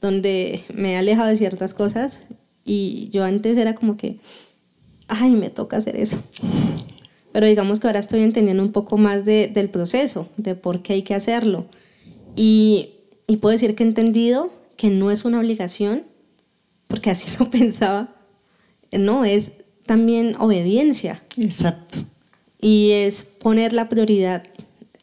donde 0.00 0.62
me 0.74 0.92
he 0.92 0.96
alejado 0.96 1.28
de 1.28 1.36
ciertas 1.36 1.74
cosas 1.74 2.26
y 2.64 3.08
yo 3.10 3.24
antes 3.24 3.56
era 3.56 3.74
como 3.74 3.96
que, 3.96 4.18
ay, 5.08 5.30
me 5.30 5.50
toca 5.50 5.76
hacer 5.78 5.96
eso. 5.96 6.22
Pero 7.32 7.46
digamos 7.46 7.80
que 7.80 7.88
ahora 7.88 7.98
estoy 7.98 8.22
entendiendo 8.22 8.62
un 8.62 8.70
poco 8.72 8.96
más 8.96 9.24
de- 9.24 9.48
del 9.48 9.68
proceso, 9.70 10.28
de 10.36 10.54
por 10.54 10.82
qué 10.82 10.92
hay 10.94 11.02
que 11.02 11.14
hacerlo. 11.14 11.66
Y, 12.36 12.90
y 13.26 13.36
puedo 13.38 13.52
decir 13.52 13.74
que 13.74 13.82
he 13.82 13.86
entendido 13.86 14.50
que 14.76 14.90
no 14.90 15.10
es 15.10 15.24
una 15.24 15.38
obligación, 15.40 16.02
porque 16.88 17.10
así 17.10 17.28
lo 17.38 17.50
pensaba, 17.50 18.14
no, 18.92 19.24
es 19.24 19.54
también 19.86 20.36
obediencia 20.38 21.22
Exacto. 21.36 21.98
y 22.60 22.90
es 22.92 23.24
poner 23.24 23.72
la 23.72 23.88
prioridad 23.88 24.44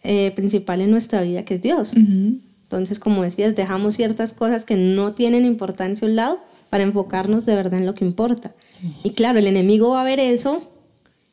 eh, 0.04 0.32
principal 0.36 0.82
en 0.82 0.92
nuestra 0.92 1.22
vida, 1.22 1.46
que 1.46 1.56
es 1.56 1.62
Dios. 1.62 1.94
Entonces, 1.96 3.00
como 3.00 3.22
decías, 3.24 3.56
dejamos 3.56 3.96
ciertas 3.96 4.34
cosas 4.34 4.66
que 4.66 4.76
no 4.76 5.14
tienen 5.14 5.46
importancia 5.46 6.08
a 6.08 6.10
un 6.10 6.16
lado 6.16 6.40
para 6.70 6.84
enfocarnos 6.84 7.46
de 7.46 7.56
verdad 7.56 7.80
en 7.80 7.86
lo 7.86 7.94
que 7.94 8.06
importa. 8.06 8.56
Y 9.04 9.12
claro, 9.12 9.40
el 9.40 9.48
enemigo 9.48 9.90
va 9.92 10.02
a 10.02 10.06
ver 10.06 10.20
eso 10.20 10.72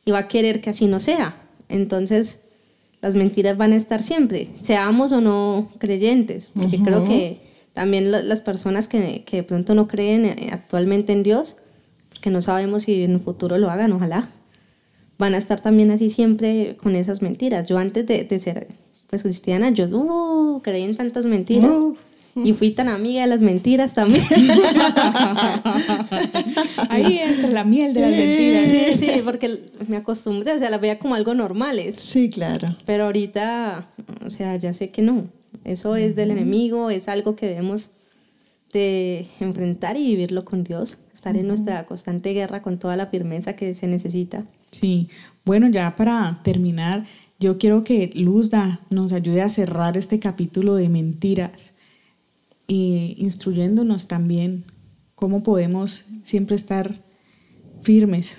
y 0.05 0.11
va 0.11 0.19
a 0.19 0.27
querer 0.27 0.61
que 0.61 0.69
así 0.69 0.85
no 0.85 0.99
sea. 0.99 1.41
Entonces, 1.69 2.49
las 3.01 3.15
mentiras 3.15 3.57
van 3.57 3.73
a 3.73 3.77
estar 3.77 4.03
siempre, 4.03 4.49
seamos 4.61 5.11
o 5.13 5.21
no 5.21 5.69
creyentes, 5.77 6.51
porque 6.53 6.79
creo 6.79 7.05
que 7.05 7.48
también 7.73 8.11
la- 8.11 8.21
las 8.23 8.41
personas 8.41 8.87
que, 8.87 9.23
que 9.25 9.37
de 9.37 9.43
pronto 9.43 9.75
no 9.75 9.87
creen 9.87 10.25
eh, 10.25 10.49
actualmente 10.51 11.13
en 11.13 11.23
Dios, 11.23 11.57
porque 12.09 12.29
no 12.29 12.41
sabemos 12.41 12.83
si 12.83 13.03
en 13.03 13.15
un 13.15 13.21
futuro 13.21 13.57
lo 13.57 13.69
hagan, 13.69 13.91
ojalá, 13.93 14.27
van 15.17 15.33
a 15.33 15.37
estar 15.37 15.59
también 15.61 15.91
así 15.91 16.09
siempre 16.09 16.77
con 16.81 16.95
esas 16.95 17.21
mentiras. 17.21 17.67
Yo 17.67 17.77
antes 17.77 18.05
de, 18.07 18.23
de 18.23 18.39
ser 18.39 18.67
pues 19.09 19.23
cristiana, 19.23 19.69
yo 19.71 19.85
uh, 19.87 20.61
creí 20.61 20.83
en 20.83 20.95
tantas 20.95 21.25
mentiras 21.25 21.71
Uh. 22.35 22.45
y 22.45 22.53
fui 22.53 22.69
tan 22.71 22.87
amiga 22.89 23.21
de 23.23 23.27
las 23.27 23.41
mentiras 23.41 23.95
también. 23.95 24.23
Ahí 26.89 27.19
entra 27.19 27.49
la 27.51 27.63
miel 27.63 27.93
de 27.93 28.01
las 28.01 28.11
mentiras. 28.11 28.67
sí, 28.69 28.97
sí, 28.97 29.21
porque 29.23 29.61
me 29.87 29.97
acostumbré, 29.97 30.53
o 30.53 30.59
sea, 30.59 30.69
las 30.69 30.79
veía 30.79 30.99
como 30.99 31.15
algo 31.15 31.33
normales. 31.33 31.95
Sí, 31.95 32.29
claro. 32.29 32.75
Pero 32.85 33.05
ahorita, 33.05 33.87
o 34.25 34.29
sea, 34.29 34.55
ya 34.57 34.73
sé 34.73 34.89
que 34.91 35.01
no. 35.01 35.27
Eso 35.63 35.95
es 35.95 36.15
del 36.15 36.31
enemigo, 36.31 36.89
es 36.89 37.07
algo 37.09 37.35
que 37.35 37.47
debemos 37.47 37.91
de 38.73 39.27
enfrentar 39.39 39.97
y 39.97 40.05
vivirlo 40.05 40.45
con 40.45 40.63
Dios, 40.63 40.99
estar 41.13 41.35
en 41.35 41.47
nuestra 41.47 41.85
constante 41.85 42.33
guerra 42.33 42.61
con 42.61 42.77
toda 42.77 42.95
la 42.95 43.07
firmeza 43.07 43.53
que 43.53 43.73
se 43.73 43.87
necesita. 43.87 44.45
Sí, 44.71 45.09
bueno, 45.45 45.69
ya 45.69 45.95
para 45.95 46.41
terminar, 46.43 47.05
yo 47.39 47.57
quiero 47.57 47.83
que 47.83 48.11
Luzda 48.13 48.81
nos 48.89 49.13
ayude 49.13 49.41
a 49.41 49.49
cerrar 49.49 49.97
este 49.97 50.19
capítulo 50.19 50.75
de 50.75 50.89
mentiras 50.89 51.73
y 52.67 53.15
instruyéndonos 53.17 54.07
también 54.07 54.65
cómo 55.15 55.41
podemos 55.41 56.05
siempre 56.23 56.55
estar 56.55 57.03
firmes. 57.81 58.37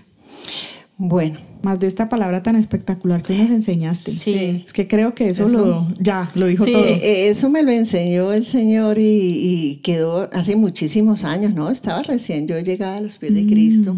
Bueno, 1.02 1.38
Más 1.62 1.80
de 1.80 1.86
esta 1.86 2.08
palabra 2.10 2.42
tan 2.42 2.56
espectacular 2.56 3.22
que 3.22 3.34
nos 3.36 3.50
enseñaste. 3.50 4.16
Sí. 4.18 4.62
Es 4.66 4.72
que 4.74 4.86
creo 4.86 5.14
que 5.14 5.30
eso, 5.30 5.46
Eso. 5.46 5.64
lo 5.66 5.86
ya 5.98 6.30
lo 6.34 6.46
dijo 6.46 6.64
sí, 6.64 6.72
todo. 6.72 6.84
eh, 6.84 7.28
eso 7.28 7.48
me 7.48 7.62
lo 7.62 7.70
enseñó 7.72 8.32
el 8.32 8.44
Señor 8.46 8.98
y, 8.98 9.02
y 9.02 9.76
quedó 9.82 10.28
hace 10.32 10.56
muchísimos 10.56 11.24
años, 11.24 11.54
¿no? 11.54 11.70
Estaba 11.70 12.02
recién 12.02 12.46
yo 12.46 12.58
llegada 12.60 12.98
a 12.98 13.00
los 13.00 13.16
pies 13.16 13.34
de 13.34 13.46
Cristo. 13.46 13.96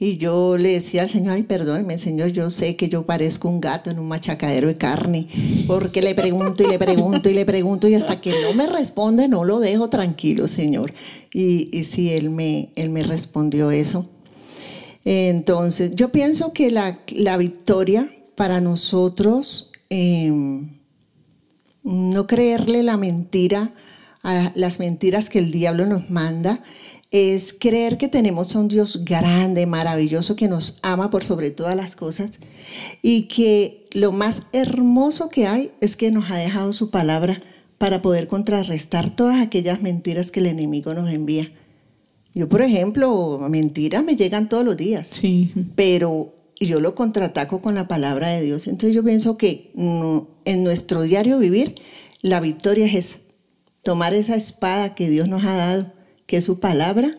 Y 0.00 0.16
yo 0.16 0.56
le 0.56 0.70
decía 0.72 1.02
al 1.02 1.08
Señor, 1.10 1.34
ay, 1.34 1.42
perdóneme, 1.42 1.98
Señor, 1.98 2.28
yo 2.30 2.48
sé 2.50 2.74
que 2.74 2.88
yo 2.88 3.04
parezco 3.06 3.48
un 3.50 3.60
gato 3.60 3.90
en 3.90 3.98
un 3.98 4.08
machacadero 4.08 4.66
de 4.68 4.76
carne, 4.76 5.28
porque 5.66 6.00
le 6.02 6.14
pregunto 6.14 6.62
y 6.64 6.68
le 6.68 6.78
pregunto 6.78 7.28
y 7.28 7.34
le 7.34 7.44
pregunto 7.44 7.86
y 7.86 7.94
hasta 7.94 8.20
que 8.20 8.32
no 8.42 8.54
me 8.54 8.66
responde 8.66 9.28
no 9.28 9.44
lo 9.44 9.60
dejo 9.60 9.88
tranquilo, 9.90 10.48
Señor. 10.48 10.94
Y, 11.34 11.68
y 11.76 11.84
sí, 11.84 12.10
él 12.10 12.30
me, 12.30 12.70
él 12.76 12.88
me 12.90 13.02
respondió 13.04 13.70
eso. 13.70 14.08
Entonces, 15.04 15.92
yo 15.94 16.10
pienso 16.10 16.52
que 16.52 16.70
la, 16.70 16.98
la 17.08 17.36
victoria 17.36 18.10
para 18.34 18.60
nosotros, 18.60 19.70
eh, 19.88 20.32
no 21.82 22.26
creerle 22.26 22.82
la 22.82 22.96
mentira, 22.96 23.72
a 24.22 24.52
las 24.54 24.78
mentiras 24.78 25.30
que 25.30 25.38
el 25.38 25.50
diablo 25.50 25.86
nos 25.86 26.10
manda, 26.10 26.62
es 27.10 27.52
creer 27.52 27.98
que 27.98 28.08
tenemos 28.08 28.54
a 28.54 28.60
un 28.60 28.68
Dios 28.68 29.04
grande, 29.04 29.66
maravilloso, 29.66 30.36
que 30.36 30.46
nos 30.46 30.78
ama 30.82 31.10
por 31.10 31.24
sobre 31.24 31.50
todas 31.50 31.74
las 31.74 31.96
cosas 31.96 32.38
y 33.02 33.22
que 33.22 33.86
lo 33.90 34.12
más 34.12 34.42
hermoso 34.52 35.28
que 35.28 35.46
hay 35.46 35.72
es 35.80 35.96
que 35.96 36.12
nos 36.12 36.30
ha 36.30 36.36
dejado 36.36 36.72
su 36.72 36.90
palabra 36.90 37.42
para 37.78 38.02
poder 38.02 38.28
contrarrestar 38.28 39.10
todas 39.16 39.40
aquellas 39.40 39.82
mentiras 39.82 40.30
que 40.30 40.40
el 40.40 40.46
enemigo 40.46 40.94
nos 40.94 41.10
envía. 41.10 41.50
Yo, 42.34 42.48
por 42.48 42.62
ejemplo, 42.62 43.38
mentiras 43.50 44.04
me 44.04 44.16
llegan 44.16 44.48
todos 44.48 44.64
los 44.64 44.76
días 44.76 45.08
Sí. 45.08 45.52
pero 45.74 46.34
yo 46.60 46.80
lo 46.80 46.94
contraataco 46.94 47.60
con 47.62 47.74
la 47.74 47.88
palabra 47.88 48.28
de 48.28 48.42
Dios. 48.42 48.66
Entonces 48.66 48.94
yo 48.94 49.02
pienso 49.02 49.36
que 49.38 49.70
no, 49.74 50.28
en 50.44 50.62
nuestro 50.62 51.02
diario 51.02 51.38
vivir, 51.38 51.74
la 52.22 52.40
victoria 52.40 52.86
es 52.86 52.94
esa, 52.94 53.18
tomar 53.82 54.14
esa 54.14 54.36
espada 54.36 54.94
que 54.94 55.08
Dios 55.08 55.26
nos 55.26 55.42
ha 55.44 55.54
dado, 55.54 55.92
que 56.26 56.36
es 56.36 56.44
su 56.44 56.60
palabra, 56.60 57.18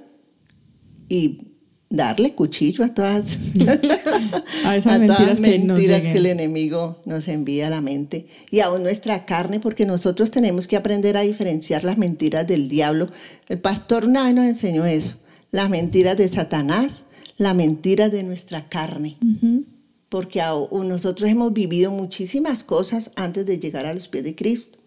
y 1.10 1.51
darle 1.92 2.34
cuchillo 2.34 2.84
a 2.84 2.94
todas, 2.94 3.38
A 4.66 4.78
esas 4.78 4.94
a 4.94 4.98
mentiras 4.98 5.18
todas 5.26 5.40
que 5.42 5.60
mentiras 5.60 6.04
el 6.06 6.26
enemigo 6.26 7.02
nos 7.06 7.28
envía 7.28 7.68
a 7.68 7.70
la 7.70 7.82
mente 7.82 8.28
y 8.50 8.62
aún 8.62 8.82
nuestra 8.82 9.26
carne, 9.26 9.60
porque 9.60 9.86
nosotros 9.86 10.32
tenemos 10.32 10.68
que 10.68 10.78
aprender 10.78 11.18
a 11.18 11.22
diferenciar 11.22 11.84
las 11.84 11.98
mentiras 11.98 12.48
del 12.48 12.70
diablo. 12.70 13.10
El 13.50 13.60
pastor 13.60 14.06
una 14.06 14.24
vez 14.24 14.34
nos 14.34 14.46
enseñó 14.46 14.86
eso, 14.86 15.18
las 15.52 15.70
mentiras 15.70 16.18
de 16.18 16.28
Satanás, 16.30 17.06
las 17.38 17.56
mentiras 17.56 18.12
de 18.12 18.24
nuestra 18.24 18.70
carne, 18.70 19.18
Ujú. 19.22 19.66
porque 20.10 20.42
aún 20.42 20.88
nosotros 20.88 21.30
hemos 21.30 21.52
vivido 21.54 21.92
muchísimas 21.92 22.64
cosas 22.64 23.12
antes 23.16 23.46
de 23.46 23.60
llegar 23.60 23.86
a 23.86 23.94
los 23.94 24.08
pies 24.08 24.24
de 24.24 24.36
Cristo. 24.36 24.80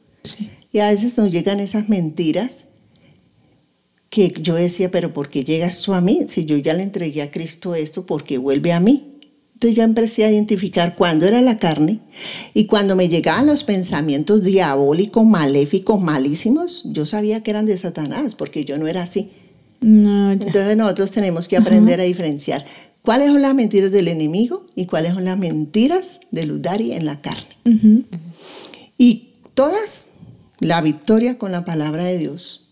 Y 0.73 0.79
a 0.79 0.89
veces 0.89 1.19
nos 1.19 1.31
llegan 1.31 1.61
esas 1.61 1.91
mentiras 1.91 2.65
que 4.15 4.33
yo 4.41 4.55
decía, 4.55 4.93
pero 4.93 5.13
¿por 5.13 5.29
qué 5.29 5.43
llegas 5.43 5.83
tú 5.83 5.93
a 5.93 6.01
mí? 6.01 6.27
Si 6.29 6.45
yo 6.45 6.57
ya 6.57 6.73
le 6.73 6.85
entregué 6.85 7.21
a 7.21 7.33
Cristo 7.33 7.75
esto, 7.75 8.07
¿por 8.07 8.23
qué 8.23 8.39
vuelve 8.39 8.73
a 8.73 8.79
mí? 8.79 9.11
Entonces 9.55 9.77
yo 9.77 9.83
empecé 9.83 10.25
a 10.25 10.31
identificar 10.31 10.95
cuándo 10.95 11.27
era 11.27 11.41
la 11.41 11.59
carne 11.59 11.99
y 12.55 12.67
cuando 12.67 12.95
me 12.95 13.09
llegaban 13.09 13.47
los 13.47 13.65
pensamientos 13.65 14.45
diabólicos, 14.45 15.27
maléficos, 15.27 16.01
malísimos, 16.01 16.85
yo 16.93 17.07
sabía 17.07 17.43
que 17.43 17.51
eran 17.51 17.67
de 17.67 17.77
Satanás, 17.77 18.37
porque 18.37 18.65
yo 18.65 18.79
no 18.79 18.87
era 18.87 19.03
así. 19.03 19.31
No. 19.81 20.31
Entonces 20.31 20.77
nosotros 20.77 21.11
tenemos 21.11 21.49
que 21.49 21.57
aprender 21.57 22.01
a 22.01 22.05
diferenciar 22.05 22.65
cuáles 23.03 23.31
son 23.31 23.43
las 23.43 23.57
mentiras 23.57 23.91
del 23.91 24.07
enemigo 24.07 24.65
y 24.77 24.87
cuáles 24.87 25.15
son 25.15 25.25
las 25.25 25.39
mentiras 25.39 26.21
de 26.31 26.47
Ludari 26.47 26.93
en 26.93 27.05
la 27.05 27.21
carne. 27.21 27.57
Y 28.97 29.31
todas, 29.55 30.11
la 30.61 30.81
victoria 30.83 31.37
con 31.37 31.51
la 31.51 31.65
palabra 31.65 32.05
de 32.05 32.19
Dios. 32.19 32.64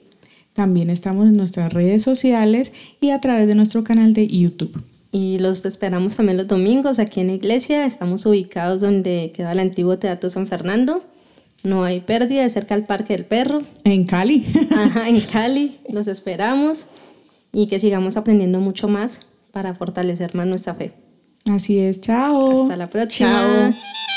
También 0.51 0.89
estamos 0.89 1.25
en 1.25 1.33
nuestras 1.33 1.71
redes 1.71 2.03
sociales 2.03 2.73
y 2.99 3.11
a 3.11 3.21
través 3.21 3.47
de 3.47 3.55
nuestro 3.55 3.85
canal 3.85 4.13
de 4.13 4.27
YouTube. 4.27 4.83
Y 5.17 5.39
los 5.39 5.65
esperamos 5.65 6.15
también 6.15 6.37
los 6.37 6.47
domingos 6.47 6.99
aquí 6.99 7.21
en 7.21 7.27
la 7.27 7.33
iglesia. 7.33 7.87
Estamos 7.87 8.23
ubicados 8.27 8.81
donde 8.81 9.31
queda 9.35 9.51
el 9.51 9.57
antiguo 9.57 9.97
Teatro 9.97 10.29
San 10.29 10.45
Fernando. 10.45 11.03
No 11.63 11.83
hay 11.83 12.01
pérdida, 12.01 12.43
de 12.43 12.49
cerca 12.51 12.75
al 12.75 12.85
Parque 12.85 13.15
del 13.15 13.25
Perro. 13.25 13.63
En 13.83 14.03
Cali. 14.03 14.45
Ajá, 14.69 15.09
en 15.09 15.21
Cali. 15.21 15.79
Los 15.91 16.05
esperamos 16.05 16.89
y 17.51 17.65
que 17.65 17.79
sigamos 17.79 18.15
aprendiendo 18.15 18.59
mucho 18.59 18.89
más 18.89 19.21
para 19.51 19.73
fortalecer 19.73 20.35
más 20.35 20.45
nuestra 20.45 20.75
fe. 20.75 20.93
Así 21.49 21.79
es. 21.79 21.99
Chao. 21.99 22.65
Hasta 22.65 22.77
la 22.77 22.85
próxima. 22.85 23.31
Chao. 23.31 24.16